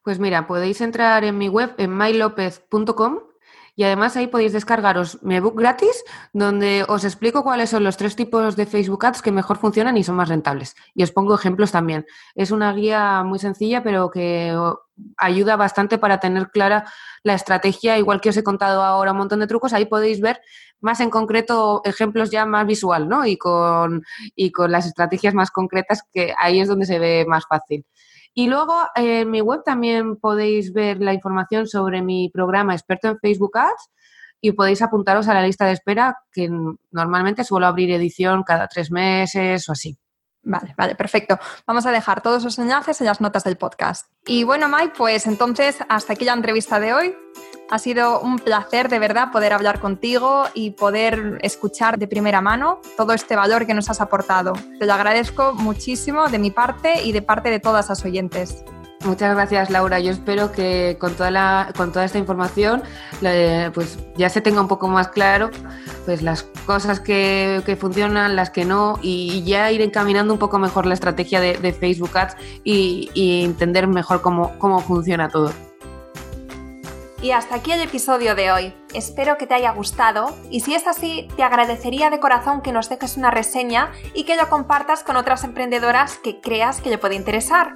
Pues 0.03 0.19
mira, 0.19 0.47
podéis 0.47 0.81
entrar 0.81 1.23
en 1.23 1.37
mi 1.37 1.49
web 1.49 1.73
en 1.77 1.95
mylopez.com 1.95 3.19
y 3.79 3.85
además 3.85 4.17
ahí 4.17 4.27
podéis 4.27 4.51
descargaros 4.51 5.23
mi 5.23 5.37
ebook 5.37 5.57
gratis 5.57 6.03
donde 6.33 6.83
os 6.89 7.05
explico 7.05 7.43
cuáles 7.43 7.69
son 7.69 7.85
los 7.85 7.95
tres 7.95 8.17
tipos 8.17 8.57
de 8.57 8.65
Facebook 8.65 9.05
Ads 9.05 9.21
que 9.21 9.31
mejor 9.31 9.55
funcionan 9.55 9.95
y 9.95 10.03
son 10.03 10.17
más 10.17 10.27
rentables. 10.27 10.75
Y 10.93 11.03
os 11.03 11.13
pongo 11.13 11.33
ejemplos 11.33 11.71
también. 11.71 12.05
Es 12.35 12.51
una 12.51 12.73
guía 12.73 13.23
muy 13.23 13.39
sencilla 13.39 13.81
pero 13.81 14.11
que 14.11 14.53
ayuda 15.15 15.55
bastante 15.55 15.97
para 15.97 16.19
tener 16.19 16.49
clara 16.49 16.91
la 17.23 17.35
estrategia, 17.35 17.97
igual 17.97 18.19
que 18.19 18.31
os 18.31 18.35
he 18.35 18.43
contado 18.43 18.83
ahora 18.83 19.13
un 19.13 19.19
montón 19.19 19.39
de 19.39 19.47
trucos, 19.47 19.71
ahí 19.71 19.85
podéis 19.85 20.19
ver 20.19 20.41
más 20.81 20.99
en 20.99 21.09
concreto 21.09 21.79
ejemplos 21.85 22.31
ya 22.31 22.45
más 22.45 22.67
visual, 22.67 23.07
¿no? 23.07 23.25
Y 23.25 23.37
con, 23.37 24.03
y 24.35 24.51
con 24.51 24.73
las 24.73 24.87
estrategias 24.87 25.33
más 25.33 25.51
concretas, 25.51 26.03
que 26.11 26.33
ahí 26.37 26.59
es 26.59 26.67
donde 26.67 26.85
se 26.85 26.99
ve 26.99 27.23
más 27.25 27.45
fácil. 27.47 27.85
Y 28.33 28.47
luego 28.47 28.75
en 28.95 29.29
mi 29.29 29.41
web 29.41 29.61
también 29.65 30.15
podéis 30.17 30.71
ver 30.73 31.01
la 31.01 31.13
información 31.13 31.67
sobre 31.67 32.01
mi 32.01 32.29
programa 32.29 32.73
experto 32.73 33.07
en 33.09 33.19
Facebook 33.19 33.57
Ads 33.57 33.89
y 34.41 34.53
podéis 34.53 34.81
apuntaros 34.81 35.27
a 35.27 35.33
la 35.33 35.43
lista 35.43 35.65
de 35.65 35.73
espera 35.73 36.17
que 36.31 36.49
normalmente 36.91 37.43
suelo 37.43 37.67
abrir 37.67 37.91
edición 37.91 38.43
cada 38.43 38.67
tres 38.67 38.91
meses 38.91 39.67
o 39.67 39.73
así. 39.73 39.97
Vale, 40.43 40.73
vale, 40.77 40.95
perfecto. 40.95 41.37
Vamos 41.67 41.85
a 41.85 41.91
dejar 41.91 42.21
todos 42.21 42.43
los 42.43 42.57
enlaces 42.59 43.01
en 43.01 43.07
las 43.07 43.21
notas 43.21 43.43
del 43.43 43.57
podcast. 43.57 44.07
Y 44.25 44.43
bueno, 44.43 44.69
Mike, 44.69 44.93
pues 44.97 45.27
entonces 45.27 45.77
hasta 45.89 46.13
aquí 46.13 46.25
la 46.25 46.33
entrevista 46.33 46.79
de 46.79 46.93
hoy. 46.93 47.15
Ha 47.69 47.77
sido 47.77 48.19
un 48.21 48.39
placer 48.39 48.89
de 48.89 48.97
verdad 48.97 49.31
poder 49.31 49.53
hablar 49.53 49.79
contigo 49.79 50.45
y 50.55 50.71
poder 50.71 51.37
escuchar 51.43 51.99
de 51.99 52.07
primera 52.07 52.41
mano 52.41 52.81
todo 52.97 53.13
este 53.13 53.35
valor 53.35 53.67
que 53.67 53.75
nos 53.75 53.89
has 53.91 54.01
aportado. 54.01 54.53
Te 54.79 54.87
lo 54.87 54.93
agradezco 54.93 55.53
muchísimo 55.53 56.29
de 56.29 56.39
mi 56.39 56.49
parte 56.49 57.03
y 57.03 57.11
de 57.11 57.21
parte 57.21 57.51
de 57.51 57.59
todas 57.59 57.89
las 57.89 58.03
oyentes. 58.03 58.63
Muchas 59.05 59.33
gracias, 59.33 59.69
Laura. 59.69 59.99
Yo 59.99 60.11
espero 60.11 60.51
que 60.51 60.97
con 60.99 61.15
toda, 61.15 61.31
la, 61.31 61.71
con 61.77 61.93
toda 61.93 62.03
esta 62.03 62.17
información 62.17 62.83
pues 63.73 63.97
ya 64.17 64.29
se 64.29 64.41
tenga 64.41 64.61
un 64.61 64.67
poco 64.67 64.87
más 64.87 65.07
claro 65.07 65.49
pues 66.05 66.21
las 66.21 66.43
cosas 66.65 66.99
que, 66.99 67.77
funcionan, 67.79 68.35
las 68.35 68.49
que 68.49 68.65
no, 68.65 68.99
y 69.01 69.43
ya 69.43 69.71
ir 69.71 69.81
encaminando 69.81 70.33
un 70.33 70.39
poco 70.39 70.59
mejor 70.59 70.85
la 70.85 70.95
estrategia 70.95 71.39
de, 71.39 71.73
Facebook 71.73 72.17
Ads 72.17 72.35
y, 72.63 73.09
y 73.13 73.45
entender 73.45 73.87
mejor 73.87 74.21
cómo, 74.21 74.57
cómo 74.57 74.79
funciona 74.79 75.29
todo. 75.29 75.53
Y 77.21 77.31
hasta 77.31 77.55
aquí 77.55 77.71
el 77.73 77.81
episodio 77.81 78.33
de 78.33 78.51
hoy. 78.51 78.73
Espero 78.93 79.37
que 79.37 79.45
te 79.45 79.53
haya 79.53 79.71
gustado 79.71 80.35
y 80.49 80.61
si 80.61 80.73
es 80.73 80.87
así, 80.87 81.27
te 81.35 81.43
agradecería 81.43 82.09
de 82.09 82.19
corazón 82.19 82.61
que 82.61 82.71
nos 82.71 82.89
dejes 82.89 83.17
una 83.17 83.29
reseña 83.29 83.91
y 84.13 84.23
que 84.23 84.35
lo 84.35 84.49
compartas 84.49 85.03
con 85.03 85.17
otras 85.17 85.43
emprendedoras 85.43 86.17
que 86.17 86.39
creas 86.39 86.81
que 86.81 86.89
le 86.89 86.97
puede 86.97 87.15
interesar. 87.15 87.75